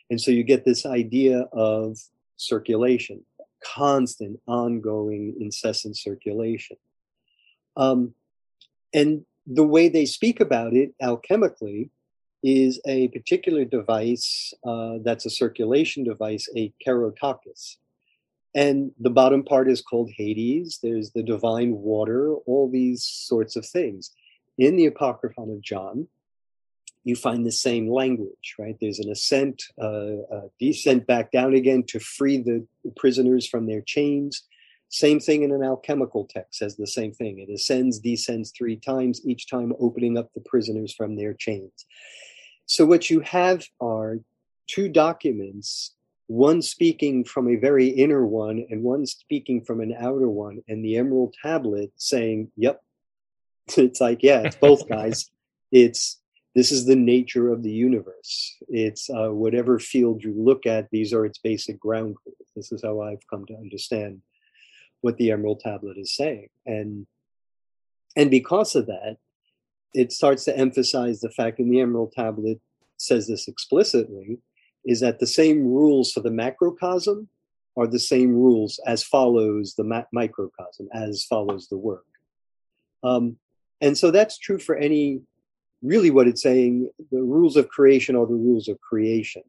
And 0.09 0.21
so 0.21 0.31
you 0.31 0.43
get 0.43 0.63
this 0.63 0.85
idea 0.85 1.41
of 1.51 1.97
circulation, 2.37 3.25
constant, 3.63 4.39
ongoing, 4.47 5.35
incessant 5.39 5.97
circulation. 5.97 6.77
Um, 7.75 8.13
and 8.93 9.25
the 9.45 9.65
way 9.65 9.89
they 9.89 10.05
speak 10.05 10.39
about 10.39 10.73
it 10.73 10.93
alchemically 11.01 11.89
is 12.43 12.79
a 12.85 13.07
particular 13.09 13.65
device 13.65 14.53
uh, 14.63 14.97
that's 15.03 15.25
a 15.25 15.29
circulation 15.29 16.03
device, 16.03 16.47
a 16.55 16.73
kerotakis. 16.85 17.77
And 18.55 18.91
the 18.99 19.09
bottom 19.09 19.43
part 19.43 19.69
is 19.69 19.81
called 19.81 20.09
Hades. 20.15 20.79
There's 20.81 21.11
the 21.11 21.23
divine 21.23 21.73
water, 21.73 22.33
all 22.45 22.69
these 22.69 23.03
sorts 23.03 23.55
of 23.55 23.65
things. 23.65 24.11
In 24.57 24.75
the 24.75 24.87
Apocryphon 24.87 25.51
of 25.51 25.61
John, 25.61 26.07
you 27.07 27.15
find 27.15 27.45
the 27.45 27.51
same 27.53 27.89
language, 27.89 28.55
right? 28.59 28.75
There's 28.81 28.99
an 28.99 29.09
ascent, 29.09 29.63
uh, 29.81 30.17
a 30.29 30.41
descent 30.59 31.07
back 31.07 31.31
down 31.31 31.53
again 31.53 31.83
to 31.87 31.99
free 31.99 32.37
the 32.37 32.67
prisoners 32.97 33.47
from 33.47 33.65
their 33.65 33.81
chains. 33.81 34.43
Same 34.89 35.21
thing 35.21 35.43
in 35.43 35.53
an 35.53 35.63
alchemical 35.63 36.25
text 36.25 36.59
says 36.59 36.75
the 36.75 36.85
same 36.85 37.13
thing. 37.13 37.39
It 37.39 37.49
ascends, 37.49 37.99
descends 37.99 38.51
three 38.51 38.75
times, 38.75 39.21
each 39.25 39.49
time 39.49 39.71
opening 39.79 40.17
up 40.17 40.33
the 40.33 40.41
prisoners 40.41 40.93
from 40.93 41.15
their 41.15 41.33
chains. 41.33 41.85
So 42.65 42.85
what 42.85 43.09
you 43.09 43.21
have 43.21 43.63
are 43.79 44.17
two 44.67 44.89
documents, 44.89 45.95
one 46.27 46.61
speaking 46.61 47.23
from 47.23 47.47
a 47.47 47.55
very 47.55 47.87
inner 47.87 48.25
one 48.25 48.65
and 48.69 48.83
one 48.83 49.05
speaking 49.05 49.63
from 49.63 49.79
an 49.79 49.95
outer 49.97 50.29
one, 50.29 50.61
and 50.67 50.83
the 50.83 50.97
Emerald 50.97 51.35
Tablet 51.41 51.93
saying, 51.95 52.51
"Yep." 52.57 52.81
It's 53.77 54.01
like, 54.01 54.23
yeah, 54.23 54.41
it's 54.41 54.55
both 54.55 54.87
guys. 54.87 55.29
it's 55.71 56.19
this 56.57 56.71
is 56.71 56.87
the 56.87 56.95
nature 56.95 57.51
of 57.53 57.61
the 57.61 57.71
universe. 57.71 58.57
It's 58.67 59.11
uh, 59.11 59.29
whatever 59.29 59.77
field 59.77 60.23
you 60.23 60.33
look 60.35 60.65
at; 60.65 60.89
these 60.89 61.13
are 61.13 61.23
its 61.23 61.37
basic 61.37 61.79
ground 61.79 62.15
rules. 62.25 62.49
This 62.55 62.71
is 62.71 62.81
how 62.83 63.01
I've 63.01 63.27
come 63.29 63.45
to 63.45 63.53
understand 63.53 64.23
what 65.01 65.17
the 65.17 65.29
Emerald 65.29 65.59
Tablet 65.59 65.97
is 65.97 66.15
saying, 66.15 66.49
and 66.65 67.05
and 68.15 68.31
because 68.31 68.75
of 68.75 68.87
that, 68.87 69.17
it 69.93 70.11
starts 70.11 70.45
to 70.45 70.57
emphasize 70.57 71.19
the 71.19 71.29
fact 71.29 71.59
and 71.59 71.71
the 71.71 71.79
Emerald 71.79 72.13
Tablet 72.13 72.59
says 72.97 73.27
this 73.27 73.47
explicitly 73.47 74.39
is 74.83 75.01
that 75.01 75.19
the 75.19 75.27
same 75.27 75.59
rules 75.63 76.11
for 76.11 76.21
the 76.21 76.31
macrocosm 76.31 77.29
are 77.77 77.85
the 77.85 77.99
same 77.99 78.33
rules 78.33 78.79
as 78.87 79.03
follows 79.03 79.75
the 79.77 79.83
ma- 79.83 80.05
microcosm, 80.11 80.87
as 80.91 81.23
follows 81.23 81.67
the 81.67 81.77
work. 81.77 82.07
Um, 83.03 83.37
and 83.81 83.95
so 83.95 84.09
that's 84.09 84.39
true 84.39 84.57
for 84.57 84.75
any, 84.75 85.21
really, 85.81 86.11
what 86.11 86.27
it's 86.27 86.41
saying 86.41 86.89
the 87.11 87.21
rules 87.21 87.57
of 87.57 87.69
creation 87.69 88.15
are 88.15 88.25
the 88.25 88.33
rules 88.33 88.67
of 88.67 88.79
creation. 88.81 89.43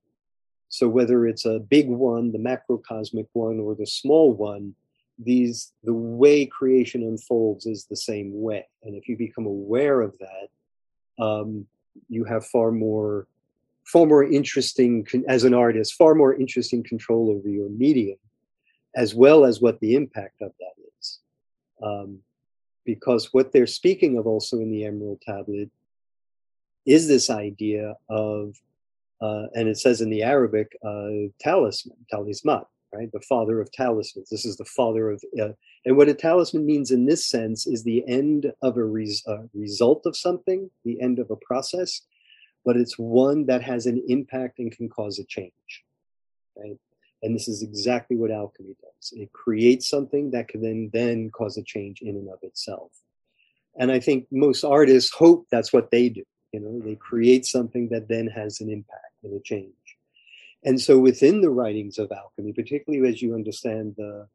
So 0.68 0.88
whether 0.88 1.26
it's 1.26 1.46
a 1.46 1.58
big 1.58 1.88
one, 1.88 2.32
the 2.32 2.38
macrocosmic 2.38 3.26
one, 3.32 3.58
or 3.58 3.74
the 3.74 3.86
small 3.86 4.34
one, 4.34 4.74
these 5.18 5.72
the 5.82 5.92
way 5.92 6.46
creation 6.46 7.02
unfolds 7.02 7.66
is 7.66 7.86
the 7.86 7.96
same 7.96 8.30
way 8.32 8.66
and 8.84 8.94
if 8.94 9.08
you 9.08 9.16
become 9.16 9.46
aware 9.46 10.00
of 10.00 10.16
that 10.18 11.24
um, 11.24 11.66
you 12.08 12.24
have 12.24 12.46
far 12.46 12.70
more 12.70 13.26
far 13.84 14.06
more 14.06 14.24
interesting 14.24 15.06
as 15.28 15.44
an 15.44 15.54
artist 15.54 15.94
far 15.94 16.14
more 16.14 16.34
interesting 16.34 16.84
control 16.84 17.30
over 17.30 17.48
your 17.48 17.68
medium 17.68 18.18
as 18.94 19.14
well 19.14 19.44
as 19.44 19.60
what 19.60 19.80
the 19.80 19.96
impact 19.96 20.40
of 20.40 20.52
that 20.60 20.82
is 20.98 21.18
um, 21.82 22.18
because 22.84 23.32
what 23.32 23.52
they're 23.52 23.66
speaking 23.66 24.16
of 24.18 24.26
also 24.26 24.58
in 24.58 24.70
the 24.70 24.84
emerald 24.84 25.20
tablet 25.20 25.68
is 26.88 27.08
this 27.08 27.30
idea 27.30 27.94
of 28.08 28.56
uh, 29.20 29.46
and 29.54 29.68
it 29.68 29.78
says 29.78 30.00
in 30.00 30.10
the 30.10 30.22
arabic 30.22 30.76
uh, 30.84 31.28
talisman 31.40 31.96
talisman 32.10 32.64
right? 32.92 33.10
The 33.12 33.20
father 33.20 33.60
of 33.60 33.70
talismans. 33.70 34.30
This 34.30 34.44
is 34.44 34.56
the 34.56 34.64
father 34.64 35.10
of, 35.10 35.22
uh, 35.40 35.52
and 35.84 35.96
what 35.96 36.08
a 36.08 36.14
talisman 36.14 36.64
means 36.64 36.90
in 36.90 37.06
this 37.06 37.26
sense 37.26 37.66
is 37.66 37.82
the 37.82 38.04
end 38.08 38.52
of 38.62 38.76
a 38.76 38.84
res, 38.84 39.24
result 39.54 40.06
of 40.06 40.16
something, 40.16 40.70
the 40.84 41.00
end 41.00 41.18
of 41.18 41.30
a 41.30 41.36
process, 41.36 42.02
but 42.64 42.76
it's 42.76 42.98
one 42.98 43.46
that 43.46 43.62
has 43.62 43.86
an 43.86 44.02
impact 44.08 44.58
and 44.58 44.72
can 44.72 44.88
cause 44.88 45.18
a 45.18 45.24
change, 45.24 45.84
right? 46.56 46.78
And 47.22 47.34
this 47.34 47.48
is 47.48 47.62
exactly 47.62 48.16
what 48.16 48.30
alchemy 48.30 48.76
does. 48.80 49.12
It 49.12 49.32
creates 49.32 49.88
something 49.88 50.30
that 50.30 50.48
can 50.48 50.62
then, 50.62 50.90
then 50.92 51.30
cause 51.30 51.56
a 51.56 51.62
change 51.62 52.00
in 52.00 52.16
and 52.16 52.28
of 52.28 52.38
itself. 52.42 52.92
And 53.78 53.90
I 53.90 54.00
think 54.00 54.26
most 54.30 54.64
artists 54.64 55.12
hope 55.12 55.46
that's 55.50 55.72
what 55.72 55.90
they 55.90 56.08
do. 56.08 56.24
You 56.52 56.60
know, 56.60 56.80
they 56.84 56.94
create 56.94 57.44
something 57.44 57.88
that 57.90 58.08
then 58.08 58.26
has 58.28 58.60
an 58.60 58.70
impact 58.70 59.14
and 59.22 59.34
a 59.34 59.40
change. 59.40 59.72
And 60.64 60.80
so 60.80 60.98
within 60.98 61.40
the 61.40 61.50
writings 61.50 61.98
of 61.98 62.10
alchemy, 62.10 62.52
particularly 62.52 63.08
as 63.08 63.22
you 63.22 63.34
understand 63.34 63.94
the 63.96 64.28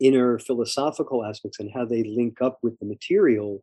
inner 0.00 0.38
philosophical 0.38 1.24
aspects 1.24 1.60
and 1.60 1.70
how 1.72 1.84
they 1.84 2.02
link 2.02 2.42
up 2.42 2.58
with 2.62 2.78
the 2.78 2.84
material, 2.84 3.62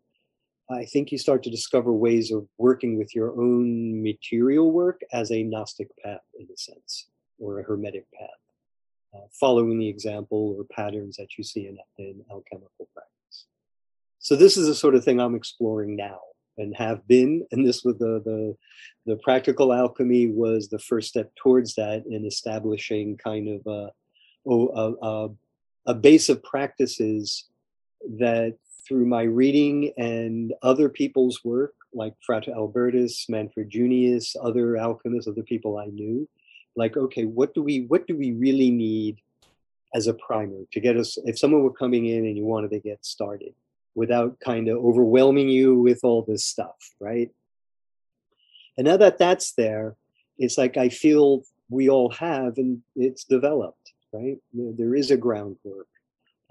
I 0.70 0.86
think 0.86 1.12
you 1.12 1.18
start 1.18 1.44
to 1.44 1.50
discover 1.50 1.92
ways 1.92 2.32
of 2.32 2.48
working 2.58 2.98
with 2.98 3.14
your 3.14 3.32
own 3.32 4.02
material 4.02 4.72
work 4.72 5.02
as 5.12 5.32
a 5.32 5.44
Gnostic 5.44 5.90
path, 6.04 6.22
in 6.40 6.48
a 6.52 6.58
sense, 6.58 7.10
or 7.40 7.60
a 7.60 7.64
Hermetic 7.64 8.06
path, 8.18 8.30
uh, 9.14 9.28
following 9.40 9.78
the 9.78 9.90
example 9.90 10.56
or 10.58 10.64
patterns 10.64 11.18
that 11.18 11.38
you 11.38 11.44
see 11.44 11.68
in, 11.68 11.78
in 11.98 12.24
alchemical 12.32 12.88
practice. 12.94 13.46
So 14.20 14.36
this 14.36 14.56
is 14.56 14.68
the 14.68 14.76
sort 14.76 14.96
of 14.96 15.04
thing 15.04 15.20
I'm 15.20 15.36
exploring 15.36 15.96
now 15.96 16.22
and 16.58 16.76
have 16.76 17.08
been, 17.08 17.46
and 17.52 17.66
this 17.66 17.84
was 17.84 17.98
the 17.98 18.22
the 18.24 18.56
the 19.06 19.18
practical 19.18 19.74
alchemy 19.74 20.28
was 20.28 20.68
the 20.68 20.80
first 20.80 21.10
step 21.10 21.32
towards 21.36 21.76
that 21.76 22.04
in 22.10 22.26
establishing 22.26 23.18
kind 23.18 23.48
of 23.48 23.66
a, 23.66 24.52
a, 24.52 25.30
a, 25.88 25.94
base 25.96 26.30
of 26.30 26.44
practices 26.44 27.46
that 28.20 28.56
through 28.88 29.06
my 29.06 29.24
reading 29.24 29.92
and 29.98 30.54
other 30.62 30.88
people's 30.88 31.44
work, 31.44 31.74
like 31.94 32.14
Frater 32.22 32.52
Albertus, 32.52 33.28
Manfred 33.28 33.70
Junius, 33.70 34.36
other 34.42 34.78
alchemists, 34.78 35.28
other 35.28 35.44
people 35.44 35.78
I 35.78 35.88
knew, 35.88 36.28
like, 36.76 36.96
okay, 36.96 37.26
what 37.26 37.54
do 37.54 37.64
we 37.64 37.86
what 37.88 38.08
do 38.08 38.16
we 38.16 38.32
really 38.34 38.72
need 38.72 39.20
as 39.94 40.08
a 40.08 40.14
primer 40.14 40.62
to 40.72 40.80
get 40.80 40.96
us 40.96 41.18
if 41.26 41.38
someone 41.38 41.64
were 41.64 41.74
coming 41.74 42.06
in 42.06 42.26
and 42.26 42.38
you 42.38 42.46
wanted 42.46 42.72
to 42.72 42.80
get 42.80 43.04
started 43.04 43.54
without 43.96 44.40
kind 44.40 44.68
of 44.68 44.78
overwhelming 44.78 45.50
you 45.50 45.76
with 45.76 46.00
all 46.04 46.24
this 46.24 46.46
stuff, 46.46 46.78
right? 47.00 47.30
And 48.78 48.88
now 48.88 48.98
that 48.98 49.18
that's 49.18 49.54
there, 49.54 49.96
it's 50.38 50.58
like 50.58 50.78
I 50.78 50.90
feel 50.90 51.44
we 51.70 51.90
all 51.90 52.10
have, 52.12 52.58
and 52.58 52.82
it's 52.96 53.24
developed, 53.26 53.94
right? 54.14 54.38
There 54.54 54.96
is 54.96 55.12
a 55.12 55.18
groundwork 55.18 55.88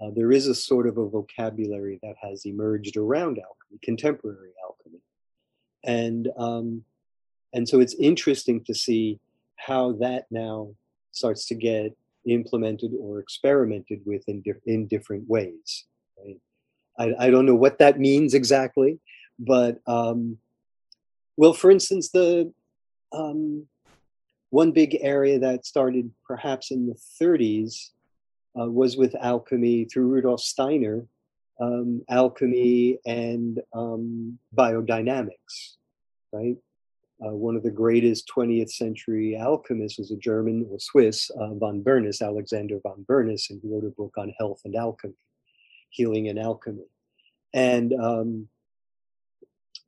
uh, 0.01 0.09
there 0.15 0.31
is 0.31 0.47
a 0.47 0.55
sort 0.55 0.87
of 0.87 0.97
a 0.97 1.07
vocabulary 1.07 1.99
that 2.01 2.15
has 2.19 2.45
emerged 2.45 2.97
around 2.97 3.37
alchemy, 3.37 3.79
contemporary 3.83 4.51
alchemy, 4.63 4.99
and 5.83 6.27
um, 6.37 6.83
and 7.53 7.69
so 7.69 7.79
it's 7.79 7.93
interesting 7.95 8.63
to 8.63 8.73
see 8.73 9.19
how 9.57 9.91
that 9.91 10.25
now 10.31 10.73
starts 11.11 11.45
to 11.45 11.55
get 11.55 11.95
implemented 12.25 12.93
or 12.99 13.19
experimented 13.19 14.01
with 14.05 14.27
in, 14.27 14.41
di- 14.41 14.53
in 14.65 14.87
different 14.87 15.27
ways. 15.29 15.85
I, 16.97 17.13
I 17.19 17.29
don't 17.29 17.45
know 17.45 17.55
what 17.55 17.79
that 17.79 17.99
means 17.99 18.33
exactly, 18.33 18.99
but 19.39 19.79
um, 19.87 20.37
well, 21.37 21.53
for 21.53 21.71
instance, 21.71 22.09
the 22.09 22.53
um, 23.11 23.67
one 24.49 24.71
big 24.71 24.97
area 25.01 25.39
that 25.39 25.65
started 25.65 26.11
perhaps 26.25 26.71
in 26.71 26.87
the 26.87 26.99
30s 27.21 27.89
uh, 28.59 28.69
was 28.69 28.97
with 28.97 29.15
alchemy 29.15 29.85
through 29.85 30.07
Rudolf 30.07 30.41
Steiner, 30.41 31.05
um, 31.59 32.03
alchemy 32.09 32.99
and 33.05 33.61
um, 33.73 34.37
biodynamics, 34.55 35.75
right? 36.33 36.57
Uh, 37.23 37.33
one 37.35 37.55
of 37.55 37.61
the 37.63 37.71
greatest 37.71 38.29
20th 38.35 38.71
century 38.71 39.37
alchemists 39.37 39.99
was 39.99 40.11
a 40.11 40.17
German 40.17 40.67
or 40.71 40.79
Swiss, 40.79 41.29
uh, 41.39 41.53
von 41.53 41.83
Bernus, 41.83 42.21
Alexander 42.21 42.79
von 42.81 43.05
Bernus, 43.07 43.51
and 43.51 43.61
he 43.61 43.69
wrote 43.69 43.85
a 43.85 43.89
book 43.89 44.15
on 44.17 44.33
health 44.39 44.61
and 44.65 44.75
alchemy, 44.75 45.13
healing 45.91 46.27
and 46.27 46.39
alchemy. 46.39 46.87
And 47.53 47.93
um, 47.93 48.47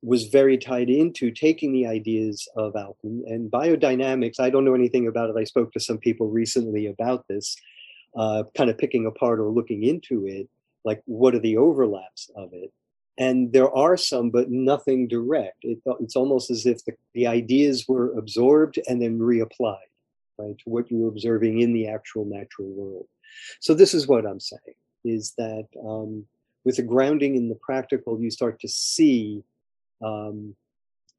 was 0.03 0.25
very 0.25 0.57
tied 0.57 0.89
into 0.89 1.31
taking 1.31 1.71
the 1.71 1.87
ideas 1.87 2.47
of 2.57 2.75
alchemy 2.75 3.23
and 3.25 3.49
biodynamics. 3.49 4.39
I 4.39 4.49
don't 4.49 4.65
know 4.65 4.75
anything 4.75 5.07
about 5.07 5.29
it. 5.29 5.37
I 5.37 5.45
spoke 5.45 5.71
to 5.71 5.79
some 5.79 5.97
people 5.97 6.27
recently 6.29 6.87
about 6.87 7.25
this 7.29 7.55
uh, 8.15 8.43
kind 8.55 8.69
of 8.69 8.77
picking 8.77 9.05
apart 9.05 9.39
or 9.39 9.49
looking 9.49 9.83
into 9.83 10.27
it, 10.27 10.49
like 10.83 11.01
what 11.05 11.33
are 11.33 11.39
the 11.39 11.57
overlaps 11.57 12.29
of 12.35 12.49
it? 12.51 12.71
And 13.17 13.53
there 13.53 13.71
are 13.73 13.95
some, 13.95 14.29
but 14.29 14.49
nothing 14.49 15.07
direct. 15.07 15.57
It, 15.61 15.79
it's 15.99 16.15
almost 16.15 16.51
as 16.51 16.65
if 16.65 16.83
the, 16.85 16.93
the 17.13 17.27
ideas 17.27 17.85
were 17.87 18.17
absorbed 18.17 18.79
and 18.87 19.01
then 19.01 19.19
reapplied, 19.19 19.77
right, 20.37 20.57
to 20.57 20.69
what 20.69 20.91
you 20.91 20.97
were 20.97 21.09
observing 21.09 21.61
in 21.61 21.73
the 21.73 21.87
actual 21.87 22.25
natural 22.25 22.69
world. 22.69 23.05
So 23.61 23.73
this 23.73 23.93
is 23.93 24.07
what 24.07 24.25
I'm 24.25 24.39
saying: 24.39 24.75
is 25.03 25.33
that 25.37 25.67
um, 25.85 26.25
with 26.63 26.79
a 26.79 26.83
grounding 26.83 27.35
in 27.35 27.49
the 27.49 27.55
practical, 27.55 28.19
you 28.19 28.31
start 28.31 28.59
to 28.61 28.67
see 28.67 29.43
um, 30.03 30.55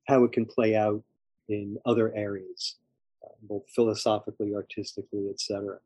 how 0.07 0.25
it 0.25 0.33
can 0.33 0.47
play 0.47 0.75
out 0.77 1.03
in 1.49 1.79
other 1.85 2.15
areas, 2.15 2.77
uh, 3.25 3.29
both 3.43 3.63
philosophically, 3.75 4.55
artistically, 4.55 5.29
etc. 5.31 5.79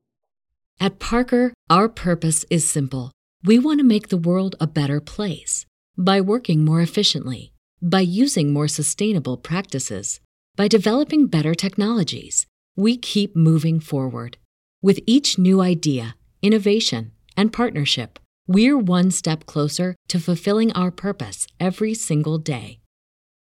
At 0.81 0.99
Parker, 0.99 1.53
our 1.69 1.89
purpose 1.89 2.45
is 2.51 2.69
simple. 2.69 3.13
We 3.45 3.59
want 3.59 3.81
to 3.81 3.85
make 3.85 4.09
the 4.09 4.17
world 4.17 4.55
a 4.61 4.67
better 4.67 5.01
place 5.01 5.67
by 5.97 6.21
working 6.21 6.65
more 6.65 6.81
efficiently, 6.81 7.53
by 7.83 8.01
using 8.01 8.53
more 8.53 8.69
sustainable 8.69 9.37
practices, 9.37 10.21
by 10.57 10.69
developing 10.69 11.27
better 11.27 11.55
technologies. 11.55 12.47
We 12.77 12.97
keep 12.97 13.35
moving 13.35 13.81
forward. 13.81 14.37
With 14.81 15.01
each 15.07 15.39
new 15.39 15.61
idea, 15.61 16.15
innovation, 16.43 17.13
and 17.39 17.55
partnership, 17.55 18.19
we're 18.47 18.77
one 18.77 19.11
step 19.11 19.47
closer 19.47 19.97
to 20.09 20.21
fulfilling 20.21 20.71
our 20.73 20.91
purpose 20.91 21.47
every 21.59 21.95
single 21.95 22.37
day. 22.39 22.81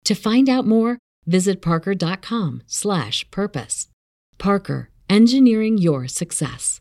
To 0.05 0.14
find 0.14 0.49
out 0.49 0.66
more, 0.66 0.96
visit 1.26 1.61
parker.com/purpose. 1.61 3.88
Parker, 4.38 4.90
engineering 5.11 5.76
your 5.76 6.09
success 6.09 6.80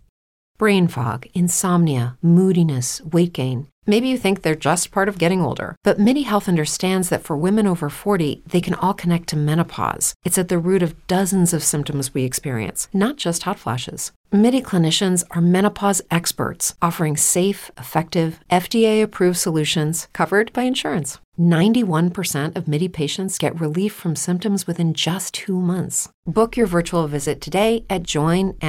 brain 0.57 0.87
fog, 0.87 1.27
insomnia, 1.33 2.17
moodiness, 2.21 3.01
weight 3.01 3.33
gain. 3.33 3.67
Maybe 3.85 4.09
you 4.09 4.17
think 4.17 4.41
they're 4.41 4.55
just 4.55 4.91
part 4.91 5.07
of 5.07 5.17
getting 5.17 5.39
older, 5.39 5.75
but 5.83 5.99
MIDI 5.99 6.23
Health 6.23 6.49
understands 6.49 7.09
that 7.09 7.23
for 7.23 7.37
women 7.37 7.67
over 7.67 7.89
40, 7.89 8.43
they 8.47 8.59
can 8.59 8.73
all 8.73 8.93
connect 8.93 9.29
to 9.29 9.37
menopause. 9.37 10.13
It's 10.25 10.37
at 10.37 10.49
the 10.49 10.57
root 10.57 10.81
of 10.81 11.07
dozens 11.07 11.53
of 11.53 11.63
symptoms 11.63 12.13
we 12.13 12.23
experience, 12.23 12.89
not 12.91 13.17
just 13.17 13.43
hot 13.43 13.59
flashes. 13.59 14.11
MIDI 14.29 14.61
clinicians 14.61 15.23
are 15.31 15.39
menopause 15.41 16.01
experts, 16.11 16.75
offering 16.81 17.15
safe, 17.15 17.71
effective, 17.77 18.41
FDA 18.51 19.01
approved 19.01 19.37
solutions 19.37 20.09
covered 20.11 20.51
by 20.51 20.63
insurance. 20.63 21.17
91% 21.39 22.53
of 22.53 22.67
MIDI 22.67 22.89
patients 22.89 23.37
get 23.37 23.57
relief 23.57 23.93
from 23.93 24.17
symptoms 24.17 24.67
within 24.67 24.93
just 24.93 25.33
two 25.33 25.61
months. 25.61 26.09
Book 26.25 26.57
your 26.57 26.67
virtual 26.67 27.07
visit 27.07 27.39
today 27.39 27.85
at 27.89 28.03
joinmidi.com. 28.03 28.59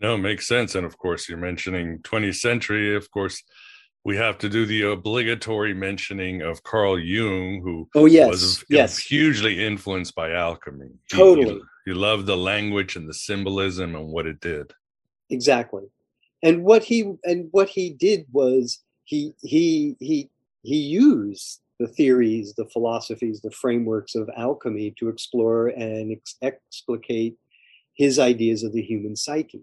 No, 0.00 0.16
makes 0.16 0.46
sense. 0.46 0.76
And 0.76 0.86
of 0.86 0.96
course, 0.98 1.28
you're 1.28 1.36
mentioning 1.36 1.98
20th 1.98 2.36
century. 2.36 2.94
Of 2.94 3.10
course, 3.10 3.42
we 4.04 4.16
have 4.16 4.38
to 4.38 4.48
do 4.48 4.66
the 4.66 4.82
obligatory 4.82 5.74
mentioning 5.74 6.42
of 6.42 6.62
Carl 6.62 6.98
Jung, 6.98 7.60
who 7.62 7.88
oh 7.94 8.06
yes, 8.06 8.28
was 8.28 8.64
yes. 8.68 8.98
hugely 8.98 9.64
influenced 9.64 10.14
by 10.14 10.32
alchemy. 10.32 10.90
Totally, 11.10 11.54
he, 11.54 11.60
he, 11.86 11.92
loved 11.92 12.26
the 12.26 12.36
language 12.36 12.96
and 12.96 13.08
the 13.08 13.14
symbolism 13.14 13.94
and 13.94 14.08
what 14.08 14.26
it 14.26 14.40
did. 14.40 14.72
Exactly, 15.28 15.84
and 16.42 16.64
what 16.64 16.82
he 16.82 17.14
and 17.24 17.48
what 17.50 17.68
he 17.68 17.90
did 17.90 18.26
was 18.32 18.82
he 19.04 19.34
he 19.42 19.96
he 20.00 20.30
he 20.62 20.76
used 20.76 21.60
the 21.78 21.88
theories, 21.88 22.54
the 22.54 22.66
philosophies, 22.66 23.40
the 23.40 23.50
frameworks 23.50 24.14
of 24.14 24.28
alchemy 24.36 24.94
to 24.98 25.08
explore 25.08 25.68
and 25.68 26.12
ex- 26.12 26.36
explicate 26.42 27.36
his 27.94 28.18
ideas 28.18 28.62
of 28.62 28.72
the 28.72 28.82
human 28.82 29.16
psyche 29.16 29.62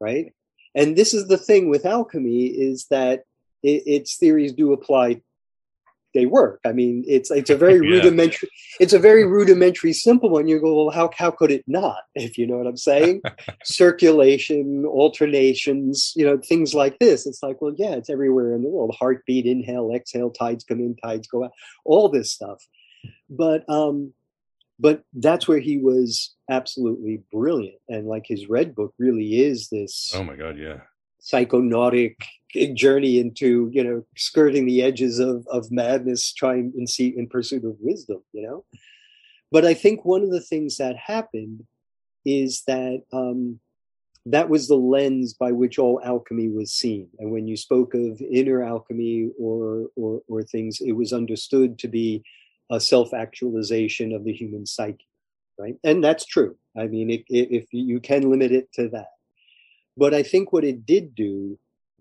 right? 0.00 0.32
And 0.74 0.96
this 0.96 1.14
is 1.14 1.28
the 1.28 1.38
thing 1.38 1.68
with 1.68 1.86
alchemy 1.86 2.46
is 2.46 2.86
that 2.90 3.24
it, 3.62 3.82
its 3.86 4.16
theories 4.16 4.52
do 4.52 4.72
apply. 4.72 5.22
They 6.12 6.26
work. 6.26 6.58
I 6.66 6.72
mean, 6.72 7.04
it's 7.06 7.30
it's 7.30 7.50
a 7.50 7.56
very 7.56 7.74
yeah. 7.86 7.94
rudimentary. 7.94 8.48
It's 8.80 8.92
a 8.92 8.98
very 8.98 9.24
rudimentary, 9.24 9.92
simple 9.92 10.28
one. 10.28 10.48
You 10.48 10.60
go, 10.60 10.74
well, 10.74 10.90
how 10.90 11.10
how 11.16 11.30
could 11.30 11.52
it 11.52 11.64
not? 11.68 12.02
If 12.16 12.36
you 12.36 12.48
know 12.48 12.58
what 12.58 12.66
I'm 12.66 12.76
saying, 12.76 13.22
circulation, 13.64 14.84
alternations, 14.84 16.12
you 16.16 16.26
know, 16.26 16.38
things 16.38 16.74
like 16.74 16.98
this. 16.98 17.26
It's 17.26 17.42
like, 17.42 17.62
well, 17.62 17.74
yeah, 17.76 17.92
it's 17.92 18.10
everywhere 18.10 18.54
in 18.54 18.62
the 18.62 18.68
world. 18.68 18.96
Heartbeat, 18.98 19.46
inhale, 19.46 19.92
exhale, 19.94 20.30
tides 20.30 20.64
come 20.64 20.80
in, 20.80 20.96
tides 20.96 21.28
go 21.28 21.44
out, 21.44 21.52
all 21.84 22.08
this 22.08 22.32
stuff. 22.32 22.60
But 23.28 23.64
um, 23.70 24.12
but 24.80 25.02
that's 25.12 25.46
where 25.46 25.58
he 25.58 25.76
was 25.76 26.34
absolutely 26.50 27.22
brilliant 27.30 27.78
and 27.88 28.06
like 28.06 28.24
his 28.26 28.48
red 28.48 28.74
book 28.74 28.94
really 28.98 29.40
is 29.40 29.68
this 29.68 30.12
oh 30.14 30.24
my 30.24 30.34
god 30.34 30.58
yeah 30.58 30.78
psychonautic 31.22 32.16
journey 32.74 33.18
into 33.18 33.70
you 33.72 33.82
know 33.82 34.04
skirting 34.16 34.66
the 34.66 34.82
edges 34.82 35.18
of 35.18 35.46
of 35.48 35.70
madness 35.70 36.32
trying 36.32 36.72
and 36.76 36.88
see 36.88 37.08
in 37.08 37.28
pursuit 37.28 37.64
of 37.64 37.76
wisdom 37.80 38.22
you 38.32 38.42
know 38.42 38.64
but 39.50 39.64
i 39.64 39.74
think 39.74 40.04
one 40.04 40.22
of 40.22 40.30
the 40.30 40.40
things 40.40 40.76
that 40.76 40.96
happened 40.96 41.64
is 42.24 42.62
that 42.66 43.02
um, 43.12 43.60
that 44.26 44.48
was 44.48 44.68
the 44.68 44.76
lens 44.76 45.34
by 45.34 45.52
which 45.52 45.78
all 45.78 46.00
alchemy 46.04 46.48
was 46.48 46.72
seen. 46.72 47.08
And 47.18 47.30
when 47.30 47.46
you 47.46 47.56
spoke 47.56 47.94
of 47.94 48.20
inner 48.20 48.62
alchemy 48.62 49.30
or, 49.38 49.86
or, 49.96 50.20
or 50.28 50.42
things, 50.42 50.80
it 50.80 50.92
was 50.92 51.12
understood 51.12 51.78
to 51.80 51.88
be 51.88 52.22
a 52.70 52.78
self 52.80 53.14
actualization 53.14 54.12
of 54.12 54.24
the 54.24 54.32
human 54.32 54.66
psyche, 54.66 55.08
right? 55.58 55.76
And 55.82 56.04
that's 56.04 56.26
true. 56.26 56.56
I 56.76 56.86
mean, 56.86 57.10
it, 57.10 57.24
if 57.28 57.66
you 57.72 58.00
can 58.00 58.30
limit 58.30 58.52
it 58.52 58.72
to 58.74 58.88
that. 58.90 59.08
But 59.96 60.14
I 60.14 60.22
think 60.22 60.52
what 60.52 60.64
it 60.64 60.86
did 60.86 61.14
do 61.14 61.58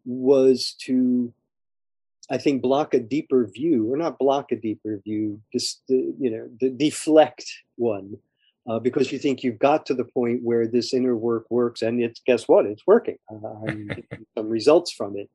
was 0.10 0.76
to, 0.86 1.32
I 2.30 2.38
think, 2.38 2.62
block 2.62 2.93
a 2.93 2.99
deeper 2.99 3.45
view, 3.45 3.93
or 3.93 3.97
not 3.97 4.18
block 4.18 4.51
a 4.51 4.55
deeper 4.55 4.99
view, 5.03 5.41
just, 5.53 5.84
you 5.88 6.49
know, 6.60 6.70
deflect 6.78 7.45
one 7.76 8.18
uh, 8.68 8.80
because 8.80 9.12
you 9.12 9.20
think 9.20 9.43
you've 9.43 9.60
got 9.60 9.86
to 9.86 9.93
the 9.93 10.05
point 10.05 10.41
where 10.43 10.68
this 10.68 10.93
inner 10.93 11.16
work 11.16 11.45
works, 11.49 11.82
and 11.82 12.01
it's 12.01 12.22
guess 12.26 12.47
what? 12.47 12.66
It's 12.66 12.86
working. 12.86 13.18
Uh, 13.32 13.68
I'm 13.68 13.89
some 14.38 14.49
results 14.49 14.91
from 14.91 15.18
it, 15.18 15.30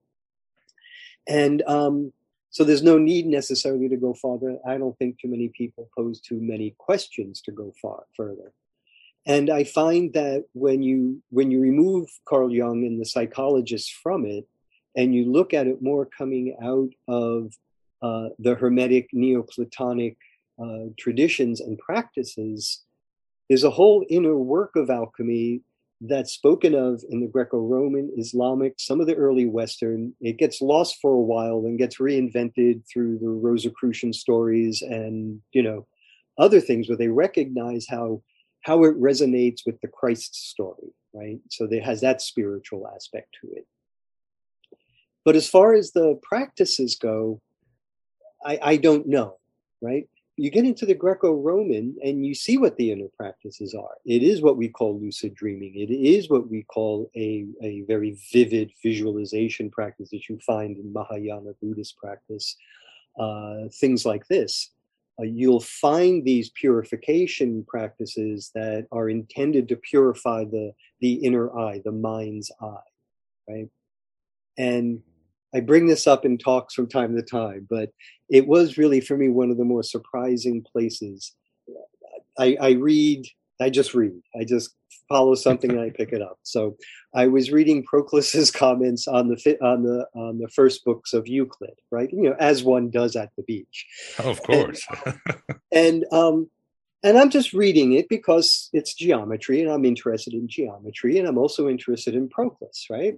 and 1.29 1.63
um, 1.67 2.13
so 2.51 2.63
there's 2.63 2.83
no 2.83 2.99
need 2.99 3.27
necessarily 3.27 3.89
to 3.89 3.97
go 3.97 4.15
farther. 4.15 4.59
I 4.67 4.79
don't 4.79 4.97
think 4.99 5.19
too 5.19 5.29
many 5.29 5.49
people 5.49 5.89
pose 5.97 6.21
too 6.21 6.41
many 6.41 6.75
questions 6.79 7.41
to 7.43 7.53
go 7.53 7.73
far 7.81 8.05
further. 8.17 8.53
And 9.27 9.49
I 9.49 9.65
find 9.65 10.13
that 10.13 10.45
when 10.53 10.83
you 10.83 11.23
when 11.31 11.51
you 11.51 11.61
remove 11.61 12.09
Carl 12.27 12.53
Jung 12.53 12.85
and 12.85 13.01
the 13.01 13.07
psychologists 13.07 13.91
from 13.91 14.27
it, 14.27 14.47
and 14.97 15.15
you 15.15 15.31
look 15.31 15.55
at 15.55 15.67
it 15.67 15.83
more 15.83 16.07
coming 16.07 16.57
out 16.63 16.91
of 17.09 17.53
uh, 18.03 18.29
the 18.39 18.55
Hermetic 18.55 19.09
Neoplatonic 19.13 20.17
uh, 20.63 20.91
traditions 20.99 21.61
and 21.61 21.79
practices, 21.79 22.83
there's 23.49 23.65
a 23.65 23.71
whole 23.71 24.05
inner 24.09 24.37
work 24.37 24.77
of 24.77 24.91
alchemy 24.91 25.63
that's 26.01 26.33
spoken 26.33 26.75
of 26.75 27.03
in 27.09 27.21
the 27.21 27.27
Greco-Roman, 27.27 28.13
Islamic, 28.17 28.75
some 28.79 29.01
of 29.01 29.07
the 29.07 29.15
early 29.15 29.47
Western. 29.47 30.13
It 30.21 30.39
gets 30.39 30.61
lost 30.61 30.99
for 31.01 31.13
a 31.13 31.21
while 31.21 31.65
and 31.65 31.79
gets 31.79 31.99
reinvented 31.99 32.83
through 32.93 33.19
the 33.19 33.29
Rosicrucian 33.29 34.13
stories 34.13 34.83
and 34.83 35.41
you 35.53 35.63
know 35.63 35.87
other 36.39 36.61
things 36.61 36.89
where 36.89 36.99
they 36.99 37.09
recognize 37.09 37.87
how 37.89 38.23
how 38.63 38.85
it 38.85 38.99
resonates 39.01 39.61
with 39.67 39.81
the 39.81 39.89
Christ 39.89 40.35
story, 40.51 40.89
right? 41.13 41.39
So 41.51 41.69
it 41.71 41.85
has 41.85 42.01
that 42.01 42.23
spiritual 42.23 42.89
aspect 42.95 43.29
to 43.41 43.53
it. 43.53 43.67
But 45.25 45.37
as 45.37 45.49
far 45.49 45.75
as 45.75 45.93
the 45.93 46.19
practices 46.23 46.97
go, 46.97 47.41
I, 48.45 48.59
I 48.63 48.77
don't 48.77 49.07
know, 49.07 49.39
right? 49.81 50.09
you 50.37 50.51
get 50.51 50.65
into 50.65 50.85
the 50.85 50.95
Greco-Roman 50.95 51.97
and 52.03 52.27
you 52.27 52.35
see 52.35 52.59
what 52.59 52.77
the 52.77 52.91
inner 52.91 53.07
practices 53.17 53.73
are. 53.75 53.97
It 54.05 54.23
is 54.23 54.43
what 54.43 54.57
we 54.57 54.69
call 54.69 54.99
lucid 54.99 55.35
dreaming. 55.35 55.75
It 55.77 55.93
is 55.93 56.29
what 56.29 56.51
we 56.51 56.65
call 56.65 57.09
a, 57.15 57.47
a 57.63 57.83
very 57.83 58.19
vivid 58.33 58.73
visualization 58.83 59.71
practice 59.71 60.11
that 60.11 60.29
you 60.29 60.39
find 60.45 60.77
in 60.77 60.93
Mahayana 60.93 61.53
Buddhist 61.63 61.97
practice. 61.97 62.57
Uh, 63.19 63.69
things 63.81 64.05
like 64.05 64.27
this. 64.27 64.73
Uh, 65.21 65.23
you'll 65.23 65.61
find 65.61 66.25
these 66.25 66.51
purification 66.51 67.65
practices 67.69 68.51
that 68.57 68.89
are 68.91 69.09
intended 69.09 69.69
to 69.69 69.77
purify 69.77 70.43
the 70.45 70.73
the 71.01 71.13
inner 71.13 71.57
eye, 71.57 71.81
the 71.85 71.93
mind's 71.93 72.51
eye, 72.61 72.91
right? 73.49 73.69
And 74.59 75.01
I 75.55 75.61
bring 75.61 75.87
this 75.87 76.07
up 76.07 76.25
in 76.25 76.37
talks 76.37 76.75
from 76.75 76.89
time 76.89 77.15
to 77.15 77.23
time, 77.23 77.67
but 77.71 77.91
it 78.29 78.47
was 78.47 78.77
really 78.77 79.01
for 79.01 79.17
me 79.17 79.29
one 79.29 79.51
of 79.51 79.57
the 79.57 79.65
more 79.65 79.83
surprising 79.83 80.63
places. 80.63 81.33
I, 82.39 82.57
I 82.61 82.71
read, 82.73 83.27
I 83.61 83.71
just 83.71 83.95
read, 83.95 84.21
I 84.39 84.45
just 84.45 84.75
follow 85.09 85.35
something 85.35 85.71
and 85.71 85.81
I 85.81 85.91
pick 85.91 86.13
it 86.13 86.23
up. 86.23 86.39
So 86.43 86.77
I 87.15 87.29
was 87.29 87.53
reading 87.53 87.85
Proclus's 87.85 88.51
comments 88.65 89.07
on 89.07 89.29
the 89.29 89.59
on 89.63 89.83
the 89.83 90.07
on 90.15 90.39
the 90.39 90.49
first 90.49 90.85
books 90.85 91.13
of 91.13 91.29
Euclid, 91.29 91.79
right? 91.91 92.11
You 92.13 92.23
know, 92.23 92.37
as 92.41 92.65
one 92.65 92.91
does 92.91 93.15
at 93.15 93.31
the 93.37 93.45
beach. 93.45 93.87
Of 94.19 94.43
course. 94.43 94.85
and, 95.07 95.19
and 95.73 96.05
um, 96.13 96.51
and 97.05 97.19
I'm 97.19 97.31
just 97.31 97.53
reading 97.53 97.93
it 97.93 98.09
because 98.09 98.71
it's 98.73 98.95
geometry, 98.95 99.61
and 99.61 99.71
I'm 99.71 99.85
interested 99.85 100.33
in 100.33 100.49
geometry, 100.49 101.19
and 101.19 101.29
I'm 101.29 101.39
also 101.39 101.69
interested 101.69 102.15
in 102.15 102.29
Proclus, 102.31 102.87
right? 102.91 103.15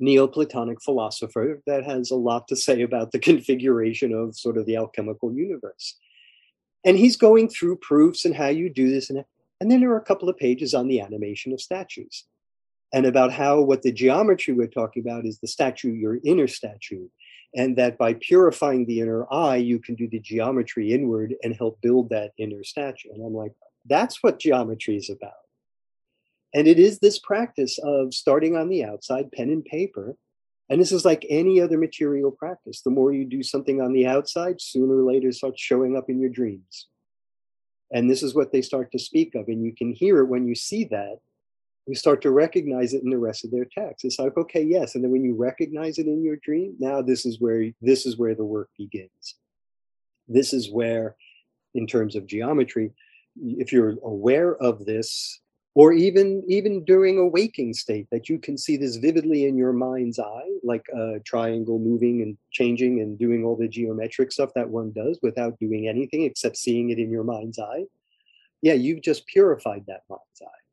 Neoplatonic 0.00 0.82
philosopher 0.82 1.60
that 1.66 1.84
has 1.84 2.10
a 2.10 2.16
lot 2.16 2.48
to 2.48 2.56
say 2.56 2.82
about 2.82 3.12
the 3.12 3.18
configuration 3.30 4.12
of 4.12 4.36
sort 4.36 4.56
of 4.56 4.66
the 4.66 4.76
alchemical 4.76 5.32
universe. 5.32 5.96
And 6.84 6.96
he's 6.96 7.16
going 7.16 7.48
through 7.48 7.76
proofs 7.76 8.24
and 8.24 8.34
how 8.34 8.48
you 8.48 8.70
do 8.70 8.90
this. 8.90 9.10
And, 9.10 9.24
and 9.60 9.70
then 9.70 9.80
there 9.80 9.90
are 9.90 9.98
a 9.98 10.04
couple 10.04 10.28
of 10.28 10.36
pages 10.36 10.74
on 10.74 10.88
the 10.88 11.00
animation 11.00 11.52
of 11.52 11.60
statues 11.60 12.24
and 12.92 13.04
about 13.04 13.32
how 13.32 13.60
what 13.60 13.82
the 13.82 13.92
geometry 13.92 14.54
we're 14.54 14.66
talking 14.66 15.02
about 15.02 15.26
is 15.26 15.38
the 15.38 15.48
statue, 15.48 15.92
your 15.92 16.18
inner 16.24 16.48
statue. 16.48 17.08
And 17.54 17.76
that 17.76 17.96
by 17.96 18.14
purifying 18.14 18.84
the 18.84 19.00
inner 19.00 19.26
eye, 19.32 19.56
you 19.56 19.78
can 19.78 19.94
do 19.94 20.06
the 20.06 20.20
geometry 20.20 20.92
inward 20.92 21.34
and 21.42 21.56
help 21.56 21.80
build 21.80 22.10
that 22.10 22.32
inner 22.36 22.62
statue. 22.62 23.08
And 23.12 23.24
I'm 23.24 23.34
like, 23.34 23.52
that's 23.86 24.22
what 24.22 24.38
geometry 24.38 24.96
is 24.96 25.08
about. 25.08 25.47
And 26.54 26.66
it 26.66 26.78
is 26.78 26.98
this 26.98 27.18
practice 27.18 27.78
of 27.82 28.14
starting 28.14 28.56
on 28.56 28.68
the 28.68 28.84
outside, 28.84 29.30
pen 29.32 29.50
and 29.50 29.64
paper. 29.64 30.16
And 30.70 30.80
this 30.80 30.92
is 30.92 31.04
like 31.04 31.26
any 31.28 31.60
other 31.60 31.78
material 31.78 32.30
practice. 32.30 32.82
The 32.82 32.90
more 32.90 33.12
you 33.12 33.24
do 33.24 33.42
something 33.42 33.80
on 33.80 33.92
the 33.92 34.06
outside, 34.06 34.60
sooner 34.60 34.98
or 34.98 35.02
later 35.02 35.32
starts 35.32 35.60
showing 35.60 35.96
up 35.96 36.08
in 36.08 36.20
your 36.20 36.30
dreams. 36.30 36.88
And 37.90 38.10
this 38.10 38.22
is 38.22 38.34
what 38.34 38.52
they 38.52 38.62
start 38.62 38.92
to 38.92 38.98
speak 38.98 39.34
of. 39.34 39.48
And 39.48 39.64
you 39.64 39.74
can 39.74 39.92
hear 39.92 40.18
it 40.20 40.26
when 40.26 40.46
you 40.46 40.54
see 40.54 40.84
that. 40.84 41.18
You 41.86 41.94
start 41.94 42.20
to 42.22 42.30
recognize 42.30 42.92
it 42.92 43.02
in 43.02 43.08
the 43.08 43.16
rest 43.16 43.46
of 43.46 43.50
their 43.50 43.64
text. 43.64 44.04
It's 44.04 44.18
like, 44.18 44.36
okay, 44.36 44.62
yes. 44.62 44.94
And 44.94 45.02
then 45.02 45.10
when 45.10 45.24
you 45.24 45.34
recognize 45.34 45.98
it 45.98 46.06
in 46.06 46.22
your 46.22 46.36
dream, 46.36 46.74
now 46.78 47.00
this 47.00 47.24
is 47.24 47.40
where 47.40 47.64
this 47.80 48.04
is 48.04 48.18
where 48.18 48.34
the 48.34 48.44
work 48.44 48.68
begins. 48.76 49.36
This 50.28 50.52
is 50.52 50.70
where, 50.70 51.16
in 51.74 51.86
terms 51.86 52.14
of 52.14 52.26
geometry, 52.26 52.92
if 53.42 53.72
you're 53.72 53.96
aware 54.04 54.54
of 54.56 54.84
this 54.84 55.40
or 55.78 55.92
even 55.92 56.42
even 56.48 56.82
during 56.82 57.18
a 57.18 57.26
waking 57.28 57.72
state 57.72 58.08
that 58.10 58.28
you 58.28 58.36
can 58.36 58.58
see 58.58 58.76
this 58.76 58.96
vividly 58.96 59.46
in 59.46 59.56
your 59.56 59.72
mind's 59.72 60.18
eye 60.18 60.50
like 60.64 60.84
a 60.92 61.20
triangle 61.20 61.78
moving 61.78 62.20
and 62.20 62.36
changing 62.50 63.00
and 63.00 63.16
doing 63.16 63.44
all 63.44 63.54
the 63.56 63.68
geometric 63.68 64.32
stuff 64.32 64.50
that 64.56 64.68
one 64.68 64.90
does 64.90 65.20
without 65.22 65.56
doing 65.60 65.86
anything 65.86 66.24
except 66.24 66.56
seeing 66.56 66.90
it 66.90 66.98
in 66.98 67.12
your 67.12 67.22
mind's 67.22 67.60
eye. 67.60 67.84
Yeah 68.60 68.72
you've 68.72 69.02
just 69.02 69.24
purified 69.28 69.84
that 69.86 70.02
mind's 70.10 70.42
eye. 70.42 70.64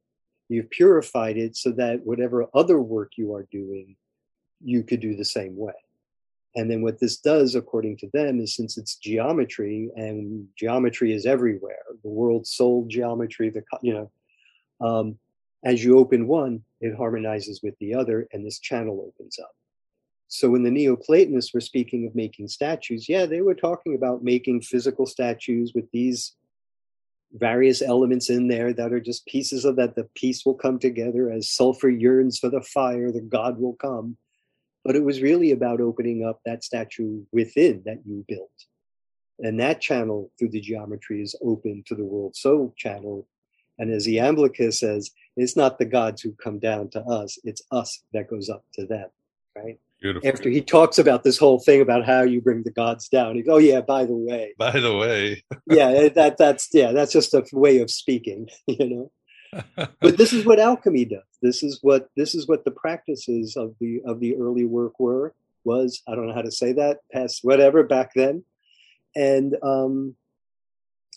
You've 0.49 0.71
purified 0.71 1.37
it 1.37 1.55
so 1.55 1.69
that 1.73 2.03
whatever 2.03 2.47
other 2.55 2.81
work 2.81 3.11
you 3.15 3.35
are 3.35 3.47
doing 3.51 3.95
you 4.59 4.81
could 4.81 5.01
do 5.01 5.15
the 5.15 5.31
same 5.37 5.55
way. 5.55 5.79
And 6.55 6.71
then 6.71 6.81
what 6.81 6.99
this 6.99 7.17
does 7.17 7.53
according 7.53 7.97
to 7.97 8.09
them 8.11 8.39
is 8.39 8.55
since 8.55 8.75
it's 8.75 8.95
geometry 8.95 9.91
and 9.95 10.47
geometry 10.57 11.13
is 11.13 11.27
everywhere 11.27 11.83
the 12.01 12.09
world's 12.09 12.49
soul 12.49 12.87
geometry 12.87 13.51
the 13.51 13.61
you 13.83 13.93
know 13.93 14.09
um, 14.81 15.17
as 15.63 15.83
you 15.83 15.97
open 15.97 16.27
one, 16.27 16.63
it 16.79 16.95
harmonizes 16.95 17.61
with 17.63 17.77
the 17.79 17.95
other, 17.95 18.27
and 18.31 18.45
this 18.45 18.59
channel 18.59 19.05
opens 19.07 19.39
up. 19.39 19.51
So 20.27 20.49
when 20.49 20.63
the 20.63 20.71
Neoplatonists 20.71 21.53
were 21.53 21.61
speaking 21.61 22.05
of 22.05 22.15
making 22.15 22.47
statues, 22.47 23.07
yeah, 23.07 23.25
they 23.25 23.41
were 23.41 23.55
talking 23.55 23.95
about 23.95 24.23
making 24.23 24.61
physical 24.61 25.05
statues 25.05 25.73
with 25.73 25.89
these 25.91 26.35
various 27.33 27.81
elements 27.81 28.29
in 28.29 28.47
there 28.47 28.73
that 28.73 28.93
are 28.93 28.99
just 28.99 29.25
pieces 29.25 29.65
of 29.65 29.75
that. 29.75 29.95
The 29.95 30.07
piece 30.15 30.45
will 30.45 30.55
come 30.55 30.79
together 30.79 31.31
as 31.31 31.49
sulfur 31.49 31.89
yearns 31.89 32.39
for 32.39 32.49
the 32.49 32.61
fire, 32.61 33.11
the 33.11 33.21
God 33.21 33.59
will 33.59 33.75
come. 33.75 34.17
But 34.83 34.95
it 34.95 35.03
was 35.03 35.21
really 35.21 35.51
about 35.51 35.81
opening 35.81 36.23
up 36.23 36.41
that 36.45 36.63
statue 36.63 37.23
within 37.31 37.81
that 37.85 38.01
you 38.05 38.23
built. 38.27 38.51
And 39.39 39.59
that 39.59 39.81
channel 39.81 40.31
through 40.37 40.49
the 40.49 40.61
geometry 40.61 41.21
is 41.21 41.35
open 41.43 41.83
to 41.87 41.95
the 41.95 42.05
world 42.05 42.35
soul 42.35 42.73
channel 42.77 43.27
and 43.77 43.91
as 43.91 44.07
Iamblichus 44.07 44.75
says, 44.75 45.11
it's 45.35 45.57
not 45.57 45.77
the 45.77 45.85
gods 45.85 46.21
who 46.21 46.33
come 46.33 46.59
down 46.59 46.89
to 46.91 47.01
us, 47.01 47.37
it's 47.43 47.61
us 47.71 48.01
that 48.13 48.29
goes 48.29 48.49
up 48.49 48.63
to 48.73 48.85
them, 48.85 49.09
right? 49.55 49.79
Beautiful. 50.01 50.29
After 50.29 50.49
he 50.49 50.61
talks 50.61 50.97
about 50.99 51.23
this 51.23 51.37
whole 51.37 51.59
thing 51.59 51.81
about 51.81 52.05
how 52.05 52.21
you 52.21 52.41
bring 52.41 52.63
the 52.63 52.71
gods 52.71 53.07
down, 53.07 53.35
he 53.35 53.41
goes, 53.41 53.55
"Oh 53.55 53.57
yeah, 53.59 53.81
by 53.81 54.05
the 54.05 54.13
way." 54.13 54.53
By 54.57 54.79
the 54.79 54.95
way. 54.95 55.43
yeah, 55.67 56.09
that 56.09 56.37
that's 56.37 56.69
yeah, 56.73 56.91
that's 56.91 57.13
just 57.13 57.33
a 57.33 57.43
way 57.53 57.79
of 57.79 57.89
speaking, 57.89 58.49
you 58.67 58.89
know. 58.89 59.11
but 60.01 60.17
this 60.17 60.33
is 60.33 60.45
what 60.45 60.59
alchemy 60.59 61.05
does. 61.05 61.23
This 61.41 61.63
is 61.63 61.79
what 61.81 62.09
this 62.17 62.35
is 62.35 62.47
what 62.47 62.65
the 62.65 62.71
practices 62.71 63.55
of 63.55 63.73
the 63.79 64.01
of 64.05 64.19
the 64.19 64.35
early 64.35 64.65
work 64.65 64.99
were 64.99 65.33
was. 65.63 66.01
I 66.07 66.15
don't 66.15 66.27
know 66.27 66.35
how 66.35 66.41
to 66.41 66.51
say 66.51 66.73
that 66.73 66.99
past 67.11 67.39
whatever 67.43 67.83
back 67.83 68.11
then, 68.15 68.43
and 69.15 69.55
um, 69.63 70.15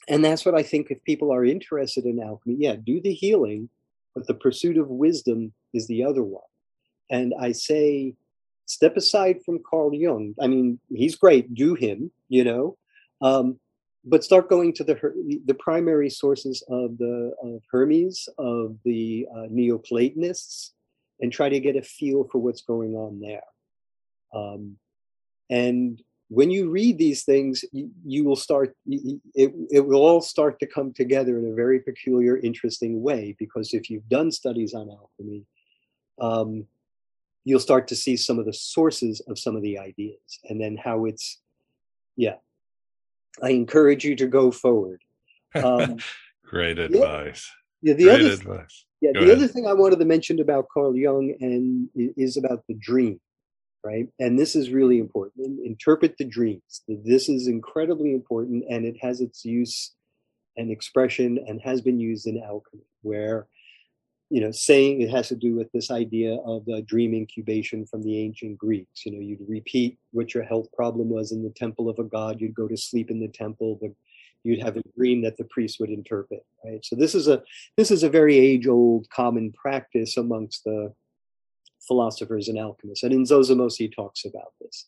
and 0.09 0.25
that's 0.25 0.45
what 0.45 0.55
I 0.55 0.63
think 0.63 0.91
if 0.91 1.03
people 1.05 1.33
are 1.33 1.45
interested 1.45 2.05
in 2.05 2.21
alchemy, 2.21 2.57
yeah, 2.59 2.77
do 2.77 3.01
the 3.01 3.13
healing, 3.13 3.69
but 4.15 4.27
the 4.27 4.35
pursuit 4.35 4.79
of 4.79 4.89
wisdom 4.89 5.53
is 5.75 5.87
the 5.87 6.05
other 6.05 6.23
one. 6.23 6.43
And 7.11 7.35
I 7.41 7.53
say, 7.53 8.15
step 8.67 8.97
aside 8.97 9.41
from 9.45 9.63
Carl 9.69 9.93
Jung. 9.95 10.35
I 10.41 10.47
mean, 10.47 10.79
he's 10.91 11.17
great, 11.17 11.55
do 11.55 11.75
him, 11.75 12.11
you 12.29 12.45
know. 12.45 12.77
Um, 13.21 13.59
but 14.05 14.25
start 14.25 14.49
going 14.49 14.73
to 14.75 14.85
the 14.85 15.41
the 15.45 15.55
primary 15.55 16.09
sources 16.09 16.63
of 16.69 16.97
the 16.99 17.35
of 17.43 17.63
Hermes, 17.71 18.29
of 18.39 18.77
the 18.85 19.27
uh, 19.35 19.47
Neoplatonists, 19.51 20.73
and 21.21 21.33
try 21.33 21.49
to 21.49 21.61
get 21.61 21.77
a 21.77 21.83
feel 21.83 22.29
for 22.31 22.39
what's 22.39 22.63
going 22.63 22.95
on 22.95 23.21
there. 23.21 23.43
Um, 24.33 24.77
and 25.51 26.01
when 26.29 26.51
you 26.51 26.70
read 26.70 26.99
these 26.99 27.24
things, 27.24 27.64
you, 27.72 27.91
you 28.05 28.24
will 28.24 28.37
start. 28.37 28.76
It, 28.87 29.53
it 29.70 29.87
will 29.87 30.03
all 30.03 30.20
start 30.20 30.61
to 30.61 30.66
come 30.66 30.93
together 30.93 31.39
in 31.39 31.51
a 31.51 31.55
very 31.55 31.81
peculiar, 31.81 32.37
interesting 32.39 33.03
way. 33.03 33.35
Because 33.39 33.72
if 33.72 33.89
you've 33.89 34.09
done 34.09 34.31
studies 34.31 34.74
on 34.74 34.91
alchemy, 34.91 35.47
um, 36.20 36.66
you'll 37.45 37.61
start 37.61 37.89
to 37.89 37.97
see 37.97 38.16
some 38.16 38.39
of 38.39 38.45
the 38.45 38.53
sources 38.53 39.20
of 39.29 39.39
some 39.39 39.57
of 39.57 39.62
the 39.62 39.79
ideas, 39.79 40.39
and 40.51 40.61
then 40.61 40.76
how 40.76 41.07
it's, 41.07 41.41
yeah, 42.16 42.37
I 43.43 43.51
encourage 43.51 44.05
you 44.05 44.14
to 44.16 44.26
go 44.26 44.51
forward. 44.51 45.01
Um, 45.55 45.97
Great 46.45 46.79
advice. 46.79 47.51
Yeah, 47.81 47.95
the 47.95 48.05
Great 48.05 48.20
other, 48.20 48.35
advice. 48.35 48.85
Yeah, 49.01 49.12
Go 49.12 49.20
the 49.20 49.26
ahead. 49.26 49.39
other 49.39 49.49
thing 49.49 49.66
I 49.66 49.72
wanted 49.72 49.99
to 50.01 50.05
mention 50.05 50.41
about 50.41 50.66
Carl 50.72 50.95
Jung 50.95 51.35
and 51.41 51.89
is 51.95 52.37
about 52.37 52.64
the 52.68 52.74
dream, 52.74 53.20
right? 53.85 54.07
And 54.18 54.39
this 54.39 54.57
is 54.57 54.70
really 54.70 54.99
important. 54.99 55.64
Interpret 55.64 56.16
the 56.18 56.24
dreams. 56.24 56.83
This 56.89 57.29
is 57.29 57.47
incredibly 57.47 58.12
important, 58.12 58.64
and 58.68 58.85
it 58.85 58.97
has 59.01 59.20
its 59.20 59.45
use 59.45 59.95
and 60.57 60.70
expression, 60.70 61.39
and 61.47 61.61
has 61.62 61.81
been 61.81 62.01
used 62.01 62.26
in 62.26 62.43
alchemy, 62.43 62.85
where 63.03 63.47
you 64.31 64.43
know, 64.43 64.51
saying 64.51 65.01
it 65.01 65.11
has 65.11 65.29
to 65.29 65.37
do 65.37 65.55
with 65.55 65.72
this 65.72 65.91
idea 65.91 66.35
of 66.45 66.64
the 66.66 66.83
dream 66.83 67.14
incubation 67.14 67.87
from 67.87 68.03
the 68.03 68.18
ancient 68.18 68.59
Greeks. 68.59 69.07
You 69.07 69.12
know, 69.12 69.20
you'd 69.20 69.49
repeat 69.49 69.99
what 70.12 70.35
your 70.35 70.43
health 70.43 70.68
problem 70.76 71.09
was 71.09 71.33
in 71.33 71.43
the 71.43 71.51
temple 71.51 71.89
of 71.89 71.99
a 71.99 72.05
god, 72.05 72.41
you'd 72.41 72.55
go 72.55 72.68
to 72.68 72.76
sleep 72.76 73.11
in 73.11 73.20
the 73.20 73.29
temple, 73.29 73.79
but 73.81 73.91
you'd 74.45 74.62
have 74.62 74.76
a 74.76 74.83
dream 74.97 75.22
that 75.22 75.37
the 75.37 75.45
priest 75.45 75.81
would 75.81 75.91
interpret, 75.91 76.45
right? 76.64 76.85
So 76.85 76.95
this 76.95 77.14
is 77.14 77.26
a 77.26 77.43
this 77.76 77.91
is 77.91 78.03
a 78.03 78.11
very 78.11 78.37
age-old 78.37 79.09
common 79.11 79.53
practice 79.53 80.16
amongst 80.16 80.64
the 80.64 80.93
philosophers 81.89 82.49
and 82.49 82.59
alchemists. 82.59 83.03
And 83.03 83.12
in 83.12 83.24
Zosimus, 83.24 83.76
he 83.76 83.89
talks 83.89 84.24
about 84.24 84.53
this. 84.61 84.86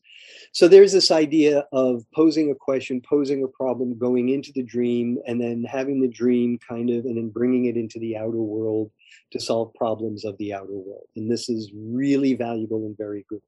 So 0.52 0.68
there's 0.68 0.92
this 0.92 1.10
idea 1.10 1.66
of 1.72 2.04
posing 2.14 2.50
a 2.50 2.54
question, 2.54 3.00
posing 3.00 3.42
a 3.42 3.48
problem, 3.48 3.98
going 3.98 4.28
into 4.28 4.52
the 4.52 4.62
dream, 4.62 5.18
and 5.26 5.40
then 5.40 5.64
having 5.64 6.00
the 6.00 6.08
dream 6.08 6.58
kind 6.58 6.90
of, 6.90 7.06
and 7.06 7.16
then 7.16 7.30
bringing 7.30 7.64
it 7.64 7.76
into 7.76 7.98
the 7.98 8.16
outer 8.16 8.42
world 8.42 8.92
to 9.32 9.40
solve 9.40 9.74
problems 9.74 10.24
of 10.24 10.38
the 10.38 10.54
outer 10.54 10.72
world. 10.72 11.08
And 11.16 11.30
this 11.30 11.48
is 11.48 11.72
really 11.74 12.34
valuable 12.34 12.86
and 12.86 12.96
very 12.96 13.24
good. 13.28 13.42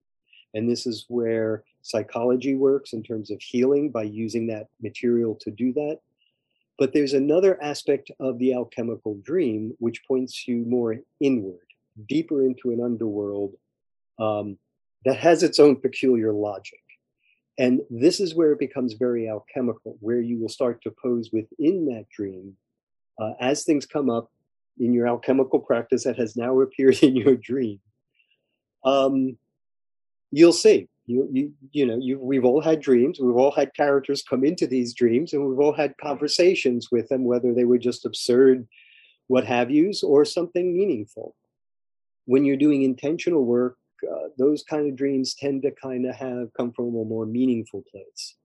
And 0.54 0.68
this 0.68 0.86
is 0.86 1.06
where 1.08 1.64
psychology 1.82 2.54
works 2.54 2.92
in 2.92 3.02
terms 3.02 3.30
of 3.30 3.40
healing 3.40 3.90
by 3.90 4.02
using 4.02 4.46
that 4.48 4.68
material 4.82 5.34
to 5.42 5.50
do 5.50 5.72
that. 5.74 6.00
But 6.78 6.92
there's 6.92 7.14
another 7.14 7.62
aspect 7.62 8.10
of 8.18 8.38
the 8.38 8.54
alchemical 8.54 9.16
dream 9.22 9.74
which 9.78 10.04
points 10.04 10.48
you 10.48 10.64
more 10.66 10.96
inward, 11.20 11.66
deeper 12.08 12.44
into 12.44 12.70
an 12.70 12.80
underworld 12.82 13.54
um, 14.18 14.58
that 15.04 15.16
has 15.16 15.42
its 15.42 15.58
own 15.58 15.76
peculiar 15.76 16.32
logic. 16.32 16.78
And 17.58 17.82
this 17.90 18.20
is 18.20 18.34
where 18.34 18.52
it 18.52 18.58
becomes 18.58 18.94
very 18.94 19.28
alchemical, 19.28 19.96
where 20.00 20.20
you 20.20 20.40
will 20.40 20.48
start 20.48 20.82
to 20.82 20.90
pose 20.90 21.30
within 21.32 21.86
that 21.86 22.06
dream 22.08 22.56
uh, 23.20 23.32
as 23.40 23.64
things 23.64 23.84
come 23.84 24.08
up 24.08 24.30
in 24.78 24.94
your 24.94 25.06
alchemical 25.06 25.60
practice 25.60 26.04
that 26.04 26.18
has 26.18 26.36
now 26.36 26.60
appeared 26.60 27.02
in 27.02 27.16
your 27.16 27.36
dream. 27.36 27.80
Um, 28.84 29.36
you'll 30.30 30.52
see. 30.52 30.88
You, 31.06 31.28
you, 31.32 31.52
you 31.72 31.84
know, 31.84 31.98
you, 32.00 32.18
we've 32.18 32.44
all 32.44 32.60
had 32.60 32.80
dreams. 32.80 33.18
We've 33.20 33.36
all 33.36 33.50
had 33.50 33.74
characters 33.74 34.22
come 34.22 34.44
into 34.44 34.66
these 34.66 34.94
dreams, 34.94 35.32
and 35.32 35.44
we've 35.44 35.58
all 35.58 35.74
had 35.74 35.98
conversations 35.98 36.90
with 36.92 37.08
them, 37.08 37.24
whether 37.24 37.52
they 37.52 37.64
were 37.64 37.78
just 37.78 38.06
absurd, 38.06 38.66
what 39.26 39.44
have 39.44 39.70
yous, 39.70 40.02
or 40.02 40.24
something 40.24 40.76
meaningful. 40.76 41.34
When 42.24 42.44
you're 42.44 42.56
doing 42.56 42.82
intentional 42.82 43.44
work, 43.44 43.76
uh, 44.10 44.28
those 44.38 44.62
kind 44.62 44.88
of 44.88 44.96
dreams 44.96 45.34
tend 45.34 45.62
to 45.62 45.70
kind 45.70 46.06
of 46.06 46.14
have 46.16 46.52
come 46.56 46.72
from 46.72 46.86
a 46.86 47.04
more 47.04 47.26
meaningful 47.26 47.84
place. 47.90 48.36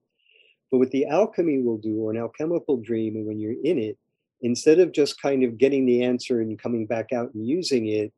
But 0.70 0.78
what 0.78 0.90
the 0.90 1.06
alchemy 1.06 1.62
will 1.62 1.78
do, 1.78 1.96
or 2.00 2.10
an 2.10 2.18
alchemical 2.18 2.76
dream, 2.76 3.16
and 3.16 3.26
when 3.26 3.38
you're 3.38 3.60
in 3.64 3.78
it, 3.78 3.98
instead 4.42 4.78
of 4.78 4.92
just 4.92 5.20
kind 5.20 5.42
of 5.42 5.58
getting 5.58 5.86
the 5.86 6.04
answer 6.04 6.40
and 6.40 6.58
coming 6.58 6.86
back 6.86 7.12
out 7.12 7.32
and 7.34 7.46
using 7.46 7.86
it, 7.86 8.12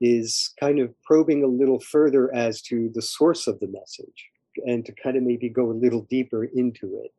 is 0.00 0.54
kind 0.58 0.78
of 0.78 0.94
probing 1.02 1.44
a 1.44 1.46
little 1.46 1.78
further 1.78 2.34
as 2.34 2.62
to 2.62 2.90
the 2.94 3.02
source 3.02 3.46
of 3.46 3.60
the 3.60 3.68
message 3.68 4.30
and 4.66 4.84
to 4.86 4.92
kind 4.92 5.16
of 5.16 5.22
maybe 5.22 5.48
go 5.48 5.70
a 5.70 5.72
little 5.72 6.06
deeper 6.08 6.44
into 6.44 7.02
it. 7.04 7.12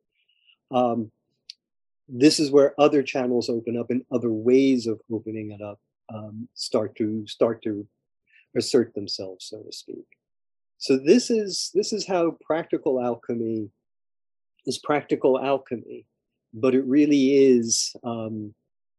Um, 0.75 1.11
this 2.09 2.39
is 2.39 2.51
where 2.51 2.73
other 2.79 3.03
channels 3.03 3.49
open 3.49 3.77
up 3.77 3.89
and 3.89 4.03
other 4.11 4.31
ways 4.31 4.87
of 4.87 4.99
opening 5.11 5.51
it 5.51 5.61
up 5.61 5.79
um, 6.13 6.47
start 6.53 6.95
to 6.97 7.25
start 7.27 7.61
to 7.63 7.87
assert 8.55 8.93
themselves, 8.93 9.45
so 9.45 9.61
to 9.61 9.71
speak. 9.71 10.05
So 10.77 10.97
this 10.97 11.29
is 11.29 11.71
this 11.73 11.93
is 11.93 12.07
how 12.07 12.37
practical 12.41 13.01
alchemy 13.01 13.69
is 14.65 14.79
practical 14.79 15.39
alchemy, 15.39 16.05
but 16.53 16.75
it 16.75 16.85
really 16.85 17.35
is 17.35 17.95
um, 18.03 18.53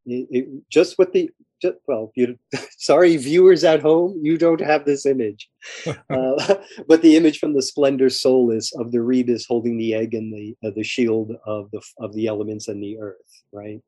it, 0.05 0.27
it, 0.31 0.47
just 0.69 0.97
what 0.97 1.13
the 1.13 1.29
just, 1.61 1.77
well, 1.87 2.11
you, 2.15 2.37
sorry, 2.77 3.15
viewers 3.17 3.63
at 3.63 3.81
home, 3.81 4.19
you 4.21 4.37
don't 4.37 4.61
have 4.61 4.85
this 4.85 5.05
image, 5.05 5.49
uh, 5.87 5.93
but 6.87 7.01
the 7.01 7.15
image 7.15 7.39
from 7.39 7.53
the 7.53 7.61
Splendor 7.61 8.09
Solis 8.09 8.73
of 8.75 8.91
the 8.91 8.99
rebis 8.99 9.45
holding 9.47 9.77
the 9.77 9.93
egg 9.93 10.13
and 10.13 10.33
the 10.33 10.55
uh, 10.65 10.71
the 10.75 10.83
shield 10.83 11.31
of 11.45 11.71
the 11.71 11.81
of 11.99 12.13
the 12.13 12.27
elements 12.27 12.67
and 12.67 12.83
the 12.83 12.99
earth, 12.99 13.43
right? 13.51 13.81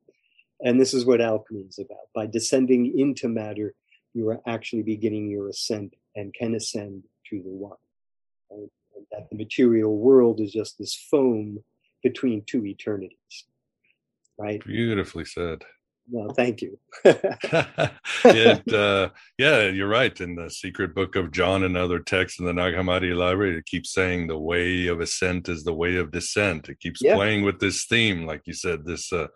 And 0.62 0.80
this 0.80 0.94
is 0.94 1.04
what 1.04 1.20
alchemy 1.20 1.60
is 1.68 1.78
about. 1.78 2.08
By 2.14 2.26
descending 2.26 2.98
into 2.98 3.28
matter, 3.28 3.74
you 4.14 4.28
are 4.30 4.40
actually 4.46 4.82
beginning 4.82 5.28
your 5.30 5.48
ascent 5.48 5.94
and 6.14 6.32
can 6.32 6.54
ascend 6.54 7.04
to 7.30 7.42
the 7.42 7.50
one. 7.50 7.76
Right? 8.50 8.70
That 9.12 9.28
the 9.30 9.36
material 9.36 9.96
world 9.96 10.40
is 10.40 10.52
just 10.52 10.78
this 10.78 10.94
foam 10.94 11.62
between 12.02 12.42
two 12.46 12.64
eternities, 12.64 13.44
right? 14.38 14.64
Beautifully 14.64 15.24
said. 15.24 15.64
Well, 16.08 16.32
thank 16.34 16.62
you. 16.62 16.78
it, 17.04 18.72
uh, 18.72 19.10
yeah, 19.38 19.62
you're 19.68 19.88
right. 19.88 20.18
In 20.20 20.36
the 20.36 20.48
secret 20.50 20.94
book 20.94 21.16
of 21.16 21.32
John 21.32 21.64
and 21.64 21.76
other 21.76 21.98
texts 21.98 22.38
in 22.38 22.46
the 22.46 22.52
Nag 22.52 22.74
Hammadi 22.74 23.14
library, 23.14 23.58
it 23.58 23.66
keeps 23.66 23.92
saying 23.92 24.26
the 24.28 24.38
way 24.38 24.86
of 24.86 25.00
ascent 25.00 25.48
is 25.48 25.64
the 25.64 25.74
way 25.74 25.96
of 25.96 26.12
descent. 26.12 26.68
It 26.68 26.78
keeps 26.78 27.00
Yeah. 27.02 27.16
playing 27.16 27.42
with 27.42 27.58
this 27.58 27.86
theme, 27.86 28.24
like 28.24 28.42
you 28.46 28.52
said, 28.54 28.84
this 28.84 29.12
uh, 29.12 29.26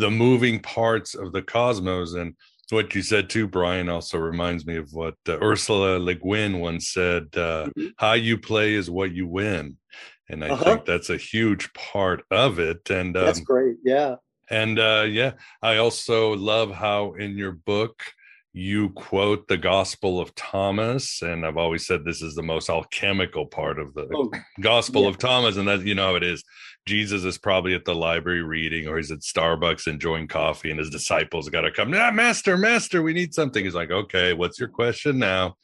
the 0.00 0.10
moving 0.10 0.60
parts 0.60 1.14
of 1.14 1.32
the 1.32 1.42
cosmos. 1.42 2.14
And 2.14 2.34
what 2.70 2.94
you 2.94 3.02
said 3.02 3.28
too, 3.28 3.46
Brian, 3.48 3.88
also 3.88 4.18
reminds 4.18 4.64
me 4.66 4.76
of 4.76 4.88
what 4.92 5.16
uh, 5.28 5.38
Ursula 5.40 5.98
Le 5.98 6.14
Guin 6.14 6.58
once 6.60 6.90
said: 6.90 7.36
uh, 7.36 7.68
"How 7.96 8.14
you 8.14 8.38
play 8.38 8.74
is 8.74 8.88
what 8.90 9.12
you 9.12 9.26
win." 9.26 9.76
And 10.28 10.44
I 10.44 10.48
Mm-hmm. 10.48 10.54
Uh-huh. 10.54 10.64
think 10.64 10.84
that's 10.86 11.10
a 11.10 11.16
huge 11.16 11.72
part 11.72 12.22
of 12.30 12.58
it. 12.58 12.88
And 12.90 13.16
um, 13.16 13.24
That's 13.26 13.40
great. 13.40 13.76
Yeah. 13.84 14.16
and 14.48 14.78
uh, 14.78 15.04
yeah, 15.08 15.32
I 15.62 15.78
also 15.78 16.34
love 16.36 16.70
how 16.70 17.14
in 17.14 17.36
your 17.36 17.52
book 17.52 17.94
you 18.52 18.90
quote 18.90 19.46
the 19.46 19.56
Gospel 19.56 20.20
of 20.20 20.34
Thomas, 20.34 21.22
and 21.22 21.46
I've 21.46 21.56
always 21.56 21.86
said 21.86 22.04
this 22.04 22.20
is 22.22 22.34
the 22.34 22.42
most 22.42 22.68
alchemical 22.68 23.46
part 23.46 23.78
of 23.78 23.94
the 23.94 24.08
Oh, 24.12 24.30
Gospel 24.60 25.02
yeah. 25.02 25.08
of 25.08 25.18
Thomas, 25.18 25.56
and 25.56 25.68
that 25.68 25.82
you 25.82 25.94
know 25.94 26.08
how 26.08 26.14
it 26.16 26.24
is. 26.24 26.42
Jesus 26.86 27.24
is 27.24 27.38
probably 27.38 27.74
at 27.74 27.84
the 27.84 27.94
library 27.94 28.42
reading, 28.42 28.88
or 28.88 28.96
he's 28.96 29.12
at 29.12 29.20
Starbucks 29.20 29.86
enjoying 29.86 30.26
coffee, 30.26 30.70
and 30.70 30.80
his 30.80 30.90
disciples 30.90 31.48
got 31.48 31.60
to 31.60 31.70
come. 31.70 31.92
Ah, 31.94 32.10
master, 32.10 32.56
master, 32.56 33.02
we 33.02 33.12
need 33.12 33.34
something. 33.34 33.64
He's 33.64 33.74
like, 33.74 33.90
okay, 33.90 34.32
what's 34.32 34.58
your 34.58 34.68
question 34.70 35.18
now? 35.18 35.56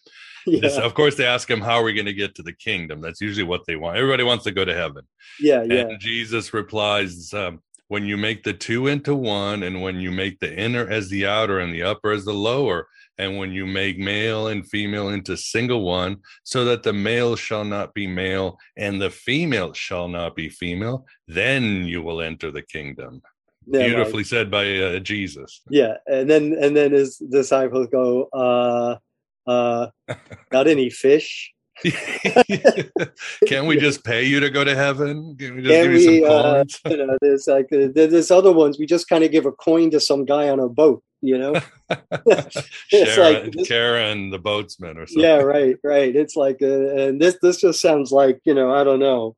This- 0.46 0.76
of 0.78 0.94
course, 0.94 1.16
they 1.16 1.26
ask 1.26 1.50
him, 1.50 1.60
how 1.60 1.72
are 1.72 1.82
we 1.82 1.92
going 1.92 2.06
to 2.06 2.12
get 2.12 2.36
to 2.36 2.42
the 2.44 2.52
kingdom? 2.52 3.00
That's 3.00 3.20
usually 3.20 3.42
what 3.42 3.62
they 3.66 3.74
want. 3.74 3.96
Everybody 3.96 4.22
wants 4.22 4.44
to 4.44 4.52
go 4.52 4.64
to 4.64 4.74
heaven. 4.74 5.02
Yeah. 5.40 5.64
Yeah. 5.64 5.96
Jesus 5.98 6.54
replies, 6.54 7.34
um, 7.34 7.60
when 7.88 8.04
you 8.04 8.16
make 8.16 8.42
the 8.42 8.52
two 8.52 8.86
into 8.86 9.14
one, 9.14 9.62
and 9.62 9.82
when 9.82 10.00
you 10.00 10.10
make 10.10 10.40
the 10.40 10.54
inner 10.54 10.88
as 10.88 11.08
the 11.08 11.26
outer 11.26 11.58
and 11.60 11.72
the 11.72 11.82
upper 11.82 12.10
as 12.10 12.24
the 12.24 12.32
lower, 12.32 12.88
and 13.18 13.38
when 13.38 13.52
you 13.52 13.66
make 13.66 13.98
male 13.98 14.48
and 14.48 14.68
female 14.68 15.08
into 15.08 15.36
single 15.36 15.82
one, 15.82 16.18
so 16.42 16.64
that 16.64 16.82
the 16.82 16.92
male 16.92 17.36
shall 17.36 17.64
not 17.64 17.94
be 17.94 18.06
male 18.06 18.58
and 18.76 19.00
the 19.00 19.10
female 19.10 19.72
shall 19.72 20.08
not 20.08 20.36
be 20.36 20.48
female, 20.48 21.06
then 21.26 21.86
you 21.86 22.02
will 22.02 22.20
enter 22.20 22.50
the 22.50 22.62
kingdom. 22.62 23.22
Yeah, 23.66 23.80
right. 23.80 23.88
Beautifully 23.88 24.24
said 24.24 24.50
by 24.50 24.78
uh, 24.78 24.98
Jesus. 25.00 25.62
Yeah, 25.70 25.94
and 26.06 26.30
then 26.30 26.56
and 26.60 26.76
then 26.76 26.92
his 26.92 27.16
disciples 27.16 27.88
go, 27.88 28.28
uh, 28.32 28.96
uh, 29.50 29.88
got 30.50 30.68
any 30.68 30.90
fish? 30.90 31.52
Can 33.46 33.66
we 33.66 33.76
just 33.76 34.02
pay 34.04 34.24
you 34.24 34.40
to 34.40 34.50
go 34.50 34.64
to 34.64 34.74
heaven? 34.74 35.36
Can 35.38 35.56
we 35.56 35.62
just 35.62 35.72
Can 35.72 35.90
give 35.90 36.00
you 36.00 36.10
we, 36.10 36.26
some 36.26 36.30
uh, 36.30 36.64
you 36.90 37.06
know, 37.06 37.18
there's 37.20 37.46
like 37.46 37.68
there's 37.70 38.30
other 38.30 38.52
ones. 38.52 38.78
We 38.78 38.86
just 38.86 39.08
kind 39.08 39.24
of 39.24 39.30
give 39.30 39.46
a 39.46 39.52
coin 39.52 39.90
to 39.90 40.00
some 40.00 40.24
guy 40.24 40.48
on 40.48 40.58
a 40.58 40.68
boat. 40.68 41.02
you 41.22 41.38
know 41.38 41.54
it's 42.26 43.18
like 43.18 43.52
this, 43.52 43.68
Charon 43.68 44.30
the 44.30 44.38
boatsman 44.38 44.96
or 44.96 45.06
something. 45.06 45.22
Yeah, 45.22 45.38
right, 45.38 45.76
right. 45.82 46.14
It's 46.14 46.36
like, 46.36 46.58
uh, 46.62 46.94
and 46.94 47.20
this 47.20 47.38
this 47.42 47.60
just 47.60 47.80
sounds 47.80 48.10
like 48.10 48.40
you 48.44 48.54
know, 48.54 48.72
I 48.72 48.84
don't 48.84 49.00
know. 49.00 49.36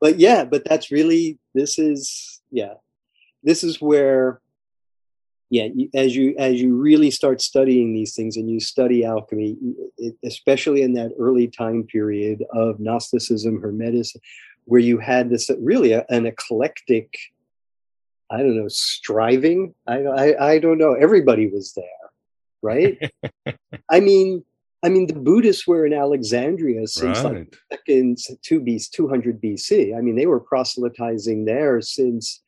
but 0.00 0.18
yeah, 0.18 0.44
but 0.44 0.64
that's 0.64 0.90
really 0.90 1.38
this 1.54 1.78
is 1.78 2.40
yeah, 2.50 2.74
this 3.42 3.64
is 3.64 3.80
where 3.80 4.40
yeah, 5.50 5.68
as 5.94 6.16
you 6.16 6.34
as 6.38 6.60
you 6.60 6.74
really 6.74 7.10
start 7.10 7.40
studying 7.40 7.92
these 7.92 8.14
things 8.14 8.36
and 8.36 8.50
you 8.50 8.60
study 8.60 9.04
alchemy, 9.04 9.56
it, 9.98 10.14
especially 10.24 10.82
in 10.82 10.94
that 10.94 11.12
early 11.18 11.48
time 11.48 11.84
period 11.84 12.42
of 12.52 12.80
Gnosticism, 12.80 13.60
Hermeticism, 13.60 14.16
where 14.64 14.80
you 14.80 14.98
had 14.98 15.30
this 15.30 15.50
really 15.58 15.92
a, 15.92 16.04
an 16.08 16.26
eclectic 16.26 17.14
I 18.30 18.38
don't 18.38 18.56
know, 18.56 18.68
striving. 18.68 19.74
I, 19.86 19.98
I, 20.02 20.52
I 20.52 20.58
don't 20.58 20.78
know. 20.78 20.94
Everybody 20.94 21.46
was 21.46 21.74
there, 21.74 21.84
right? 22.62 22.98
I 23.90 24.00
mean, 24.00 24.44
I 24.82 24.88
mean, 24.88 25.06
the 25.06 25.14
Buddhists 25.14 25.66
were 25.66 25.86
in 25.86 25.92
Alexandria 25.92 26.86
since 26.86 27.22
right. 27.22 27.34
like 27.34 27.56
second 27.70 28.18
two 28.42 28.60
B, 28.60 28.80
two 28.92 29.08
hundred 29.08 29.40
BC. 29.40 29.96
I 29.96 30.00
mean, 30.00 30.16
they 30.16 30.26
were 30.26 30.40
proselytizing 30.40 31.44
there 31.44 31.80
since, 31.80 32.42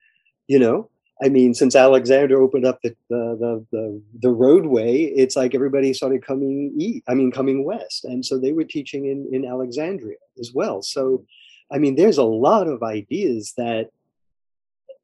you 0.49 0.59
know, 0.59 0.91
I 1.23 1.31
mean, 1.31 1.55
since 1.55 1.75
Alexander 1.75 2.41
opened 2.41 2.67
up 2.67 2.81
the 2.83 2.95
the 3.09 3.65
the 3.71 4.03
the, 4.21 4.31
roadway, 4.31 5.05
it's 5.05 5.35
like 5.35 5.55
everybody 5.55 5.95
started 5.95 6.25
coming 6.25 6.75
east. 6.79 7.05
I 7.09 7.15
mean, 7.15 7.33
coming 7.33 7.65
west, 7.65 8.05
and 8.05 8.25
so 8.25 8.39
they 8.39 8.53
were 8.53 8.65
teaching 8.65 9.07
in 9.07 9.27
in 9.33 9.47
Alexandria 9.47 10.19
as 10.39 10.53
well. 10.53 10.83
So, 10.83 11.25
I 11.73 11.79
mean, 11.79 11.95
there's 11.95 12.19
a 12.19 12.25
lot 12.25 12.69
of 12.69 12.83
ideas 12.83 13.55
that 13.57 13.91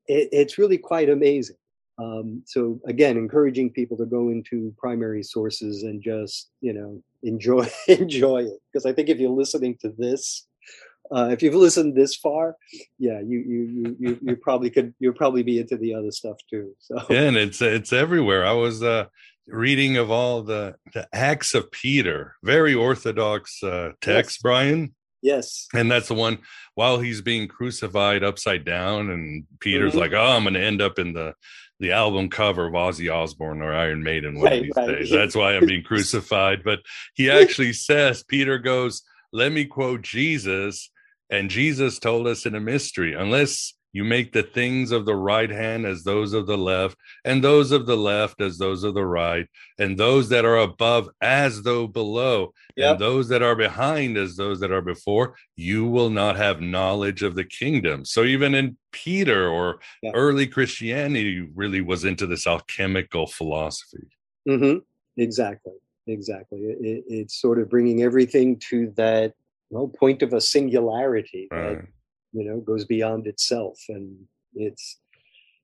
it, 0.06 0.28
it's 0.32 0.58
really 0.58 0.76
quite 0.76 1.08
amazing. 1.08 1.56
Um, 1.98 2.42
so 2.46 2.78
again, 2.86 3.16
encouraging 3.16 3.70
people 3.70 3.96
to 3.96 4.06
go 4.06 4.28
into 4.28 4.74
primary 4.76 5.22
sources 5.22 5.82
and 5.82 6.02
just 6.02 6.50
you 6.60 6.74
know 6.74 7.02
enjoy 7.22 7.70
enjoy 7.88 8.44
it 8.44 8.60
because 8.70 8.84
I 8.84 8.92
think 8.92 9.08
if 9.08 9.18
you're 9.18 9.30
listening 9.30 9.78
to 9.80 9.94
this, 9.96 10.46
uh, 11.10 11.28
if 11.30 11.42
you've 11.42 11.54
listened 11.54 11.94
this 11.94 12.16
far, 12.16 12.56
yeah, 12.98 13.20
you 13.20 13.38
you 13.38 13.96
you 13.98 14.18
you, 14.22 14.36
probably 14.36 14.70
could 14.70 14.94
you'll 14.98 15.12
probably 15.12 15.42
be 15.42 15.58
into 15.58 15.76
the 15.76 15.94
other 15.94 16.10
stuff 16.10 16.36
too. 16.48 16.74
So 16.78 17.02
yeah, 17.10 17.22
and 17.22 17.36
it's 17.36 17.60
it's 17.60 17.92
everywhere. 17.92 18.46
I 18.46 18.52
was 18.52 18.82
uh, 18.82 19.06
reading 19.46 19.96
of 19.96 20.10
all 20.10 20.42
the 20.42 20.76
the 20.94 21.08
Acts 21.12 21.54
of 21.54 21.70
Peter, 21.70 22.36
very 22.42 22.74
orthodox 22.74 23.62
uh, 23.62 23.90
text, 24.00 24.38
yes. 24.38 24.42
Brian. 24.42 24.94
Yes. 25.22 25.68
And 25.72 25.88
that's 25.88 26.08
the 26.08 26.14
one 26.14 26.38
while 26.74 26.98
he's 26.98 27.20
being 27.20 27.46
crucified 27.46 28.24
upside 28.24 28.64
down, 28.64 29.08
and 29.08 29.44
Peter's 29.60 29.92
mm-hmm. 29.92 30.00
like, 30.00 30.12
"Oh, 30.12 30.36
I'm 30.36 30.42
going 30.42 30.54
to 30.54 30.64
end 30.64 30.82
up 30.82 30.98
in 30.98 31.12
the 31.12 31.34
the 31.78 31.92
album 31.92 32.28
cover 32.28 32.66
of 32.66 32.74
Ozzy 32.74 33.12
Osbourne 33.12 33.60
or 33.60 33.72
Iron 33.72 34.02
Maiden 34.02 34.36
one 34.36 34.44
right, 34.44 34.58
of 34.58 34.62
these 34.62 34.72
right. 34.76 34.86
days. 34.86 35.10
That's 35.12 35.36
why 35.36 35.54
I'm 35.54 35.66
being 35.66 35.84
crucified." 35.84 36.64
But 36.64 36.80
he 37.14 37.30
actually 37.40 37.72
says, 37.72 38.24
Peter 38.24 38.58
goes, 38.58 39.02
"Let 39.32 39.52
me 39.52 39.64
quote 39.64 40.02
Jesus." 40.02 40.90
And 41.30 41.48
Jesus 41.48 41.98
told 41.98 42.26
us 42.26 42.44
in 42.44 42.54
a 42.54 42.60
mystery, 42.60 43.14
unless 43.14 43.72
you 43.94 44.04
make 44.04 44.32
the 44.32 44.42
things 44.42 44.90
of 44.90 45.04
the 45.04 45.14
right 45.14 45.50
hand 45.50 45.84
as 45.84 46.02
those 46.02 46.32
of 46.32 46.46
the 46.46 46.56
left, 46.56 46.96
and 47.24 47.44
those 47.44 47.72
of 47.72 47.86
the 47.86 47.96
left 47.96 48.40
as 48.40 48.56
those 48.56 48.84
of 48.84 48.94
the 48.94 49.04
right, 49.04 49.46
and 49.78 49.98
those 49.98 50.30
that 50.30 50.44
are 50.44 50.58
above 50.58 51.10
as 51.20 51.62
though 51.62 51.86
below, 51.86 52.52
yep. 52.76 52.92
and 52.92 53.00
those 53.00 53.28
that 53.28 53.42
are 53.42 53.54
behind 53.54 54.16
as 54.16 54.36
those 54.36 54.60
that 54.60 54.72
are 54.72 54.80
before. 54.80 55.34
You 55.56 55.86
will 55.86 56.10
not 56.10 56.36
have 56.36 56.60
knowledge 56.60 57.22
of 57.22 57.34
the 57.34 57.44
kingdom. 57.44 58.04
So 58.04 58.24
even 58.24 58.54
in 58.54 58.76
Peter 58.92 59.48
or 59.48 59.80
yep. 60.02 60.12
early 60.14 60.46
Christianity, 60.46 61.46
really 61.54 61.82
was 61.82 62.04
into 62.04 62.26
this 62.26 62.46
alchemical 62.46 63.26
philosophy. 63.26 64.06
Mm-hmm. 64.48 64.78
Exactly. 65.18 65.74
Exactly. 66.06 66.58
It, 66.58 67.04
it's 67.06 67.40
sort 67.40 67.60
of 67.60 67.70
bringing 67.70 68.02
everything 68.02 68.58
to 68.70 68.92
that 68.96 69.34
well 69.70 69.88
point 69.88 70.22
of 70.22 70.32
a 70.32 70.40
singularity. 70.40 71.48
Right. 71.50 71.76
That, 71.76 71.86
you 72.32 72.44
know 72.44 72.60
goes 72.60 72.84
beyond 72.84 73.26
itself 73.26 73.78
and 73.88 74.16
it's 74.54 74.98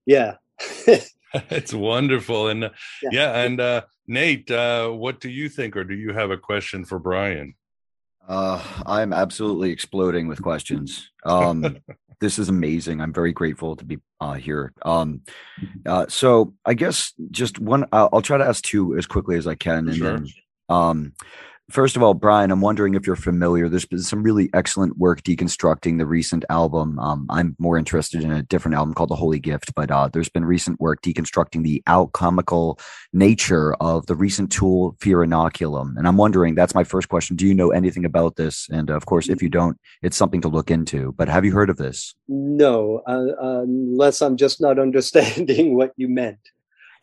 yeah 0.07 0.35
it's 1.51 1.75
wonderful 1.75 2.49
and 2.49 2.65
uh, 2.65 2.71
yeah, 3.03 3.11
yeah 3.13 3.41
and 3.41 3.61
uh 3.61 3.83
nate 4.07 4.51
uh 4.51 4.89
what 4.89 5.21
do 5.21 5.29
you 5.29 5.49
think 5.49 5.77
or 5.77 5.85
do 5.85 5.95
you 5.95 6.13
have 6.13 6.31
a 6.31 6.39
question 6.39 6.85
for 6.85 6.99
brian 6.99 7.55
uh 8.29 8.63
i'm 8.87 9.13
absolutely 9.13 9.71
exploding 9.71 10.29
with 10.29 10.43
questions. 10.43 11.11
Um 11.25 11.79
this 12.21 12.39
is 12.39 12.49
amazing. 12.49 13.01
I'm 13.01 13.13
very 13.13 13.33
grateful 13.33 13.77
to 13.77 13.85
be 13.85 13.99
uh 14.21 14.35
here. 14.35 14.73
Um 14.83 15.23
uh 15.87 16.07
so 16.09 16.55
i 16.65 16.75
guess 16.75 17.13
just 17.31 17.59
one 17.59 17.87
i'll 17.93 18.23
try 18.23 18.39
to 18.39 18.45
ask 18.45 18.63
two 18.63 18.97
as 18.97 19.07
quickly 19.07 19.37
as 19.37 19.47
i 19.47 19.55
can 19.55 19.89
and 19.89 19.97
sure. 19.97 20.11
then 20.13 20.27
um 20.69 21.13
First 21.71 21.97
of 21.97 22.03
all, 22.03 22.15
Brian, 22.15 22.51
I'm 22.51 22.63
wondering 22.63 22.95
if 22.95 23.07
you're 23.07 23.15
familiar. 23.15 23.69
There's 23.69 23.85
been 23.85 24.01
some 24.01 24.23
really 24.23 24.49
excellent 24.55 24.97
work 24.97 25.23
deconstructing 25.23 25.99
the 25.99 26.07
recent 26.07 26.47
album. 26.49 26.99
Um, 26.99 27.27
I'm 27.29 27.57
more 27.59 27.77
interested 27.77 28.25
in 28.25 28.33
a 28.33 28.43
different 28.43 28.75
album 28.75 28.95
called 28.95 29.11
The 29.11 29.17
Holy 29.17 29.39
Gift, 29.39 29.75
but 29.75 29.91
uh, 29.91 30.09
there's 30.11 30.31
been 30.31 30.47
recent 30.47 30.81
work 30.81 31.03
deconstructing 31.03 31.65
the 31.65 31.83
alchemical 31.87 32.81
nature 33.13 33.75
of 33.83 34.07
the 34.07 34.17
recent 34.17 34.51
tool 34.51 34.97
Fear 34.99 35.19
Inoculum. 35.19 35.95
And 35.99 36.09
I'm 36.09 36.17
wondering, 36.17 36.55
that's 36.55 36.75
my 36.75 36.85
first 36.85 37.11
question. 37.11 37.37
Do 37.37 37.47
you 37.47 37.55
know 37.55 37.71
anything 37.71 38.07
about 38.07 38.37
this? 38.37 38.67
And 38.71 38.89
of 38.89 39.05
course, 39.05 39.29
if 39.29 39.43
you 39.43 39.51
don't, 39.51 39.79
it's 40.01 40.17
something 40.17 40.41
to 40.41 40.49
look 40.49 40.71
into. 40.71 41.13
But 41.19 41.29
have 41.29 41.45
you 41.45 41.53
heard 41.53 41.69
of 41.69 41.77
this? 41.77 42.15
No, 42.29 43.03
uh, 43.07 43.61
unless 43.63 44.23
I'm 44.23 44.39
just 44.39 44.59
not 44.59 44.79
understanding 44.89 45.77
what 45.77 45.93
you 45.99 46.09
meant. 46.09 46.39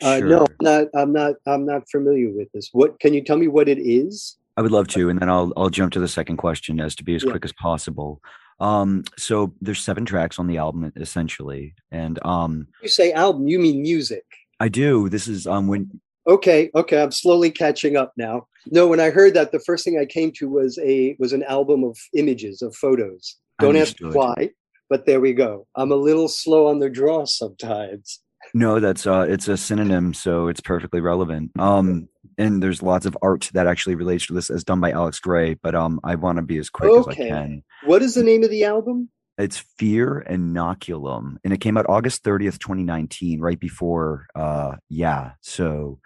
Uh, 0.01 0.17
sure. 0.17 0.27
No, 0.27 0.39
I'm 0.39 0.55
not. 0.59 0.87
I'm 0.95 1.13
not. 1.13 1.35
I'm 1.45 1.65
not 1.67 1.89
familiar 1.89 2.31
with 2.31 2.51
this. 2.51 2.69
What 2.73 2.99
can 2.99 3.13
you 3.13 3.23
tell 3.23 3.37
me? 3.37 3.47
What 3.47 3.69
it 3.69 3.79
is? 3.79 4.37
I 4.57 4.61
would 4.61 4.71
love 4.71 4.87
to, 4.89 5.09
and 5.09 5.19
then 5.19 5.29
I'll 5.29 5.51
I'll 5.57 5.69
jump 5.69 5.93
to 5.93 5.99
the 5.99 6.07
second 6.07 6.37
question 6.37 6.79
as 6.79 6.95
to 6.95 7.03
be 7.03 7.15
as 7.15 7.23
yeah. 7.23 7.31
quick 7.31 7.45
as 7.45 7.53
possible. 7.53 8.21
Um, 8.59 9.03
so 9.17 9.53
there's 9.59 9.83
seven 9.83 10.05
tracks 10.05 10.39
on 10.39 10.47
the 10.47 10.57
album 10.57 10.91
essentially, 10.95 11.75
and 11.91 12.23
um, 12.25 12.67
you 12.81 12.89
say 12.89 13.11
album, 13.11 13.47
you 13.47 13.59
mean 13.59 13.81
music? 13.81 14.23
I 14.59 14.69
do. 14.69 15.09
This 15.09 15.27
is 15.27 15.45
um 15.47 15.67
when. 15.67 15.99
Okay, 16.27 16.71
okay, 16.73 17.03
I'm 17.03 17.11
slowly 17.11 17.51
catching 17.51 17.97
up 17.97 18.13
now. 18.17 18.47
No, 18.71 18.87
when 18.87 18.99
I 18.99 19.11
heard 19.11 19.35
that, 19.35 19.51
the 19.51 19.59
first 19.59 19.83
thing 19.85 19.99
I 19.99 20.05
came 20.05 20.31
to 20.37 20.49
was 20.49 20.79
a 20.79 21.15
was 21.19 21.33
an 21.33 21.43
album 21.43 21.83
of 21.83 21.97
images 22.13 22.61
of 22.61 22.75
photos. 22.75 23.35
Don't 23.59 23.75
ask 23.75 23.95
why, 23.99 24.49
but 24.89 25.05
there 25.05 25.21
we 25.21 25.33
go. 25.33 25.67
I'm 25.75 25.91
a 25.91 25.95
little 25.95 26.27
slow 26.27 26.67
on 26.67 26.79
the 26.79 26.89
draw 26.89 27.25
sometimes. 27.25 28.21
No, 28.53 28.79
that's 28.79 29.05
uh 29.05 29.25
it's 29.27 29.47
a 29.47 29.57
synonym, 29.57 30.13
so 30.13 30.47
it's 30.47 30.61
perfectly 30.61 31.01
relevant. 31.01 31.51
Um 31.59 32.07
and 32.37 32.61
there's 32.61 32.81
lots 32.81 33.05
of 33.05 33.17
art 33.21 33.49
that 33.53 33.67
actually 33.67 33.95
relates 33.95 34.27
to 34.27 34.33
this 34.33 34.49
as 34.49 34.63
done 34.63 34.79
by 34.79 34.91
Alex 34.91 35.19
Grey, 35.19 35.55
but 35.55 35.75
um 35.75 35.99
I 36.03 36.15
want 36.15 36.37
to 36.37 36.41
be 36.41 36.57
as 36.57 36.69
quick 36.69 36.89
okay. 36.89 36.99
as 36.99 37.07
I 37.07 37.29
can. 37.29 37.63
What 37.83 38.01
is 38.01 38.15
the 38.15 38.23
name 38.23 38.43
of 38.43 38.49
the 38.49 38.63
album? 38.65 39.09
It's 39.37 39.57
Fear 39.77 40.25
Inoculum, 40.29 41.37
and 41.43 41.53
it 41.53 41.59
came 41.59 41.77
out 41.77 41.89
August 41.89 42.23
30th, 42.23 42.59
2019, 42.59 43.39
right 43.39 43.59
before 43.59 44.27
uh 44.35 44.75
yeah. 44.89 45.31
So 45.41 45.99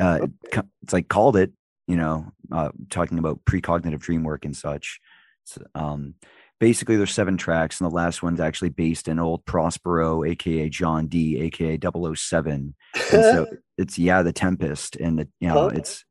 uh 0.00 0.20
okay. 0.46 0.62
it's 0.82 0.92
like 0.92 1.08
called 1.08 1.36
it, 1.36 1.52
you 1.86 1.96
know, 1.96 2.32
uh 2.52 2.70
talking 2.90 3.18
about 3.18 3.44
precognitive 3.44 4.00
dream 4.00 4.24
work 4.24 4.44
and 4.44 4.56
such. 4.56 5.00
So, 5.44 5.62
um 5.74 6.14
basically 6.58 6.96
there's 6.96 7.12
seven 7.12 7.36
tracks 7.36 7.80
and 7.80 7.90
the 7.90 7.94
last 7.94 8.22
one's 8.22 8.40
actually 8.40 8.70
based 8.70 9.08
in 9.08 9.18
old 9.18 9.44
prospero 9.44 10.24
aka 10.24 10.68
john 10.68 11.06
Dee 11.06 11.40
aka 11.42 11.78
007 11.78 12.74
and 12.94 13.22
so 13.22 13.46
it's 13.78 13.98
yeah 13.98 14.22
the 14.22 14.32
tempest 14.32 14.96
and 14.96 15.18
the, 15.18 15.28
you 15.40 15.48
know 15.48 15.68
it's 15.68 16.04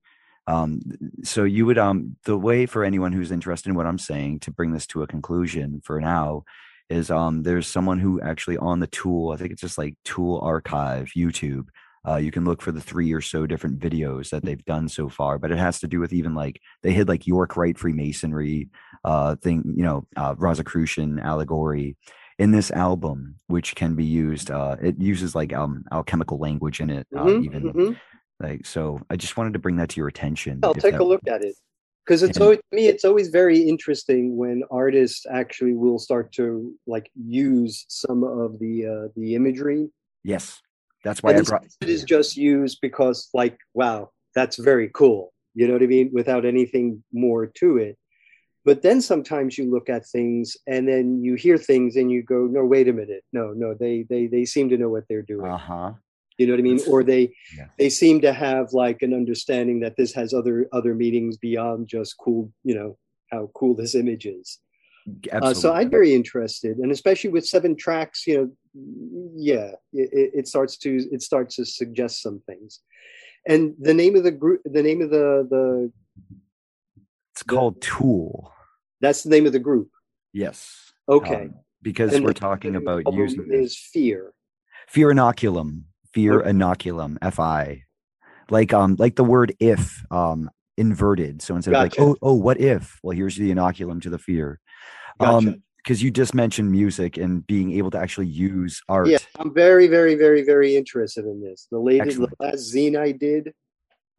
um 0.48 0.82
so 1.24 1.44
you 1.44 1.66
would 1.66 1.78
um 1.78 2.16
the 2.26 2.38
way 2.38 2.66
for 2.66 2.84
anyone 2.84 3.12
who's 3.12 3.32
interested 3.32 3.70
in 3.70 3.76
what 3.76 3.88
i'm 3.88 3.98
saying 3.98 4.40
to 4.42 4.52
bring 4.52 4.72
this 4.72 4.88
to 4.88 5.02
a 5.02 5.08
conclusion 5.08 5.82
for 5.84 6.00
now 6.00 6.44
is 6.90 7.10
um 7.10 7.42
there's 7.44 7.68
someone 7.68 8.00
who 8.00 8.22
actually 8.22 8.58
on 8.58 8.80
the 8.80 8.88
tool 8.88 9.32
i 9.32 9.38
think 9.38 9.52
it's 9.52 9.62
just 9.62 9.78
like 9.78 9.96
tool 10.04 10.40
archive 10.44 11.10
youtube 11.16 11.66
uh, 12.08 12.18
you 12.18 12.32
can 12.32 12.46
look 12.46 12.62
for 12.62 12.72
the 12.72 12.82
three 12.82 13.12
or 13.12 13.22
so 13.22 13.48
different 13.48 13.80
videos 13.80 14.30
that 14.30 14.44
they've 14.44 14.64
done 14.66 14.88
so 14.88 15.10
far, 15.10 15.40
but 15.40 15.52
it 15.52 15.58
has 15.58 15.80
to 15.80 15.88
do 15.88 16.00
with 16.00 16.14
even 16.14 16.36
like 16.36 16.62
they 16.84 16.92
hit 16.92 17.08
like 17.08 17.26
York 17.26 17.58
Rite 17.58 17.78
Freemasonry 17.78 18.70
uh, 19.04 19.36
thing, 19.36 19.74
you 19.76 19.84
know, 19.84 20.06
uh, 20.16 20.36
Rosicrucian 20.38 21.20
allegory 21.20 21.96
in 22.38 22.52
this 22.52 22.70
album, 22.72 23.36
which 23.48 23.76
can 23.76 23.96
be 23.96 24.06
used. 24.06 24.52
Uh, 24.52 24.76
it 24.82 25.00
uses 25.00 25.34
like 25.34 25.54
um, 25.54 25.84
alchemical 25.92 26.38
language 26.38 26.80
in 26.80 26.90
it, 26.90 27.08
uh, 27.16 27.24
mm-hmm, 27.24 27.44
even 27.44 27.64
mm-hmm. 27.74 27.94
like 28.40 28.66
so. 28.66 29.02
I 29.10 29.16
just 29.16 29.38
wanted 29.38 29.54
to 29.54 29.60
bring 29.60 29.78
that 29.78 29.90
to 29.90 29.98
your 30.00 30.08
attention. 30.08 30.60
I'll 30.64 30.74
take 30.74 30.94
that, 30.94 31.02
a 31.02 31.04
look 31.04 31.22
at 31.28 31.44
it 31.44 31.56
because 32.06 32.22
it's 32.22 32.38
and, 32.38 32.44
always 32.44 32.60
to 32.60 32.76
me 32.76 32.88
it's 32.88 33.06
always 33.06 33.30
very 33.30 33.60
interesting 33.60 34.38
when 34.38 34.62
artists 34.70 35.26
actually 35.32 35.74
will 35.74 35.98
start 35.98 36.32
to 36.34 36.72
like 36.86 37.10
use 37.16 37.86
some 37.88 38.24
of 38.24 38.60
the 38.60 38.86
uh, 38.86 39.08
the 39.16 39.34
imagery. 39.34 39.90
Yes 40.24 40.62
that's 41.06 41.22
why 41.24 41.30
and 41.32 41.40
I 41.40 41.44
brought 41.50 41.64
it 41.84 41.90
is 41.96 42.04
just 42.16 42.32
used 42.54 42.78
because 42.88 43.18
like 43.42 43.58
wow 43.82 44.00
that's 44.38 44.58
very 44.72 44.90
cool 45.00 45.22
you 45.58 45.64
know 45.68 45.74
what 45.76 45.84
I 45.88 45.92
mean 45.96 46.10
without 46.20 46.44
anything 46.54 46.86
more 47.26 47.44
to 47.62 47.70
it 47.88 47.96
but 48.68 48.82
then 48.86 49.00
sometimes 49.12 49.58
you 49.58 49.66
look 49.76 49.88
at 49.96 50.04
things 50.16 50.58
and 50.74 50.82
then 50.92 51.06
you 51.26 51.34
hear 51.46 51.58
things 51.72 51.92
and 52.00 52.08
you 52.14 52.22
go 52.34 52.40
no 52.58 52.64
wait 52.74 52.88
a 52.94 52.94
minute 53.02 53.24
no 53.40 53.46
no 53.64 53.70
they 53.84 53.96
they 54.12 54.24
they 54.36 54.46
seem 54.54 54.66
to 54.70 54.78
know 54.82 54.90
what 54.96 55.06
they're 55.08 55.30
doing 55.36 55.52
uh-huh 55.60 55.92
You 56.38 56.46
know 56.48 56.54
what 56.56 56.64
I 56.66 56.70
mean? 56.72 56.82
Or 56.92 57.00
they 57.12 57.24
Yeah. 57.58 57.70
they 57.80 57.90
seem 58.02 58.16
to 58.28 58.32
have 58.46 58.66
like 58.84 59.00
an 59.08 59.14
understanding 59.22 59.78
that 59.84 59.96
this 60.00 60.12
has 60.20 60.30
other 60.40 60.58
other 60.78 60.94
meanings 61.04 61.36
beyond 61.48 61.80
just 61.96 62.12
cool. 62.24 62.44
You 62.70 62.76
know 62.78 62.90
how 63.34 63.44
cool 63.60 63.74
this 63.82 63.94
image 63.96 64.26
is. 64.40 64.48
Uh, 65.32 65.54
so 65.54 65.72
I'm 65.74 65.90
very 65.90 66.14
interested, 66.16 66.78
and 66.78 66.92
especially 66.92 67.30
with 67.30 67.46
seven 67.46 67.76
tracks, 67.76 68.26
you 68.26 68.38
know, 68.38 68.50
yeah, 69.36 69.72
it, 69.94 70.10
it- 70.12 70.32
it 70.40 70.48
starts 70.48 70.78
to 70.78 70.90
it 71.12 71.22
starts 71.22 71.56
to 71.58 71.66
suggest 71.66 72.22
some 72.22 72.42
things. 72.48 72.82
And 73.48 73.76
the 73.80 73.94
name 73.94 74.16
of 74.16 74.24
the 74.24 74.32
group, 74.32 74.62
the 74.66 74.82
name 74.82 75.02
of 75.02 75.12
the 75.12 75.48
the 75.50 75.92
It's 77.34 77.44
called 77.44 77.82
Tool. 77.82 78.52
that's 79.02 79.24
the 79.24 79.30
name 79.30 79.46
of 79.46 79.54
the 79.54 79.60
group. 79.60 79.90
Yes. 80.34 80.92
Okay. 81.08 81.36
Um, 81.46 81.54
because 81.84 82.14
And 82.14 82.24
we're 82.26 82.34
the 82.34 82.40
talking 82.40 82.76
about 82.76 83.04
album 83.06 83.20
using 83.22 83.48
this. 83.48 83.72
is 83.74 83.78
fear. 83.78 84.34
fear 84.88 85.10
inoculum 85.10 85.84
fear 86.14 86.42
inoculum 86.42 87.18
fi 87.34 87.84
like 88.50 88.74
um 88.74 88.96
like 88.98 89.16
the 89.18 89.24
word 89.24 89.54
if 89.60 90.04
um 90.12 90.50
inverted 90.78 91.42
so 91.42 91.56
instead 91.56 91.72
Gotcha. 91.72 92.02
of 92.02 92.08
like 92.08 92.18
oh 92.24 92.30
oh 92.30 92.34
what 92.34 92.60
if 92.60 93.00
well 93.04 93.16
here's 93.16 93.36
the 93.38 93.52
inoculum 93.52 94.02
to 94.02 94.10
the 94.10 94.18
fear 94.18 94.60
Gotcha. 95.20 95.50
um 95.50 95.64
because 95.86 96.02
you 96.02 96.10
just 96.10 96.34
mentioned 96.34 96.72
music 96.72 97.18
and 97.18 97.46
being 97.46 97.74
able 97.74 97.92
to 97.92 98.00
actually 98.00 98.26
use 98.26 98.82
art 98.90 99.08
Yeah, 99.08 99.20
I'm 99.38 99.54
very, 99.54 99.86
very, 99.86 100.16
very, 100.16 100.42
very 100.42 100.76
interested 100.76 101.26
in 101.26 101.44
this. 101.44 101.68
The 101.70 101.78
latest, 101.78 102.18
the 102.18 102.28
last 102.40 102.74
zine 102.74 102.98
I 102.98 103.12
did 103.12 103.54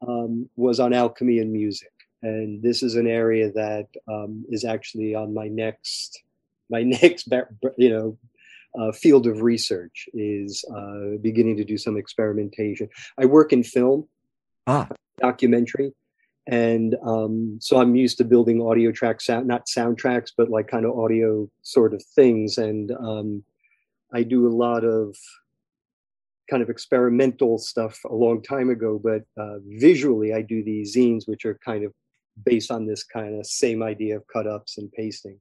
um, 0.07 0.49
was 0.55 0.78
on 0.78 0.92
alchemy 0.92 1.40
and 1.40 1.53
music, 1.53 1.90
and 2.22 2.62
this 2.62 2.84
is 2.84 2.94
an 2.94 3.09
area 3.09 3.51
that 3.53 3.88
um, 4.09 4.44
is 4.49 4.64
actually 4.64 5.16
on 5.16 5.34
my 5.34 5.49
next, 5.49 6.22
my 6.70 6.82
next, 7.03 7.28
you 7.76 7.90
know, 7.90 8.18
uh, 8.78 8.92
field 8.92 9.26
of 9.26 9.42
research 9.42 10.09
is 10.14 10.64
uh, 10.72 11.18
beginning 11.20 11.57
to 11.57 11.64
do 11.64 11.76
some 11.76 11.97
experimentation. 11.97 12.88
I 13.18 13.24
work 13.24 13.53
in 13.53 13.64
film, 13.64 14.07
ah 14.68 14.86
documentary, 15.18 15.92
and 16.47 16.97
um, 17.05 17.59
so 17.61 17.78
I'm 17.78 17.97
used 17.97 18.18
to 18.18 18.24
building 18.24 18.62
audio 18.62 18.92
tracks, 18.92 19.26
sound, 19.26 19.47
not 19.47 19.66
soundtracks, 19.66 20.30
but 20.36 20.51
like 20.51 20.68
kind 20.68 20.84
of 20.84 20.99
audio 20.99 21.49
sort 21.62 21.94
of 21.94 22.03
things, 22.14 22.59
and 22.59 22.92
um, 22.92 23.44
I 24.12 24.22
do 24.22 24.47
a 24.47 24.55
lot 24.55 24.84
of 24.84 25.16
kind 26.49 26.62
of 26.62 26.70
experimental 26.70 27.59
stuff 27.59 27.99
a 28.05 28.14
long 28.14 28.42
time 28.42 28.70
ago, 28.70 29.01
but 29.03 29.22
uh, 29.36 29.59
visually 29.66 30.32
I 30.32 30.42
do 30.42 30.62
these 30.62 30.94
zines, 30.94 31.26
which 31.26 31.44
are 31.44 31.59
kind 31.64 31.84
of 31.84 31.92
based 32.44 32.70
on 32.70 32.86
this 32.86 33.03
kind 33.03 33.38
of 33.38 33.47
same 33.47 33.82
idea 33.82 34.16
of 34.16 34.26
cut 34.28 34.47
ups 34.47 34.78
and 34.78 34.90
pasting. 34.92 35.40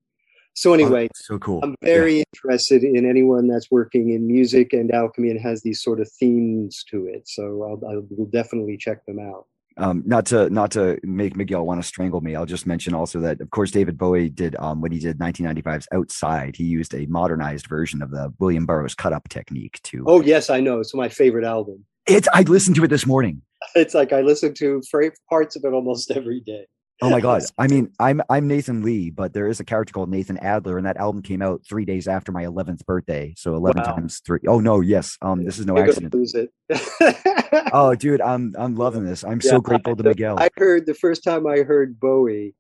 So 0.54 0.74
anyway, 0.74 1.10
so 1.14 1.38
cool 1.38 1.60
I'm 1.64 1.76
very 1.82 2.24
interested 2.34 2.84
in 2.84 3.08
anyone 3.08 3.48
that's 3.48 3.70
working 3.70 4.12
in 4.12 4.26
music 4.26 4.72
and 4.72 4.90
alchemy 4.94 5.30
and 5.30 5.42
has 5.42 5.62
these 5.62 5.84
sort 5.84 6.00
of 6.00 6.10
themes 6.10 6.84
to 6.92 7.08
it. 7.08 7.28
So 7.28 7.64
I'll, 7.64 7.92
I 7.92 7.98
will 8.10 8.28
definitely 8.28 8.78
check 8.78 9.06
them 9.06 9.20
out. 9.20 9.48
Um 9.78 10.04
not 10.06 10.26
to 10.26 10.50
not 10.50 10.72
to 10.72 10.98
make 11.04 11.36
miguel 11.36 11.66
want 11.66 11.82
to 11.82 11.88
strangle 11.88 12.22
me 12.22 12.36
i'll 12.36 12.46
just 12.46 12.66
mention 12.66 12.94
also 12.94 13.20
that 13.20 13.42
of 13.42 13.50
course 13.50 13.72
david 13.72 13.98
bowie 13.98 14.30
did 14.30 14.56
um 14.60 14.82
when 14.82 14.92
he 14.92 15.00
did 15.00 15.18
1995's 15.20 15.88
outside 15.94 16.56
he 16.56 16.64
used 16.64 16.94
a 16.94 17.06
modernized 17.08 17.68
version 17.68 18.02
of 18.02 18.12
the 18.12 18.34
william 18.40 18.66
burroughs 18.66 18.96
cut 18.96 19.14
up 19.14 19.28
technique 19.30 19.80
to 19.84 20.04
Oh 20.08 20.22
yes, 20.22 20.50
I 20.50 20.60
know. 20.60 20.80
It's 20.80 20.94
my 20.94 21.10
favorite 21.10 21.46
album. 21.46 21.86
it's 22.08 22.28
i 22.34 22.42
listened 22.44 22.76
to 22.78 22.84
it 22.84 22.90
this 22.90 23.06
morning 23.06 23.42
It's 23.74 23.94
like 23.96 24.14
I 24.14 24.22
listen 24.22 24.54
to 24.56 24.82
parts 25.30 25.56
of 25.56 25.64
it 25.66 25.74
almost 25.74 26.12
every 26.20 26.40
day. 26.42 26.68
Oh 27.02 27.10
my 27.10 27.20
god! 27.20 27.42
I 27.58 27.68
mean, 27.68 27.92
I'm 28.00 28.22
I'm 28.30 28.48
Nathan 28.48 28.82
Lee, 28.82 29.10
but 29.10 29.34
there 29.34 29.48
is 29.50 29.60
a 29.60 29.66
character 29.66 29.92
called 29.92 30.10
Nathan 30.10 30.38
Adler, 30.38 30.78
and 30.78 30.86
that 30.88 30.96
album 30.98 31.22
came 31.22 31.42
out 31.42 31.62
three 31.68 31.84
days 31.84 32.08
after 32.08 32.32
my 32.32 32.46
11th 32.46 32.86
birthday. 32.86 33.34
So 33.38 33.54
11 33.56 33.82
Wow. 33.84 33.92
times 33.96 34.22
three. 34.26 34.40
Oh 34.48 34.60
no, 34.62 34.80
yes. 34.80 35.18
Um, 35.22 35.44
this 35.44 35.60
is 35.60 35.66
no 35.66 35.76
You're 35.76 35.86
accident. 35.90 36.14
lose 36.14 36.36
it. 36.36 36.52
Oh, 37.74 37.94
dude, 37.96 38.22
I'm 38.22 38.54
I'm 38.58 38.76
loving 38.76 39.04
this. 39.06 39.24
I'm 39.24 39.42
so 39.42 39.60
grateful 39.60 39.96
to 39.96 40.04
Miguel. 40.04 40.40
I 40.40 40.50
heard 40.58 40.86
the 40.86 40.94
first 40.94 41.24
time 41.24 41.46
I 41.48 41.60
heard 41.60 42.00
Bowie 42.00 42.54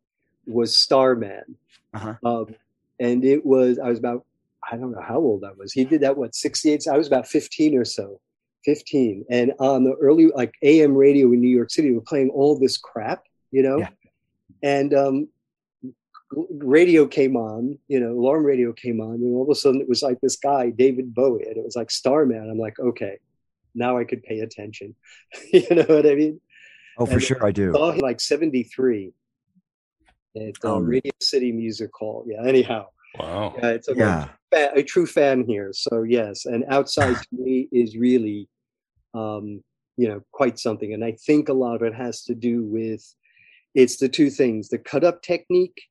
was 0.45 0.77
Starman. 0.77 1.55
Uh-huh. 1.93 2.15
Um, 2.23 2.55
and 2.99 3.23
it 3.23 3.45
was, 3.45 3.79
I 3.79 3.89
was 3.89 3.99
about, 3.99 4.25
I 4.69 4.75
don't 4.77 4.91
know 4.91 5.01
how 5.01 5.17
old 5.17 5.43
I 5.45 5.51
was. 5.57 5.71
He 5.73 5.85
did 5.85 6.01
that, 6.01 6.17
what, 6.17 6.35
68? 6.35 6.87
I 6.91 6.97
was 6.97 7.07
about 7.07 7.27
15 7.27 7.77
or 7.77 7.85
so. 7.85 8.19
15. 8.65 9.25
And 9.29 9.53
on 9.59 9.83
the 9.83 9.93
early, 10.01 10.27
like 10.35 10.53
AM 10.61 10.93
radio 10.95 11.27
in 11.31 11.39
New 11.41 11.49
York 11.49 11.71
City, 11.71 11.93
were 11.93 12.01
playing 12.01 12.29
all 12.31 12.57
this 12.59 12.77
crap, 12.77 13.23
you 13.51 13.63
know? 13.63 13.85
And 14.63 14.93
um, 14.93 15.27
radio 16.49 17.05
came 17.07 17.35
on, 17.37 17.77
you 17.87 17.99
know, 17.99 18.11
alarm 18.11 18.43
radio 18.45 18.73
came 18.73 18.99
on, 19.01 19.15
and 19.15 19.35
all 19.35 19.43
of 19.43 19.49
a 19.49 19.55
sudden 19.55 19.81
it 19.81 19.89
was 19.89 20.01
like 20.01 20.19
this 20.21 20.35
guy, 20.37 20.69
David 20.71 21.13
Bowie, 21.13 21.45
and 21.47 21.57
it 21.57 21.63
was 21.63 21.75
like 21.75 21.91
Starman. 21.91 22.49
I'm 22.49 22.57
like, 22.59 22.79
okay, 22.79 23.17
now 23.73 23.97
I 23.97 24.03
could 24.03 24.23
pay 24.23 24.39
attention. 24.39 24.95
you 25.53 25.65
know 25.71 25.83
what 25.83 26.05
I 26.05 26.15
mean? 26.15 26.41
Oh, 26.97 27.05
for 27.05 27.13
And 27.13 27.23
sure 27.23 27.45
I 27.45 27.51
do. 27.51 27.73
Saw 27.73 27.91
him 27.91 27.99
like 27.99 28.19
73 28.21 29.11
at 30.37 30.53
Um, 30.63 30.85
Radio 30.85 31.11
City 31.21 31.51
Music 31.51 31.91
Hall. 31.93 32.25
Yeah, 32.27 32.43
anyhow. 32.47 32.87
Wow. 33.19 33.55
Yeah, 33.57 33.69
it's 33.69 33.87
a, 33.87 33.95
Yeah. 33.95 34.29
fa- 34.51 34.71
a 34.75 34.83
true 34.83 35.05
fan 35.05 35.45
here. 35.45 35.71
So, 35.73 36.03
yes, 36.03 36.45
and 36.45 36.63
outside 36.69 37.15
to 37.15 37.27
me 37.31 37.67
is 37.71 37.95
really, 37.97 38.49
um, 39.13 39.63
you 39.97 40.07
know, 40.09 40.21
quite 40.31 40.59
something. 40.59 40.93
And 40.93 41.03
I 41.03 41.13
think 41.25 41.47
a 41.49 41.53
lot 41.53 41.75
of 41.75 41.81
it 41.83 41.93
has 41.93 42.23
to 42.25 42.35
do 42.35 42.63
with 42.63 43.03
it's 43.75 43.97
the 43.97 44.09
two 44.09 44.29
things 44.29 44.69
the 44.69 44.79
cut 44.79 45.03
up 45.03 45.21
technique, 45.21 45.83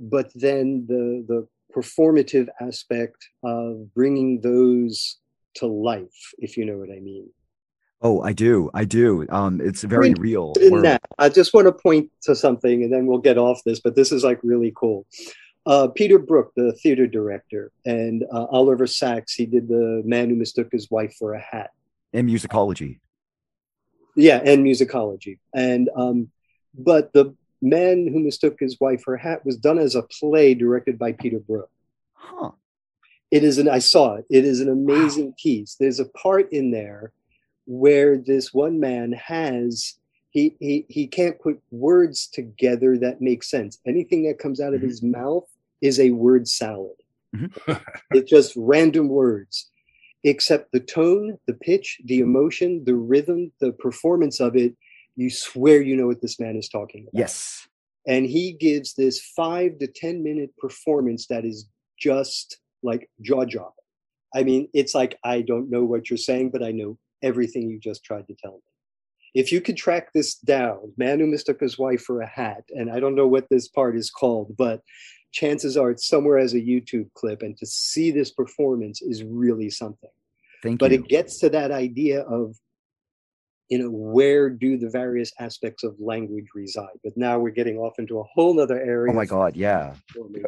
but 0.00 0.30
then 0.34 0.86
the, 0.88 1.24
the 1.28 1.46
performative 1.72 2.48
aspect 2.60 3.28
of 3.44 3.94
bringing 3.94 4.40
those 4.40 5.18
to 5.54 5.66
life, 5.66 6.32
if 6.38 6.56
you 6.56 6.64
know 6.64 6.78
what 6.78 6.90
I 6.90 7.00
mean. 7.00 7.28
Oh, 8.02 8.20
I 8.20 8.32
do. 8.32 8.70
I 8.74 8.84
do. 8.84 9.26
Um, 9.30 9.60
it's 9.60 9.82
very 9.82 10.12
real. 10.14 10.52
in 10.60 10.82
that. 10.82 11.00
I 11.18 11.28
just 11.28 11.54
want 11.54 11.66
to 11.66 11.72
point 11.72 12.10
to 12.22 12.34
something, 12.34 12.82
and 12.82 12.92
then 12.92 13.06
we'll 13.06 13.18
get 13.18 13.38
off 13.38 13.62
this. 13.64 13.80
But 13.80 13.96
this 13.96 14.12
is 14.12 14.22
like 14.22 14.38
really 14.42 14.72
cool. 14.76 15.06
Uh, 15.64 15.88
Peter 15.88 16.18
Brook, 16.18 16.52
the 16.56 16.72
theater 16.74 17.06
director, 17.06 17.72
and 17.86 18.24
uh, 18.32 18.44
Oliver 18.50 18.86
Sacks. 18.86 19.34
He 19.34 19.46
did 19.46 19.68
the 19.68 20.02
Man 20.04 20.28
Who 20.28 20.36
Mistook 20.36 20.68
His 20.70 20.90
Wife 20.90 21.16
for 21.18 21.34
a 21.34 21.40
Hat. 21.40 21.70
And 22.12 22.28
musicology. 22.28 23.00
Yeah, 24.14 24.40
and 24.44 24.64
musicology. 24.64 25.38
And 25.54 25.88
um, 25.96 26.30
but 26.76 27.12
the 27.12 27.34
Man 27.62 28.06
Who 28.06 28.20
Mistook 28.20 28.56
His 28.60 28.78
Wife 28.80 29.02
for 29.02 29.14
a 29.14 29.20
Hat 29.20 29.44
was 29.44 29.56
done 29.56 29.78
as 29.78 29.94
a 29.94 30.02
play 30.02 30.54
directed 30.54 30.98
by 30.98 31.12
Peter 31.12 31.38
Brook. 31.38 31.70
Huh. 32.14 32.50
It 33.30 33.42
is 33.44 33.58
an 33.58 33.68
I 33.68 33.80
saw 33.80 34.16
it. 34.16 34.26
It 34.30 34.44
is 34.44 34.60
an 34.60 34.68
amazing 34.68 35.34
piece. 35.40 35.76
There's 35.78 36.00
a 36.00 36.06
part 36.06 36.52
in 36.52 36.70
there 36.70 37.12
where 37.66 38.16
this 38.16 38.54
one 38.54 38.78
man 38.78 39.12
has 39.12 39.94
he 40.30 40.54
he 40.60 40.86
he 40.88 41.06
can't 41.06 41.40
put 41.40 41.60
words 41.70 42.28
together 42.28 42.98
that 42.98 43.20
make 43.20 43.42
sense. 43.42 43.78
Anything 43.86 44.24
that 44.28 44.38
comes 44.38 44.60
out 44.60 44.74
of 44.74 44.80
mm-hmm. 44.80 44.88
his 44.88 45.02
mouth 45.02 45.48
is 45.80 45.98
a 45.98 46.10
word 46.10 46.46
salad. 46.46 46.96
Mm-hmm. 47.34 47.72
it's 48.12 48.30
just 48.30 48.52
random 48.56 49.08
words. 49.08 49.70
Except 50.24 50.72
the 50.72 50.80
tone, 50.80 51.38
the 51.46 51.54
pitch, 51.54 52.00
the 52.04 52.20
mm-hmm. 52.20 52.30
emotion, 52.30 52.84
the 52.84 52.94
rhythm, 52.94 53.52
the 53.60 53.72
performance 53.72 54.40
of 54.40 54.56
it, 54.56 54.76
you 55.16 55.30
swear 55.30 55.80
you 55.80 55.96
know 55.96 56.06
what 56.06 56.20
this 56.22 56.38
man 56.38 56.56
is 56.56 56.68
talking 56.68 57.02
about 57.02 57.18
Yes. 57.18 57.66
and 58.06 58.26
he 58.26 58.52
gives 58.52 58.94
this 58.94 59.20
five 59.20 59.78
to 59.78 59.86
ten 59.86 60.22
minute 60.22 60.50
performance 60.58 61.26
that 61.28 61.44
is 61.44 61.68
just 61.98 62.58
like 62.82 63.08
jaw 63.22 63.44
dropping. 63.44 63.72
I 64.34 64.42
mean, 64.44 64.68
it's 64.74 64.94
like 64.94 65.18
I 65.24 65.40
don't 65.40 65.70
know 65.70 65.84
what 65.84 66.10
you're 66.10 66.16
saying, 66.18 66.50
but 66.50 66.62
I 66.62 66.70
know 66.72 66.98
everything 67.22 67.70
you 67.70 67.78
just 67.78 68.04
tried 68.04 68.26
to 68.28 68.34
tell 68.34 68.52
me. 68.52 68.60
If 69.34 69.50
you 69.52 69.60
could 69.60 69.76
track 69.76 70.12
this 70.12 70.34
down, 70.36 70.92
man 70.96 71.20
who 71.20 71.26
mistook 71.26 71.60
his 71.60 71.78
wife 71.78 72.02
for 72.02 72.20
a 72.20 72.26
hat, 72.26 72.64
and 72.70 72.90
I 72.90 73.00
don't 73.00 73.14
know 73.14 73.26
what 73.26 73.48
this 73.50 73.68
part 73.68 73.96
is 73.96 74.10
called, 74.10 74.54
but 74.56 74.82
chances 75.32 75.76
are 75.76 75.90
it's 75.90 76.06
somewhere 76.06 76.38
as 76.38 76.54
a 76.54 76.60
YouTube 76.60 77.08
clip, 77.14 77.42
and 77.42 77.56
to 77.58 77.66
see 77.66 78.10
this 78.10 78.30
performance 78.30 79.00
is 79.02 79.24
really 79.24 79.70
something. 79.70 80.10
Thank 80.62 80.74
you. 80.74 80.78
but 80.78 80.92
you. 80.92 80.98
it 80.98 81.08
gets 81.08 81.38
to 81.40 81.48
that 81.50 81.70
idea 81.70 82.22
of 82.22 82.56
you 83.68 83.78
know 83.78 83.90
where 83.90 84.48
do 84.48 84.76
the 84.78 84.88
various 84.88 85.32
aspects 85.40 85.82
of 85.84 85.94
language 85.98 86.46
reside 86.54 86.96
but 87.02 87.12
now 87.16 87.38
we're 87.38 87.50
getting 87.50 87.78
off 87.78 87.94
into 87.98 88.18
a 88.20 88.24
whole 88.34 88.54
nother 88.54 88.80
area 88.80 89.12
Oh 89.12 89.16
my 89.16 89.24
god, 89.24 89.56
yeah. 89.56 89.94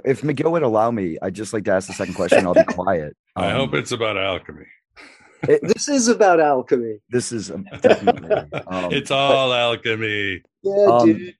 If 0.04 0.22
Miguel 0.22 0.52
would 0.52 0.62
allow 0.62 0.90
me, 0.90 1.18
I'd 1.22 1.34
just 1.34 1.52
like 1.52 1.64
to 1.64 1.72
ask 1.72 1.88
the 1.88 1.94
second 1.94 2.14
question. 2.14 2.46
I'll 2.46 2.54
be 2.54 2.64
quiet. 2.68 3.16
I 3.36 3.50
Um, 3.50 3.56
hope 3.56 3.74
it's 3.74 3.92
about 3.92 4.16
alchemy. 4.16 4.66
this 5.42 5.88
is 5.88 6.08
about 6.08 6.40
alchemy 6.40 6.98
this 7.10 7.30
is 7.30 7.50
um, 7.50 7.64
definitely. 7.80 8.30
Um, 8.66 8.92
it's 8.92 9.10
all 9.12 9.52
alchemy. 9.52 10.42
yeah 10.64 10.84
um, 10.90 11.06
dude 11.06 11.34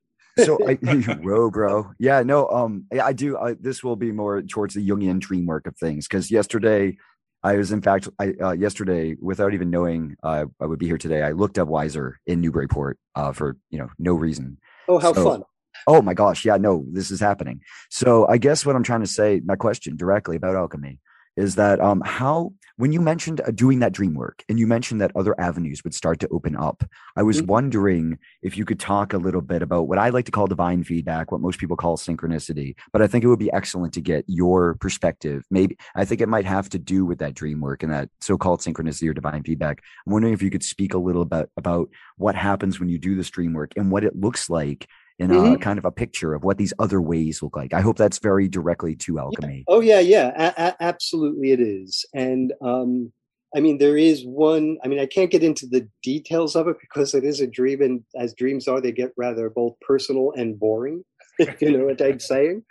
so 0.44 0.58
I, 0.68 0.74
whoa, 1.22 1.50
bro. 1.50 1.90
Yeah, 1.98 2.22
no. 2.22 2.46
Um, 2.48 2.84
yeah, 2.92 3.04
I 3.04 3.12
do. 3.12 3.36
I, 3.36 3.54
this 3.54 3.82
will 3.82 3.96
be 3.96 4.12
more 4.12 4.40
towards 4.42 4.74
the 4.74 4.88
Jungian 4.88 5.18
dream 5.18 5.46
work 5.46 5.66
of 5.66 5.76
things 5.76 6.06
because 6.06 6.30
yesterday, 6.30 6.96
I 7.42 7.56
was 7.56 7.70
in 7.72 7.82
fact, 7.82 8.08
I 8.18 8.32
uh, 8.42 8.52
yesterday 8.52 9.16
without 9.20 9.54
even 9.54 9.70
knowing 9.70 10.16
uh, 10.22 10.46
I 10.60 10.66
would 10.66 10.78
be 10.78 10.86
here 10.86 10.98
today. 10.98 11.22
I 11.22 11.32
looked 11.32 11.58
up 11.58 11.68
Weiser 11.68 12.14
in 12.26 12.40
Newburyport 12.40 12.98
uh, 13.14 13.32
for 13.32 13.56
you 13.70 13.78
know 13.78 13.88
no 13.98 14.14
reason. 14.14 14.58
oh 14.88 14.98
how 14.98 15.12
So- 15.12 15.24
fun 15.24 15.42
Oh 15.86 16.02
my 16.02 16.12
gosh, 16.12 16.44
yeah, 16.44 16.56
no, 16.56 16.84
this 16.90 17.10
is 17.12 17.20
happening. 17.20 17.60
So 17.88 18.26
I 18.26 18.36
guess 18.38 18.66
what 18.66 18.74
I'm 18.74 18.82
trying 18.82 19.00
to 19.02 19.06
say, 19.06 19.40
my 19.44 19.54
question 19.54 19.96
directly 19.96 20.34
about 20.36 20.56
alchemy 20.56 20.98
is 21.38 21.54
that 21.54 21.80
um, 21.80 22.02
how 22.04 22.52
when 22.76 22.92
you 22.92 23.00
mentioned 23.00 23.40
uh, 23.40 23.50
doing 23.50 23.78
that 23.78 23.92
dream 23.92 24.14
work 24.14 24.44
and 24.48 24.58
you 24.58 24.66
mentioned 24.66 25.00
that 25.00 25.12
other 25.14 25.38
avenues 25.40 25.82
would 25.84 25.94
start 25.94 26.18
to 26.20 26.28
open 26.28 26.56
up 26.56 26.84
i 27.16 27.22
was 27.22 27.38
mm-hmm. 27.38 27.52
wondering 27.52 28.18
if 28.42 28.56
you 28.56 28.64
could 28.64 28.80
talk 28.80 29.12
a 29.12 29.18
little 29.18 29.40
bit 29.40 29.62
about 29.62 29.88
what 29.88 29.98
i 29.98 30.08
like 30.08 30.24
to 30.24 30.32
call 30.32 30.46
divine 30.46 30.82
feedback 30.82 31.30
what 31.30 31.40
most 31.40 31.58
people 31.58 31.76
call 31.76 31.96
synchronicity 31.96 32.74
but 32.92 33.00
i 33.00 33.06
think 33.06 33.22
it 33.22 33.28
would 33.28 33.38
be 33.38 33.52
excellent 33.52 33.92
to 33.92 34.00
get 34.00 34.24
your 34.26 34.74
perspective 34.76 35.44
maybe 35.50 35.76
i 35.94 36.04
think 36.04 36.20
it 36.20 36.28
might 36.28 36.44
have 36.44 36.68
to 36.68 36.78
do 36.78 37.04
with 37.04 37.18
that 37.18 37.34
dream 37.34 37.60
work 37.60 37.82
and 37.82 37.92
that 37.92 38.08
so-called 38.20 38.60
synchronicity 38.60 39.08
or 39.08 39.14
divine 39.14 39.42
feedback 39.42 39.82
i'm 40.06 40.12
wondering 40.12 40.34
if 40.34 40.42
you 40.42 40.50
could 40.50 40.64
speak 40.64 40.94
a 40.94 40.98
little 40.98 41.24
bit 41.24 41.48
about 41.56 41.88
what 42.16 42.34
happens 42.34 42.80
when 42.80 42.88
you 42.88 42.98
do 42.98 43.14
this 43.14 43.30
dream 43.30 43.52
work 43.52 43.72
and 43.76 43.90
what 43.90 44.04
it 44.04 44.16
looks 44.16 44.50
like 44.50 44.88
in 45.18 45.30
mm-hmm. 45.30 45.54
a 45.54 45.58
kind 45.58 45.78
of 45.78 45.84
a 45.84 45.90
picture 45.90 46.34
of 46.34 46.44
what 46.44 46.58
these 46.58 46.72
other 46.78 47.00
ways 47.00 47.42
look 47.42 47.56
like. 47.56 47.74
I 47.74 47.80
hope 47.80 47.96
that's 47.96 48.18
very 48.18 48.48
directly 48.48 48.94
to 48.96 49.18
alchemy. 49.18 49.58
Yeah. 49.58 49.74
Oh 49.74 49.80
yeah, 49.80 50.00
yeah, 50.00 50.32
a- 50.36 50.62
a- 50.62 50.76
absolutely 50.80 51.52
it 51.52 51.60
is. 51.60 52.04
And 52.14 52.52
um, 52.62 53.12
I 53.54 53.60
mean, 53.60 53.78
there 53.78 53.96
is 53.96 54.24
one. 54.24 54.78
I 54.84 54.88
mean, 54.88 55.00
I 55.00 55.06
can't 55.06 55.30
get 55.30 55.42
into 55.42 55.66
the 55.66 55.88
details 56.02 56.54
of 56.54 56.68
it 56.68 56.76
because 56.80 57.14
it 57.14 57.24
is 57.24 57.40
a 57.40 57.46
dream, 57.46 57.82
and 57.82 58.04
as 58.16 58.34
dreams 58.34 58.68
are, 58.68 58.80
they 58.80 58.92
get 58.92 59.12
rather 59.16 59.50
both 59.50 59.74
personal 59.80 60.32
and 60.36 60.58
boring. 60.58 61.04
you 61.60 61.76
know 61.76 61.86
what 61.86 62.00
I'm 62.00 62.20
saying? 62.20 62.64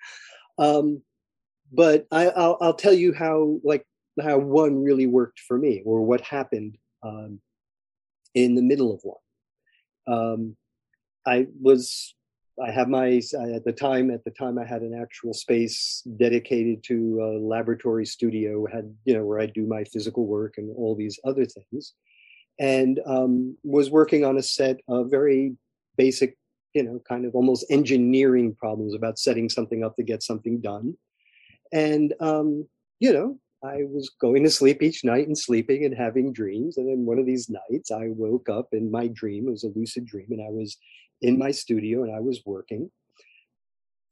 Um, 0.58 1.02
but 1.72 2.08
I, 2.12 2.26
will 2.28 2.58
I'll 2.62 2.74
tell 2.74 2.94
you 2.94 3.14
how 3.14 3.60
like 3.64 3.86
how 4.22 4.38
one 4.38 4.84
really 4.84 5.08
worked 5.08 5.40
for 5.40 5.58
me, 5.58 5.82
or 5.86 6.02
what 6.02 6.22
happened 6.22 6.78
um, 7.04 7.42
in 8.34 8.56
the 8.56 8.62
middle 8.62 8.94
of 8.94 9.02
one. 9.04 9.18
Um, 10.08 10.58
I 11.26 11.48
was 11.60 12.16
I 12.64 12.72
have 12.72 12.88
my 12.88 13.22
at 13.56 13.66
the 13.66 13.76
time 13.78 14.10
at 14.10 14.24
the 14.24 14.32
time 14.32 14.58
I 14.58 14.66
had 14.66 14.82
an 14.82 14.98
actual 15.00 15.34
space 15.34 16.02
dedicated 16.20 16.84
to 16.86 17.20
a 17.22 17.30
laboratory 17.40 18.06
studio 18.06 18.66
had 18.72 18.94
you 19.06 19.14
know 19.14 19.26
where 19.26 19.40
I 19.40 19.46
do 19.46 19.68
my 19.68 19.84
physical 19.84 20.26
work 20.26 20.56
and 20.58 20.74
all 20.76 20.96
these 20.96 21.20
other 21.24 21.46
things, 21.46 21.94
and 22.60 23.00
um, 23.06 23.58
was 23.64 23.92
working 23.92 24.26
on 24.26 24.38
a 24.38 24.44
set 24.44 24.78
of 24.88 25.12
very 25.12 25.56
basic 25.98 26.36
you 26.74 26.84
know 26.84 27.00
kind 27.08 27.26
of 27.26 27.36
almost 27.36 27.66
engineering 27.70 28.56
problems 28.56 28.96
about 28.96 29.20
setting 29.20 29.50
something 29.50 29.84
up 29.84 29.96
to 29.98 30.04
get 30.04 30.24
something 30.24 30.60
done, 30.60 30.96
and 31.72 32.16
um, 32.20 32.68
you 33.00 33.14
know 33.14 33.38
I 33.64 33.84
was 33.84 34.10
going 34.20 34.44
to 34.44 34.50
sleep 34.50 34.82
each 34.82 35.04
night 35.04 35.28
and 35.28 35.38
sleeping 35.38 35.86
and 35.86 35.96
having 35.96 36.32
dreams. 36.32 36.78
And 36.78 36.88
then 36.88 37.08
one 37.08 37.18
of 37.18 37.26
these 37.26 37.50
nights, 37.50 37.90
I 37.90 38.10
woke 38.10 38.50
up 38.50 38.68
and 38.72 38.92
my 38.92 39.08
dream 39.08 39.48
was 39.48 39.64
a 39.64 39.72
lucid 39.76 40.06
dream, 40.06 40.28
and 40.30 40.42
I 40.42 40.50
was 40.50 40.78
in 41.22 41.38
my 41.38 41.52
studio 41.52 42.04
and 42.04 42.16
I 42.16 42.20
was 42.20 42.42
working. 42.46 42.90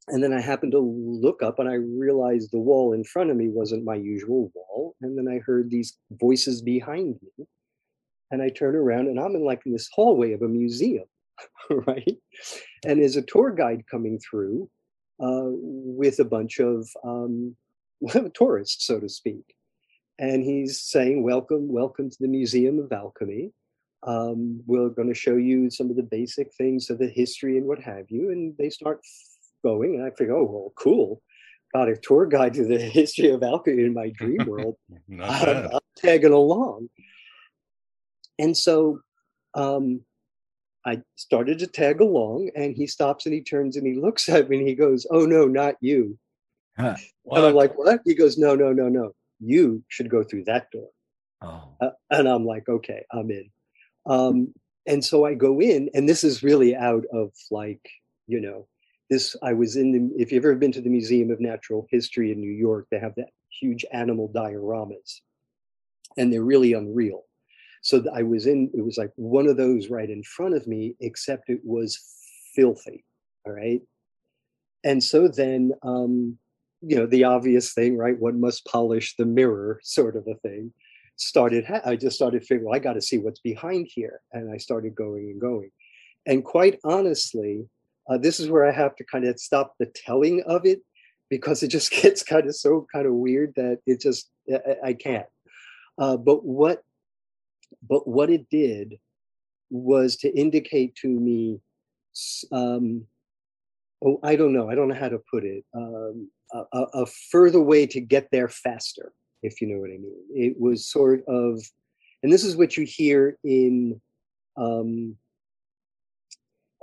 And 0.08 0.22
then 0.22 0.32
I 0.32 0.40
happened 0.40 0.72
to 0.72 0.78
look 0.78 1.42
up 1.42 1.58
and 1.58 1.68
I 1.68 1.74
realized 1.74 2.50
the 2.52 2.60
wall 2.60 2.92
in 2.92 3.02
front 3.02 3.30
of 3.30 3.36
me 3.36 3.48
wasn't 3.48 3.84
my 3.84 3.96
usual 3.96 4.52
wall. 4.54 4.94
And 5.02 5.18
then 5.18 5.26
I 5.28 5.40
heard 5.44 5.70
these 5.70 5.98
voices 6.12 6.62
behind 6.62 7.16
me. 7.22 7.46
And 8.30 8.42
I 8.42 8.50
turn 8.50 8.76
around 8.76 9.08
and 9.08 9.18
I'm 9.18 9.34
in 9.34 9.44
like 9.44 9.62
this 9.64 9.88
hallway 9.92 10.32
of 10.32 10.42
a 10.42 10.48
museum, 10.48 11.06
right? 11.70 12.18
And 12.84 13.00
there's 13.00 13.16
a 13.16 13.22
tour 13.22 13.50
guide 13.50 13.84
coming 13.90 14.18
through 14.18 14.68
uh, 15.20 15.50
with 15.50 16.18
a 16.20 16.24
bunch 16.24 16.60
of 16.60 16.88
um, 17.04 17.56
tourists, 18.34 18.86
so 18.86 19.00
to 19.00 19.08
speak. 19.08 19.54
And 20.18 20.44
he's 20.44 20.80
saying, 20.80 21.22
Welcome, 21.22 21.68
welcome 21.68 22.10
to 22.10 22.16
the 22.18 22.28
Museum 22.28 22.78
of 22.78 22.92
Alchemy. 22.92 23.52
Um, 24.06 24.62
we're 24.66 24.88
going 24.90 25.08
to 25.08 25.14
show 25.14 25.36
you 25.36 25.68
some 25.68 25.90
of 25.90 25.96
the 25.96 26.02
basic 26.02 26.54
things 26.54 26.90
of 26.90 26.98
the 26.98 27.08
history 27.08 27.58
and 27.58 27.66
what 27.66 27.80
have 27.80 28.06
you. 28.08 28.30
And 28.30 28.54
they 28.56 28.70
start 28.70 29.00
going, 29.64 29.96
and 29.96 30.04
I 30.04 30.10
think, 30.10 30.30
oh, 30.30 30.44
well, 30.44 30.72
cool. 30.76 31.22
Got 31.74 31.88
a 31.88 31.96
tour 31.96 32.26
guide 32.26 32.54
to 32.54 32.64
the 32.64 32.78
history 32.98 33.30
of 33.30 33.42
alchemy 33.42 33.82
in 33.82 33.94
my 33.94 34.10
dream 34.10 34.46
world. 34.46 34.76
I'm, 35.10 35.20
I'm, 35.20 35.80
tagging 35.96 36.32
along. 36.32 36.88
And 38.38 38.56
so 38.56 39.00
um, 39.54 40.02
I 40.84 41.02
started 41.16 41.58
to 41.58 41.66
tag 41.66 42.00
along, 42.00 42.50
and 42.54 42.76
he 42.76 42.86
stops 42.86 43.26
and 43.26 43.34
he 43.34 43.42
turns 43.42 43.76
and 43.76 43.86
he 43.86 43.94
looks 43.94 44.28
at 44.30 44.48
me 44.48 44.58
and 44.58 44.68
he 44.68 44.74
goes, 44.74 45.06
Oh, 45.10 45.26
no, 45.26 45.46
not 45.46 45.74
you. 45.80 46.18
Huh. 46.78 46.96
And 47.32 47.44
I'm 47.44 47.54
like, 47.54 47.76
What? 47.76 48.00
He 48.04 48.14
goes, 48.14 48.38
No, 48.38 48.54
no, 48.54 48.72
no, 48.72 48.88
no. 48.88 49.12
You 49.40 49.82
should 49.88 50.08
go 50.08 50.22
through 50.22 50.44
that 50.44 50.70
door. 50.70 50.88
Oh. 51.42 51.70
Uh, 51.80 51.90
and 52.10 52.28
I'm 52.28 52.46
like, 52.46 52.68
Okay, 52.68 53.04
I'm 53.10 53.30
in. 53.32 53.50
Um, 54.06 54.54
and 54.86 55.04
so 55.04 55.24
I 55.24 55.34
go 55.34 55.60
in, 55.60 55.90
and 55.94 56.08
this 56.08 56.22
is 56.22 56.42
really 56.42 56.76
out 56.76 57.04
of 57.12 57.32
like, 57.50 57.80
you 58.26 58.40
know, 58.40 58.66
this. 59.10 59.36
I 59.42 59.52
was 59.52 59.76
in 59.76 59.92
the, 59.92 60.22
if 60.22 60.30
you've 60.30 60.44
ever 60.44 60.54
been 60.54 60.72
to 60.72 60.80
the 60.80 60.90
Museum 60.90 61.30
of 61.30 61.40
Natural 61.40 61.86
History 61.90 62.30
in 62.32 62.40
New 62.40 62.52
York, 62.52 62.86
they 62.90 62.98
have 62.98 63.14
that 63.16 63.30
huge 63.60 63.84
animal 63.92 64.30
dioramas, 64.34 65.20
and 66.16 66.32
they're 66.32 66.44
really 66.44 66.72
unreal. 66.72 67.24
So 67.82 68.04
I 68.14 68.22
was 68.22 68.46
in, 68.46 68.70
it 68.74 68.84
was 68.84 68.98
like 68.98 69.12
one 69.16 69.46
of 69.46 69.56
those 69.56 69.90
right 69.90 70.10
in 70.10 70.22
front 70.22 70.54
of 70.54 70.66
me, 70.66 70.96
except 71.00 71.50
it 71.50 71.60
was 71.62 72.00
filthy. 72.54 73.04
All 73.44 73.52
right. 73.52 73.80
And 74.82 75.02
so 75.02 75.28
then, 75.28 75.72
um, 75.82 76.38
you 76.80 76.96
know, 76.96 77.06
the 77.06 77.24
obvious 77.24 77.74
thing, 77.74 77.96
right? 77.96 78.18
One 78.18 78.40
must 78.40 78.66
polish 78.66 79.14
the 79.16 79.24
mirror, 79.24 79.80
sort 79.82 80.16
of 80.16 80.26
a 80.26 80.34
thing 80.36 80.72
started 81.16 81.64
i 81.84 81.96
just 81.96 82.16
started 82.16 82.42
figuring 82.42 82.66
well, 82.66 82.74
i 82.74 82.78
got 82.78 82.92
to 82.92 83.02
see 83.02 83.18
what's 83.18 83.40
behind 83.40 83.88
here 83.90 84.20
and 84.32 84.52
i 84.52 84.56
started 84.56 84.94
going 84.94 85.30
and 85.30 85.40
going. 85.40 85.70
And 86.26 86.44
quite 86.44 86.78
honestly 86.84 87.66
uh, 88.08 88.18
this 88.18 88.38
is 88.38 88.50
where 88.50 88.66
i 88.66 88.72
have 88.72 88.96
to 88.96 89.04
kind 89.04 89.24
of 89.24 89.40
stop 89.40 89.74
the 89.78 89.86
telling 89.86 90.42
of 90.46 90.66
it 90.66 90.80
because 91.30 91.62
it 91.62 91.68
just 91.68 91.90
gets 92.02 92.22
kind 92.22 92.46
of 92.46 92.54
so 92.54 92.86
kind 92.92 93.06
of 93.06 93.14
weird 93.14 93.52
that 93.56 93.80
it 93.86 94.00
just 94.00 94.30
i, 94.52 94.88
I 94.88 94.92
can't. 94.92 95.26
Uh, 95.98 96.16
but 96.16 96.44
what 96.44 96.82
but 97.88 98.06
what 98.06 98.30
it 98.30 98.48
did 98.50 98.98
was 99.70 100.16
to 100.16 100.28
indicate 100.38 100.94
to 100.96 101.08
me 101.08 101.60
um, 102.52 103.06
oh 104.04 104.20
i 104.22 104.36
don't 104.36 104.52
know 104.52 104.70
i 104.70 104.74
don't 104.74 104.88
know 104.88 104.94
how 104.94 105.08
to 105.08 105.20
put 105.30 105.44
it 105.44 105.64
um, 105.74 106.30
a, 106.52 106.82
a 106.94 107.06
further 107.06 107.60
way 107.60 107.86
to 107.86 108.00
get 108.00 108.28
there 108.30 108.48
faster 108.48 109.12
if 109.46 109.60
you 109.60 109.68
know 109.68 109.78
what 109.78 109.90
I 109.90 109.98
mean. 109.98 110.16
It 110.34 110.60
was 110.60 110.88
sort 110.88 111.24
of, 111.26 111.62
and 112.22 112.32
this 112.32 112.44
is 112.44 112.56
what 112.56 112.76
you 112.76 112.84
hear 112.84 113.38
in, 113.44 114.00
um, 114.56 115.16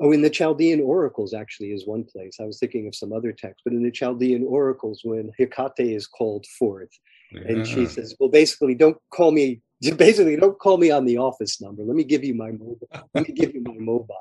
oh, 0.01 0.11
in 0.11 0.21
the 0.21 0.29
Chaldean 0.29 0.81
oracles, 0.81 1.33
actually, 1.33 1.71
is 1.71 1.85
one 1.85 2.03
place. 2.03 2.37
I 2.39 2.45
was 2.45 2.59
thinking 2.59 2.87
of 2.87 2.95
some 2.95 3.13
other 3.13 3.31
text, 3.31 3.61
but 3.63 3.73
in 3.73 3.83
the 3.83 3.91
Chaldean 3.91 4.45
oracles, 4.47 5.01
when 5.03 5.31
Hecate 5.37 5.93
is 5.93 6.07
called 6.07 6.45
forth, 6.59 6.91
yeah. 7.31 7.41
and 7.47 7.67
she 7.67 7.85
says, 7.85 8.15
well, 8.19 8.29
basically, 8.29 8.75
don't 8.75 8.97
call 9.11 9.31
me, 9.31 9.61
basically, 9.97 10.35
don't 10.35 10.59
call 10.59 10.77
me 10.77 10.91
on 10.91 11.05
the 11.05 11.17
office 11.17 11.61
number. 11.61 11.83
Let 11.83 11.95
me 11.95 12.03
give 12.03 12.23
you 12.23 12.33
my 12.33 12.51
mobile. 12.51 12.89
Let 13.13 13.27
me 13.27 13.33
give 13.33 13.53
you 13.53 13.61
my 13.65 13.77
mobile 13.77 14.15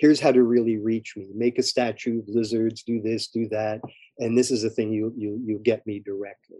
here's 0.00 0.18
how 0.18 0.32
to 0.32 0.42
really 0.42 0.78
reach 0.78 1.14
me 1.16 1.28
make 1.34 1.58
a 1.58 1.62
statue 1.62 2.20
of 2.20 2.24
lizards 2.28 2.82
do 2.82 3.00
this 3.00 3.28
do 3.28 3.46
that 3.48 3.80
and 4.18 4.36
this 4.36 4.50
is 4.50 4.62
the 4.62 4.70
thing 4.70 4.90
you 4.90 5.12
you 5.16 5.40
you 5.44 5.58
get 5.58 5.86
me 5.86 6.00
directly 6.00 6.58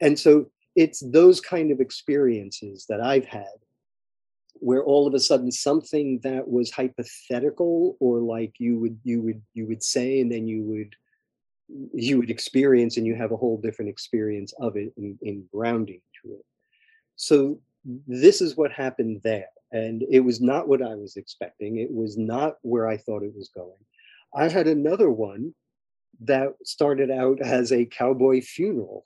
and 0.00 0.18
so 0.18 0.46
it's 0.76 1.00
those 1.00 1.40
kind 1.40 1.70
of 1.70 1.80
experiences 1.80 2.86
that 2.88 3.00
I've 3.00 3.26
had 3.26 3.46
where 4.54 4.84
all 4.84 5.06
of 5.06 5.14
a 5.14 5.20
sudden 5.20 5.50
something 5.50 6.20
that 6.22 6.48
was 6.48 6.70
hypothetical 6.70 7.96
or 8.00 8.20
like 8.20 8.54
you 8.58 8.78
would 8.78 8.98
you 9.02 9.20
would 9.20 9.42
you 9.52 9.66
would 9.66 9.82
say 9.82 10.20
and 10.20 10.30
then 10.30 10.46
you 10.46 10.62
would 10.62 10.94
you 11.92 12.18
would 12.18 12.30
experience 12.30 12.96
and 12.96 13.06
you 13.06 13.14
have 13.14 13.32
a 13.32 13.36
whole 13.36 13.60
different 13.60 13.90
experience 13.90 14.52
of 14.60 14.76
it 14.76 14.92
in, 14.96 15.18
in 15.22 15.44
grounding 15.52 16.00
to 16.22 16.32
it. 16.34 16.44
So 17.16 17.60
this 18.06 18.40
is 18.40 18.56
what 18.56 18.72
happened 18.72 19.20
there. 19.24 19.48
And 19.72 20.04
it 20.10 20.20
was 20.20 20.40
not 20.40 20.68
what 20.68 20.82
i 20.82 20.94
was 20.94 21.16
expecting. 21.16 21.78
It 21.78 21.92
was 21.92 22.16
not 22.16 22.56
where 22.62 22.86
i 22.86 22.96
thought 22.96 23.22
it 23.22 23.34
was 23.34 23.50
going. 23.54 23.84
I 24.34 24.48
had 24.48 24.66
another 24.66 25.10
one 25.10 25.54
that 26.20 26.54
started 26.64 27.10
out 27.10 27.40
as 27.40 27.72
a 27.72 27.86
cowboy 27.86 28.40
funeral 28.40 29.04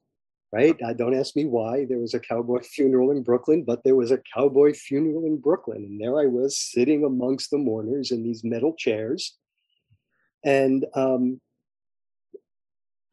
right? 0.52 0.76
Uh, 0.82 0.92
don't 0.92 1.14
ask 1.14 1.36
me 1.36 1.44
why. 1.44 1.84
There 1.84 1.98
was 1.98 2.14
a 2.14 2.20
cowboy 2.20 2.60
funeral 2.62 3.10
in 3.10 3.22
Brooklyn, 3.22 3.64
but 3.64 3.84
there 3.84 3.96
was 3.96 4.10
a 4.10 4.20
cowboy 4.34 4.72
funeral 4.74 5.24
in 5.26 5.38
Brooklyn. 5.38 5.84
And 5.84 6.00
there 6.00 6.18
I 6.20 6.26
was 6.26 6.58
sitting 6.58 7.04
amongst 7.04 7.50
the 7.50 7.58
mourners 7.58 8.10
in 8.10 8.22
these 8.22 8.42
metal 8.44 8.74
chairs. 8.76 9.36
And 10.44 10.86
um, 10.94 11.40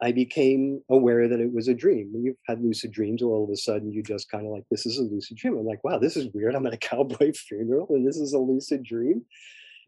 I 0.01 0.11
became 0.11 0.81
aware 0.89 1.27
that 1.27 1.39
it 1.39 1.51
was 1.53 1.67
a 1.67 1.73
dream. 1.73 2.09
When 2.11 2.23
you've 2.23 2.37
had 2.47 2.61
lucid 2.61 2.91
dreams, 2.91 3.21
all 3.21 3.43
of 3.43 3.49
a 3.49 3.57
sudden 3.57 3.91
you 3.91 4.03
just 4.03 4.29
kind 4.29 4.45
of 4.45 4.51
like, 4.51 4.63
this 4.69 4.85
is 4.85 4.97
a 4.97 5.03
lucid 5.03 5.37
dream. 5.37 5.57
I'm 5.57 5.65
like, 5.65 5.83
wow, 5.83 5.97
this 5.97 6.17
is 6.17 6.33
weird. 6.33 6.55
I'm 6.55 6.67
at 6.67 6.73
a 6.73 6.77
cowboy 6.91 7.33
funeral 7.33 7.87
and 7.89 8.07
this 8.07 8.17
is 8.17 8.33
a 8.33 8.39
lucid 8.39 8.83
dream. 8.83 9.25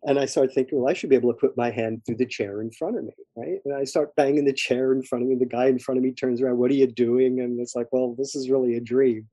And 0.07 0.17
I 0.17 0.25
started 0.25 0.53
thinking, 0.53 0.79
well, 0.79 0.89
I 0.89 0.93
should 0.93 1.09
be 1.09 1.17
able 1.17 1.33
to 1.33 1.39
put 1.39 1.57
my 1.57 1.69
hand 1.69 2.01
through 2.05 2.15
the 2.15 2.25
chair 2.25 2.61
in 2.61 2.71
front 2.71 2.97
of 2.97 3.03
me, 3.03 3.11
right? 3.35 3.59
And 3.65 3.75
I 3.75 3.83
start 3.83 4.15
banging 4.15 4.45
the 4.45 4.53
chair 4.53 4.93
in 4.93 5.03
front 5.03 5.23
of 5.23 5.29
me. 5.29 5.35
The 5.35 5.45
guy 5.45 5.65
in 5.65 5.79
front 5.79 5.97
of 5.97 6.03
me 6.03 6.13
turns 6.13 6.41
around, 6.41 6.57
what 6.57 6.71
are 6.71 6.75
you 6.75 6.87
doing? 6.87 7.41
And 7.41 7.59
it's 7.59 7.75
like, 7.75 7.87
well, 7.91 8.15
this 8.17 8.33
is 8.33 8.49
really 8.49 8.77
a 8.77 8.81
dream. 8.81 9.27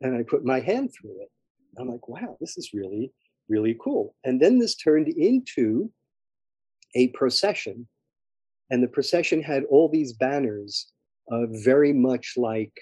And 0.00 0.16
I 0.16 0.22
put 0.22 0.44
my 0.44 0.60
hand 0.60 0.90
through 0.94 1.20
it. 1.20 1.28
I'm 1.78 1.88
like, 1.90 2.06
wow, 2.06 2.36
this 2.40 2.56
is 2.56 2.70
really, 2.72 3.12
really 3.48 3.76
cool. 3.82 4.14
And 4.22 4.40
then 4.40 4.60
this 4.60 4.76
turned 4.76 5.08
into 5.08 5.90
a 6.94 7.08
procession. 7.08 7.88
And 8.70 8.84
the 8.84 8.88
procession 8.88 9.42
had 9.42 9.64
all 9.64 9.88
these 9.88 10.12
banners, 10.12 10.92
uh, 11.32 11.46
very 11.64 11.92
much 11.92 12.34
like 12.36 12.72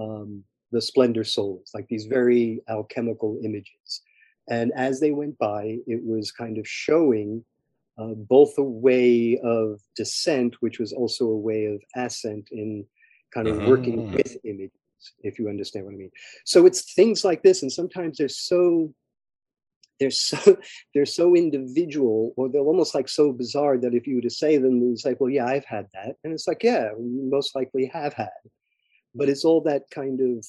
um, 0.00 0.42
the 0.72 0.80
splendor 0.80 1.24
solis, 1.24 1.72
like 1.74 1.88
these 1.88 2.06
very 2.06 2.62
alchemical 2.70 3.38
images. 3.44 4.00
And 4.48 4.72
as 4.76 5.00
they 5.00 5.10
went 5.10 5.38
by, 5.38 5.78
it 5.86 6.00
was 6.04 6.30
kind 6.30 6.58
of 6.58 6.66
showing 6.68 7.44
uh, 7.98 8.14
both 8.14 8.56
a 8.58 8.62
way 8.62 9.38
of 9.42 9.80
descent, 9.96 10.56
which 10.60 10.78
was 10.78 10.92
also 10.92 11.26
a 11.26 11.36
way 11.36 11.66
of 11.66 11.80
ascent 11.94 12.48
in 12.52 12.84
kind 13.34 13.48
of 13.48 13.56
working 13.66 14.08
Ah. 14.08 14.12
with 14.16 14.36
images, 14.44 14.70
if 15.22 15.38
you 15.38 15.48
understand 15.48 15.84
what 15.86 15.94
I 15.94 15.96
mean. 15.96 16.10
So 16.44 16.66
it's 16.66 16.94
things 16.94 17.24
like 17.24 17.42
this, 17.42 17.62
and 17.62 17.72
sometimes 17.72 18.18
they're 18.18 18.28
so 18.28 18.94
they're 19.98 20.10
so 20.10 20.36
they're 20.94 21.06
so 21.06 21.34
individual, 21.34 22.34
or 22.36 22.48
they're 22.50 22.60
almost 22.60 22.94
like 22.94 23.08
so 23.08 23.32
bizarre 23.32 23.78
that 23.78 23.94
if 23.94 24.06
you 24.06 24.16
were 24.16 24.20
to 24.28 24.30
say 24.30 24.58
them, 24.58 24.92
it's 24.92 25.04
like, 25.06 25.18
well, 25.20 25.30
yeah, 25.30 25.46
I've 25.46 25.64
had 25.64 25.86
that, 25.94 26.16
and 26.22 26.32
it's 26.34 26.46
like, 26.46 26.62
yeah, 26.62 26.90
most 26.98 27.54
likely 27.56 27.86
have 27.86 28.12
had, 28.12 28.28
but 29.14 29.28
it's 29.30 29.44
all 29.44 29.62
that 29.62 29.84
kind 29.90 30.20
of 30.20 30.46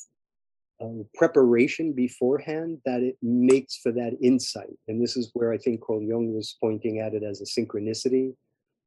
um, 0.82 1.06
preparation 1.16 1.94
beforehand 1.94 2.80
that 2.86 3.02
it 3.02 3.18
makes 3.22 3.78
for 3.78 3.92
that 3.92 4.16
insight. 4.22 4.78
And 4.88 5.02
this 5.02 5.18
is 5.18 5.32
where 5.34 5.52
I 5.52 5.58
think 5.58 5.82
Carl 5.82 6.04
Jung 6.04 6.34
was 6.34 6.56
pointing 6.62 7.00
at 7.00 7.14
it 7.14 7.24
as 7.24 7.42
a 7.42 7.46
synchronicity, 7.46 8.34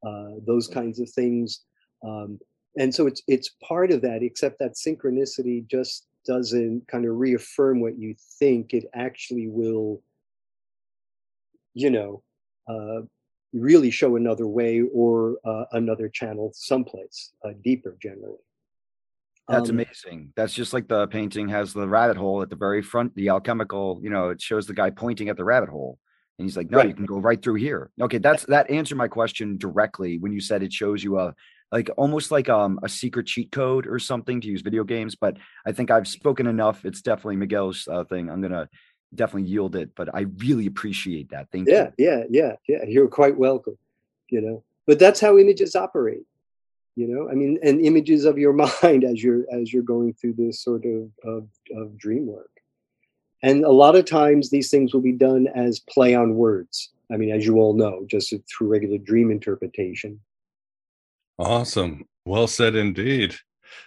uh, 0.06 0.40
those 0.46 0.68
kinds 0.68 1.00
of 1.00 1.10
things. 1.10 1.62
Um, 2.04 2.38
and 2.78 2.94
so 2.94 3.06
it's 3.06 3.22
it's 3.26 3.50
part 3.66 3.90
of 3.90 4.02
that, 4.02 4.22
except 4.22 4.60
that 4.60 4.74
synchronicity 4.74 5.66
just 5.66 6.06
doesn't 6.24 6.86
kind 6.86 7.04
of 7.04 7.16
reaffirm 7.16 7.80
what 7.80 7.98
you 7.98 8.14
think. 8.38 8.72
It 8.72 8.84
actually 8.94 9.48
will, 9.48 10.02
you 11.74 11.90
know, 11.90 12.22
uh, 12.68 13.02
really 13.52 13.90
show 13.90 14.14
another 14.14 14.46
way 14.46 14.82
or 14.94 15.38
uh, 15.44 15.64
another 15.72 16.08
channel 16.08 16.52
someplace 16.54 17.32
uh, 17.44 17.50
deeper 17.64 17.96
generally. 18.00 18.38
That's 19.48 19.70
Um, 19.70 19.76
amazing. 19.80 20.32
That's 20.36 20.52
just 20.54 20.72
like 20.72 20.86
the 20.88 21.06
painting 21.08 21.48
has 21.48 21.72
the 21.72 21.88
rabbit 21.88 22.16
hole 22.16 22.42
at 22.42 22.50
the 22.50 22.56
very 22.56 22.82
front, 22.82 23.14
the 23.16 23.30
alchemical, 23.30 23.98
you 24.02 24.10
know, 24.10 24.30
it 24.30 24.40
shows 24.40 24.66
the 24.66 24.74
guy 24.74 24.90
pointing 24.90 25.28
at 25.28 25.36
the 25.36 25.44
rabbit 25.44 25.68
hole. 25.68 25.98
And 26.38 26.46
he's 26.46 26.56
like, 26.56 26.70
no, 26.70 26.82
you 26.82 26.94
can 26.94 27.04
go 27.04 27.18
right 27.18 27.42
through 27.42 27.56
here. 27.56 27.90
Okay, 28.00 28.18
that's 28.18 28.44
that 28.46 28.70
answered 28.70 28.96
my 28.96 29.08
question 29.08 29.58
directly 29.58 30.18
when 30.18 30.32
you 30.32 30.40
said 30.40 30.62
it 30.62 30.72
shows 30.72 31.04
you 31.04 31.18
a 31.18 31.34
like 31.70 31.90
almost 31.98 32.30
like 32.30 32.48
um 32.48 32.78
a 32.82 32.88
secret 32.88 33.26
cheat 33.26 33.52
code 33.52 33.86
or 33.86 33.98
something 33.98 34.40
to 34.40 34.48
use 34.48 34.62
video 34.62 34.82
games. 34.84 35.16
But 35.16 35.36
I 35.66 35.72
think 35.72 35.90
I've 35.90 36.08
spoken 36.08 36.46
enough. 36.46 36.84
It's 36.86 37.02
definitely 37.02 37.36
Miguel's 37.36 37.86
uh, 37.90 38.04
thing. 38.04 38.30
I'm 38.30 38.40
gonna 38.40 38.68
definitely 39.14 39.50
yield 39.50 39.76
it, 39.76 39.90
but 39.94 40.14
I 40.14 40.26
really 40.38 40.66
appreciate 40.66 41.30
that. 41.30 41.48
Thank 41.52 41.68
you. 41.68 41.74
yeah 41.74 41.90
yeah 41.98 42.22
yeah 42.30 42.52
yeah 42.68 42.84
you're 42.86 43.08
quite 43.08 43.36
welcome 43.36 43.76
you 44.30 44.40
know 44.40 44.62
but 44.86 44.98
that's 44.98 45.20
how 45.20 45.36
images 45.36 45.74
operate 45.76 46.22
you 46.96 47.06
know 47.08 47.28
i 47.30 47.34
mean 47.34 47.58
and 47.62 47.80
images 47.84 48.24
of 48.24 48.38
your 48.38 48.52
mind 48.82 49.04
as 49.04 49.22
you're 49.22 49.44
as 49.52 49.72
you're 49.72 49.82
going 49.82 50.12
through 50.14 50.34
this 50.34 50.62
sort 50.62 50.84
of 50.84 51.10
of, 51.24 51.48
of 51.76 51.96
dream 51.96 52.26
work 52.26 52.50
and 53.42 53.64
a 53.64 53.70
lot 53.70 53.96
of 53.96 54.04
times 54.04 54.50
these 54.50 54.70
things 54.70 54.92
will 54.92 55.00
be 55.00 55.12
done 55.12 55.46
as 55.54 55.80
play 55.80 56.14
on 56.14 56.34
words 56.34 56.90
i 57.12 57.16
mean 57.16 57.30
as 57.30 57.46
you 57.46 57.56
all 57.56 57.74
know 57.74 58.04
just 58.08 58.34
through 58.48 58.68
regular 58.68 58.98
dream 58.98 59.30
interpretation 59.30 60.20
Awesome. 61.40 62.04
Well 62.26 62.46
said 62.46 62.74
indeed. 62.76 63.34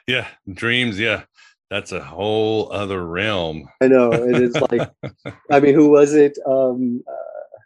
Yeah, 0.08 0.28
dreams. 0.52 1.00
Yeah, 1.00 1.26
that's 1.70 1.92
a 1.92 2.04
whole 2.04 2.72
other 2.72 3.06
realm. 3.06 3.68
i 3.82 3.88
know 3.88 4.12
it 4.12 4.42
is 4.42 4.56
like 4.72 4.90
i 5.52 5.60
mean 5.60 5.74
who 5.74 5.90
was 5.90 6.14
it 6.14 6.38
um 6.46 7.04
uh, 7.08 7.58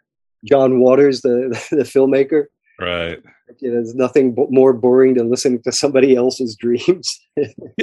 john 0.44 0.80
waters 0.80 1.20
the 1.20 1.48
the 1.70 1.84
filmmaker 1.84 2.46
Right. 2.80 3.18
you 3.60 3.68
know, 3.70 3.74
there's 3.74 3.94
nothing 3.94 4.34
bo- 4.34 4.46
more 4.50 4.72
boring 4.72 5.14
than 5.14 5.30
listening 5.30 5.62
to 5.62 5.72
somebody 5.72 6.14
else's 6.14 6.54
dreams 6.54 7.18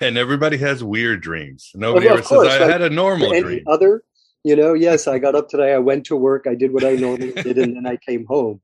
and 0.00 0.16
everybody 0.18 0.56
has 0.56 0.82
weird 0.82 1.20
dreams. 1.20 1.70
Nobody 1.74 2.06
of 2.06 2.12
ever 2.12 2.22
course, 2.22 2.48
says, 2.48 2.60
I 2.60 2.64
like 2.64 2.72
had 2.72 2.82
a 2.82 2.90
normal 2.90 3.32
any 3.32 3.42
dream. 3.42 3.64
Other, 3.66 4.02
you 4.42 4.56
know, 4.56 4.72
yes, 4.74 5.06
I 5.06 5.18
got 5.18 5.34
up 5.34 5.48
today. 5.48 5.74
I 5.74 5.78
went 5.78 6.06
to 6.06 6.16
work. 6.16 6.46
I 6.46 6.54
did 6.54 6.72
what 6.72 6.84
I 6.84 6.94
normally 6.94 7.32
did, 7.42 7.58
and 7.58 7.76
then 7.76 7.86
I 7.86 7.96
came 7.96 8.24
home. 8.26 8.60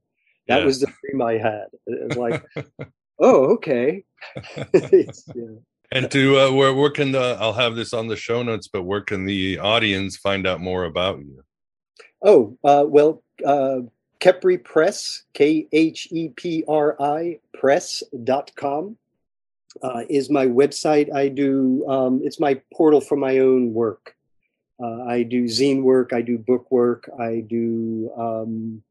That 0.49 0.61
Yeah. 0.61 0.65
was 0.65 0.81
the 0.81 0.87
dream 1.03 1.23
I 1.23 1.35
had. 1.35 1.67
It 1.87 2.09
was 2.09 2.17
like, 2.17 2.43
oh, 3.19 3.45
okay. 3.55 4.05
Know. 5.35 5.63
And 5.93 6.11
to 6.13 6.39
uh, 6.39 6.51
where, 6.53 6.73
where 6.73 6.91
can 6.91 7.13
the, 7.13 7.37
I'll 7.41 7.53
have 7.53 7.75
this 7.77 7.93
on 7.93 8.07
the 8.09 8.17
show 8.17 8.43
notes, 8.43 8.69
but 8.73 8.83
where 8.85 9.01
can 9.01 9.25
the 9.27 9.59
audience 9.59 10.17
find 10.17 10.47
out 10.47 10.61
more 10.61 10.85
about 10.85 11.19
you? 11.19 11.43
Oh, 12.23 12.57
uh, 12.65 12.85
well, 12.87 13.23
uh, 13.45 13.81
Khepri 14.21 14.63
Press, 14.63 15.23
K 15.33 15.67
H 15.73 16.09
E 16.11 16.29
P 16.29 16.63
R 16.69 16.97
I 17.01 17.41
press.com 17.55 18.97
uh, 19.83 20.03
is 20.09 20.31
my 20.31 20.47
website. 20.47 21.13
I 21.13 21.29
do, 21.29 21.87
um, 21.89 22.21
it's 22.23 22.39
my 22.39 22.61
portal 22.73 23.01
for 23.01 23.17
my 23.17 23.39
own 23.39 23.73
work. 23.73 24.15
Uh, 24.83 25.05
I 25.05 25.23
do 25.25 25.45
zine 25.45 25.83
work, 25.83 26.13
I 26.13 26.23
do 26.23 26.39
book 26.39 26.71
work, 26.71 27.09
I 27.19 27.45
do 27.47 28.11
um, 28.17 28.83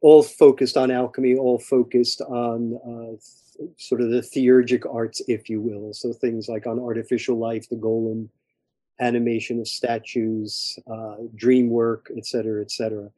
all 0.00 0.22
focused 0.22 0.76
on 0.76 0.90
alchemy, 0.90 1.36
all 1.36 1.58
focused 1.58 2.20
on 2.20 2.78
uh, 2.84 3.16
th- 3.58 3.70
sort 3.76 4.00
of 4.00 4.10
the 4.10 4.20
theurgic 4.20 4.84
arts, 4.92 5.20
if 5.26 5.50
you 5.50 5.60
will. 5.60 5.92
So 5.92 6.12
things 6.12 6.48
like 6.48 6.66
on 6.66 6.78
artificial 6.78 7.38
life, 7.38 7.68
the 7.68 7.74
golem, 7.76 8.28
animation 9.00 9.58
of 9.58 9.66
statues, 9.66 10.78
uh, 10.88 11.16
dream 11.34 11.70
work, 11.70 12.10
et 12.16 12.24
cetera, 12.24 12.62
et 12.62 12.70
cetera, 12.70 13.10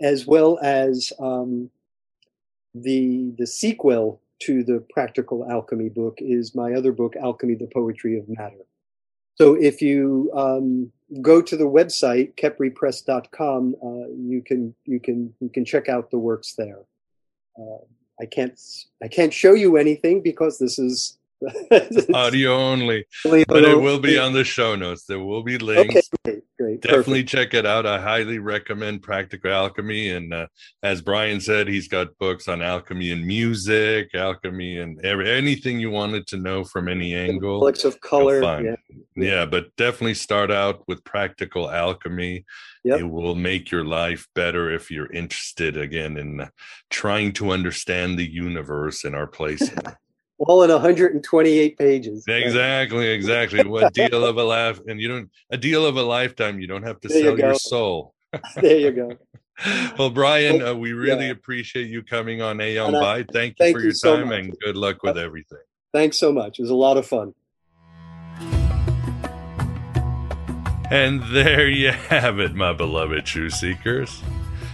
as 0.00 0.26
well 0.26 0.58
as 0.62 1.12
um, 1.20 1.70
the 2.74 3.32
the 3.38 3.46
sequel 3.46 4.20
to 4.40 4.64
the 4.64 4.84
practical 4.90 5.48
alchemy 5.50 5.88
book 5.88 6.18
is 6.18 6.54
my 6.54 6.72
other 6.72 6.92
book, 6.92 7.14
Alchemy: 7.16 7.54
The 7.54 7.70
Poetry 7.72 8.18
of 8.18 8.28
Matter. 8.28 8.64
So 9.36 9.54
if 9.54 9.82
you 9.82 10.30
um, 10.34 10.92
go 11.20 11.42
to 11.42 11.56
the 11.56 11.64
website 11.64 12.34
khepripress.com, 12.36 13.74
uh, 13.82 14.08
you 14.16 14.42
can 14.44 14.74
you 14.84 15.00
can 15.00 15.34
you 15.40 15.48
can 15.48 15.64
check 15.64 15.88
out 15.88 16.10
the 16.10 16.18
works 16.18 16.54
there. 16.54 16.80
Uh, 17.58 17.84
I 18.20 18.26
can't 18.26 18.58
I 19.02 19.08
can't 19.08 19.32
show 19.32 19.54
you 19.54 19.76
anything 19.76 20.22
because 20.22 20.58
this 20.58 20.78
is 20.78 21.18
Audio 22.14 22.54
only, 22.56 23.04
Audio 23.26 23.44
but 23.48 23.64
it 23.64 23.80
will 23.80 23.98
be 23.98 24.18
only. 24.18 24.18
on 24.18 24.32
the 24.32 24.44
show 24.44 24.74
notes. 24.76 25.04
There 25.06 25.18
will 25.20 25.42
be 25.42 25.58
links. 25.58 25.94
okay. 26.26 26.40
Great, 26.56 26.56
great, 26.58 26.80
Definitely 26.82 27.22
perfect. 27.24 27.28
check 27.30 27.54
it 27.54 27.66
out. 27.66 27.86
I 27.86 28.00
highly 28.00 28.38
recommend 28.38 29.02
Practical 29.02 29.52
Alchemy. 29.52 30.10
And 30.10 30.32
uh, 30.32 30.46
as 30.82 31.02
Brian 31.02 31.40
said, 31.40 31.68
he's 31.68 31.88
got 31.88 32.16
books 32.18 32.48
on 32.48 32.62
alchemy 32.62 33.10
and 33.10 33.26
music, 33.26 34.14
alchemy 34.14 34.78
and 34.78 35.04
every, 35.04 35.30
anything 35.30 35.80
you 35.80 35.90
wanted 35.90 36.26
to 36.28 36.36
know 36.36 36.64
from 36.64 36.88
any 36.88 37.14
angle. 37.14 37.60
Flicks 37.60 37.84
of 37.84 38.00
color. 38.00 38.40
Yeah. 38.62 38.76
Yeah, 39.16 39.46
but 39.46 39.74
definitely 39.76 40.14
start 40.14 40.50
out 40.50 40.82
with 40.88 41.04
practical 41.04 41.70
alchemy. 41.70 42.44
Yep. 42.84 43.00
It 43.00 43.04
will 43.04 43.34
make 43.34 43.70
your 43.70 43.84
life 43.84 44.26
better 44.34 44.70
if 44.70 44.90
you're 44.90 45.10
interested 45.12 45.76
again 45.76 46.18
in 46.18 46.48
trying 46.90 47.32
to 47.34 47.50
understand 47.50 48.18
the 48.18 48.30
universe 48.30 49.04
and 49.04 49.14
our 49.14 49.26
place. 49.26 49.70
All 50.38 50.62
in 50.62 50.70
128 50.70 51.78
pages. 51.78 52.24
exactly, 52.28 53.08
exactly. 53.08 53.64
What 53.64 53.94
deal 53.94 54.24
of 54.24 54.36
a 54.36 54.42
life, 54.42 54.80
and 54.86 55.00
you 55.00 55.08
don't 55.08 55.30
a 55.50 55.56
deal 55.56 55.86
of 55.86 55.96
a 55.96 56.02
lifetime. 56.02 56.58
You 56.58 56.66
don't 56.66 56.82
have 56.82 57.00
to 57.00 57.08
There 57.08 57.18
you 57.18 57.24
sell 57.24 57.38
your 57.38 57.54
soul. 57.54 58.14
There 58.56 58.78
you 58.78 58.90
go. 58.90 59.16
Well, 59.96 60.10
Brian, 60.10 60.60
uh, 60.60 60.74
we 60.74 60.94
really 60.94 61.26
yeah. 61.26 61.30
appreciate 61.30 61.88
you 61.88 62.02
coming 62.02 62.42
on 62.42 62.60
Aeon 62.60 62.92
Byte. 62.92 63.32
Thank 63.32 63.50
you 63.50 63.64
thank 63.64 63.76
for 63.76 63.80
you 63.80 63.84
your 63.84 63.94
so 63.94 64.16
time 64.16 64.30
much. 64.30 64.38
and 64.40 64.58
good 64.58 64.76
luck 64.76 65.04
with 65.04 65.16
everything. 65.16 65.60
Thanks 65.92 66.18
so 66.18 66.32
much. 66.32 66.58
It 66.58 66.62
was 66.62 66.70
a 66.70 66.74
lot 66.74 66.96
of 66.96 67.06
fun. 67.06 67.34
And 70.90 71.22
there 71.32 71.68
you 71.68 71.92
have 71.92 72.40
it, 72.40 72.56
my 72.56 72.72
beloved 72.72 73.24
truth 73.26 73.54
seekers. 73.54 74.22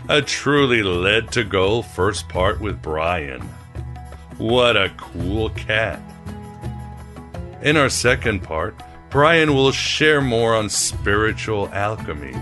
A 0.09 0.23
truly 0.23 0.82
led 0.82 1.31
to 1.32 1.45
goal 1.45 1.82
first 1.82 2.28
part 2.28 2.59
with 2.59 2.81
Brian. 2.82 3.49
What 4.41 4.75
a 4.75 4.89
cool 4.97 5.51
cat. 5.51 6.01
In 7.61 7.77
our 7.77 7.91
second 7.91 8.43
part, 8.43 8.75
Brian 9.11 9.53
will 9.53 9.71
share 9.71 10.23
more 10.23 10.55
on 10.55 10.71
spiritual 10.71 11.69
alchemy. 11.75 12.35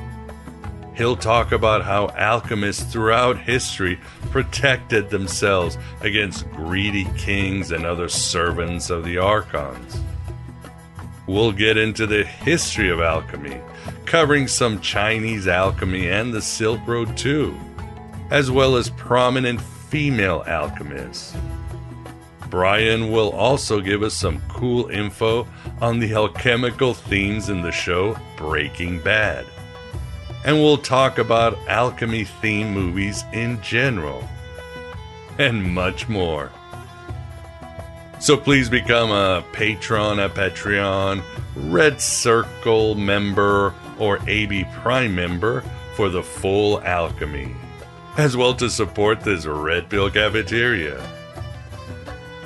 He'll 0.95 1.17
talk 1.17 1.51
about 1.51 1.83
how 1.83 2.11
alchemists 2.11 2.85
throughout 2.85 3.37
history 3.37 3.99
protected 4.31 5.11
themselves 5.11 5.77
against 6.01 6.49
greedy 6.53 7.05
kings 7.17 7.73
and 7.73 7.85
other 7.85 8.09
servants 8.09 8.91
of 8.91 9.05
the 9.05 9.19
archons. 9.19 10.01
We'll 11.27 11.51
get 11.51 11.77
into 11.77 12.07
the 12.07 12.23
history 12.23 12.91
of 12.91 13.01
alchemy, 13.01 13.61
covering 14.05 14.47
some 14.47 14.81
Chinese 14.81 15.49
alchemy 15.49 16.09
and 16.09 16.33
the 16.33 16.43
Silk 16.43 16.87
Road 16.87 17.17
too, 17.17 17.59
as 18.31 18.53
well 18.53 18.77
as 18.77 18.89
prominent 18.89 19.61
female 19.61 20.45
alchemists. 20.47 21.35
Brian 22.51 23.11
will 23.11 23.31
also 23.31 23.81
give 23.81 24.03
us 24.03 24.15
some 24.15 24.41
cool 24.49 24.89
info 24.89 25.47
on 25.81 25.99
the 25.99 26.15
alchemical 26.15 26.95
themes 26.95 27.49
in 27.49 27.63
the 27.63 27.73
show 27.73 28.17
Breaking 28.37 29.01
Bad. 29.01 29.45
And 30.45 30.57
we'll 30.57 30.79
talk 30.79 31.19
about 31.19 31.59
alchemy 31.69 32.25
themed 32.25 32.73
movies 32.73 33.25
in 33.33 33.61
general. 33.61 34.27
And 35.39 35.63
much 35.63 36.09
more. 36.09 36.51
So 38.21 38.37
please 38.37 38.69
become 38.69 39.11
a 39.11 39.45
patron 39.53 40.19
at 40.19 40.35
Patreon, 40.35 41.23
Red 41.55 42.01
Circle 42.01 42.97
member, 42.97 43.75
or 43.99 44.19
AB 44.27 44.65
Prime 44.83 45.15
member 45.15 45.63
for 45.95 46.09
the 46.09 46.23
full 46.23 46.81
alchemy, 46.83 47.55
as 48.17 48.37
well 48.37 48.55
to 48.55 48.71
support 48.71 49.21
this 49.21 49.47
Red 49.47 49.89
Pill 49.89 50.11
cafeteria. 50.11 51.01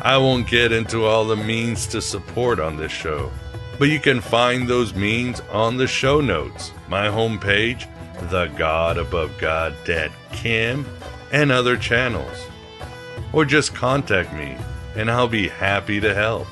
I 0.05 0.19
won't 0.19 0.49
get 0.49 0.73
into 0.73 1.05
all 1.05 1.25
the 1.25 1.37
means 1.37 1.87
to 1.87 2.03
support 2.03 2.59
on 2.59 2.77
this 2.77 2.91
show, 2.91 3.31
but 3.79 3.89
you 3.89 4.01
can 4.01 4.21
find 4.21 4.67
those 4.67 4.95
means 4.95 5.39
on 5.53 5.77
the 5.77 5.87
show 5.87 6.21
notes, 6.21 6.73
my 6.89 7.07
homepage, 7.07 7.87
the 8.29 8.47
God 8.59 8.99
Above 8.99 9.31
God 9.39 9.77
dot 9.85 10.11
com, 10.33 10.85
and 11.31 11.53
other 11.53 11.77
channels. 11.77 12.37
Or 13.33 13.45
just 13.45 13.77
contact 13.77 14.35
me, 14.35 14.57
and 14.97 15.09
I'll 15.09 15.29
be 15.29 15.47
happy 15.47 16.01
to 16.01 16.13
help. 16.13 16.49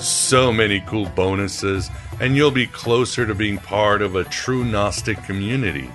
So 0.00 0.52
many 0.52 0.80
cool 0.80 1.06
bonuses, 1.10 1.90
and 2.20 2.34
you'll 2.34 2.50
be 2.50 2.66
closer 2.66 3.24
to 3.24 3.36
being 3.36 3.58
part 3.58 4.02
of 4.02 4.16
a 4.16 4.24
true 4.24 4.64
Gnostic 4.64 5.22
community, 5.22 5.92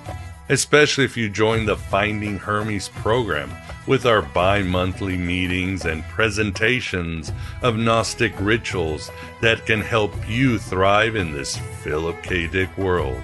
especially 0.48 1.04
if 1.04 1.18
you 1.18 1.30
join 1.30 1.66
the 1.66 1.76
Finding 1.76 2.40
Hermes 2.40 2.88
program 2.88 3.52
with 3.88 4.06
our 4.06 4.22
bi 4.22 4.62
monthly 4.62 5.18
meetings 5.18 5.86
and 5.86 6.04
presentations 6.04 7.32
of 7.62 7.78
Gnostic 7.78 8.34
rituals 8.40 9.10
that 9.42 9.66
can 9.66 9.82
help 9.82 10.14
you 10.30 10.58
thrive 10.60 11.16
in 11.16 11.32
this 11.32 11.58
Philip 11.84 12.22
K. 12.24 12.48
Dick 12.48 12.76
world. 12.78 13.22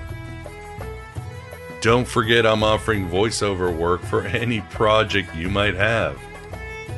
Don't 1.81 2.07
forget, 2.07 2.45
I'm 2.45 2.63
offering 2.63 3.07
voiceover 3.07 3.75
work 3.75 4.01
for 4.01 4.23
any 4.23 4.61
project 4.61 5.35
you 5.35 5.47
might 5.47 5.75
have, 5.75 6.19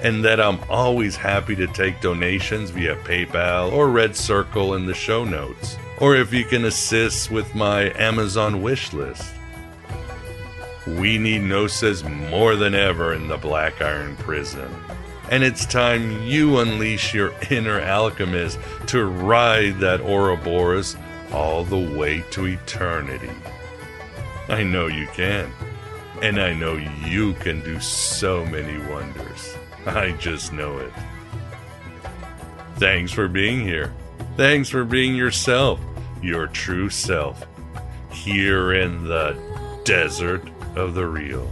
and 0.01 0.23
that 0.23 0.39
I'm 0.39 0.59
always 0.69 1.17
happy 1.17 1.55
to 1.57 1.67
take 1.67 1.99
donations 1.99 2.69
via 2.69 2.95
PayPal 2.95 3.73
or 3.73 3.89
Red 3.89 4.15
Circle 4.15 4.75
in 4.75 4.85
the 4.85 4.93
show 4.93 5.25
notes, 5.25 5.77
or 5.99 6.15
if 6.15 6.33
you 6.33 6.45
can 6.45 6.63
assist 6.63 7.29
with 7.29 7.53
my 7.53 7.91
Amazon 7.99 8.61
wish 8.61 8.93
list. 8.93 9.33
We 10.97 11.17
need 11.17 11.43
Gnosis 11.43 12.03
more 12.03 12.55
than 12.55 12.73
ever 12.73 13.13
in 13.13 13.27
the 13.27 13.37
Black 13.37 13.81
Iron 13.81 14.15
Prison. 14.17 14.73
And 15.29 15.43
it's 15.43 15.65
time 15.65 16.23
you 16.23 16.57
unleash 16.57 17.13
your 17.13 17.33
inner 17.51 17.79
alchemist 17.79 18.57
to 18.87 19.05
ride 19.05 19.79
that 19.79 20.01
Ouroboros 20.01 20.97
all 21.31 21.63
the 21.63 21.97
way 21.97 22.23
to 22.31 22.45
eternity. 22.45 23.29
I 24.47 24.63
know 24.63 24.87
you 24.87 25.07
can. 25.13 25.51
And 26.21 26.41
I 26.41 26.53
know 26.53 26.75
you 27.05 27.33
can 27.33 27.61
do 27.61 27.79
so 27.79 28.43
many 28.45 28.77
wonders. 28.91 29.55
I 29.85 30.11
just 30.13 30.51
know 30.51 30.79
it. 30.79 30.91
Thanks 32.75 33.11
for 33.11 33.27
being 33.27 33.61
here. 33.61 33.93
Thanks 34.35 34.69
for 34.69 34.83
being 34.83 35.15
yourself, 35.15 35.79
your 36.21 36.47
true 36.47 36.89
self, 36.89 37.45
here 38.11 38.73
in 38.73 39.03
the 39.03 39.37
desert 39.85 40.49
of 40.75 40.93
the 40.93 41.05
real. 41.05 41.47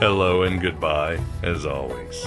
Hello 0.00 0.42
and 0.42 0.60
goodbye, 0.60 1.18
as 1.42 1.66
always. 1.66 2.26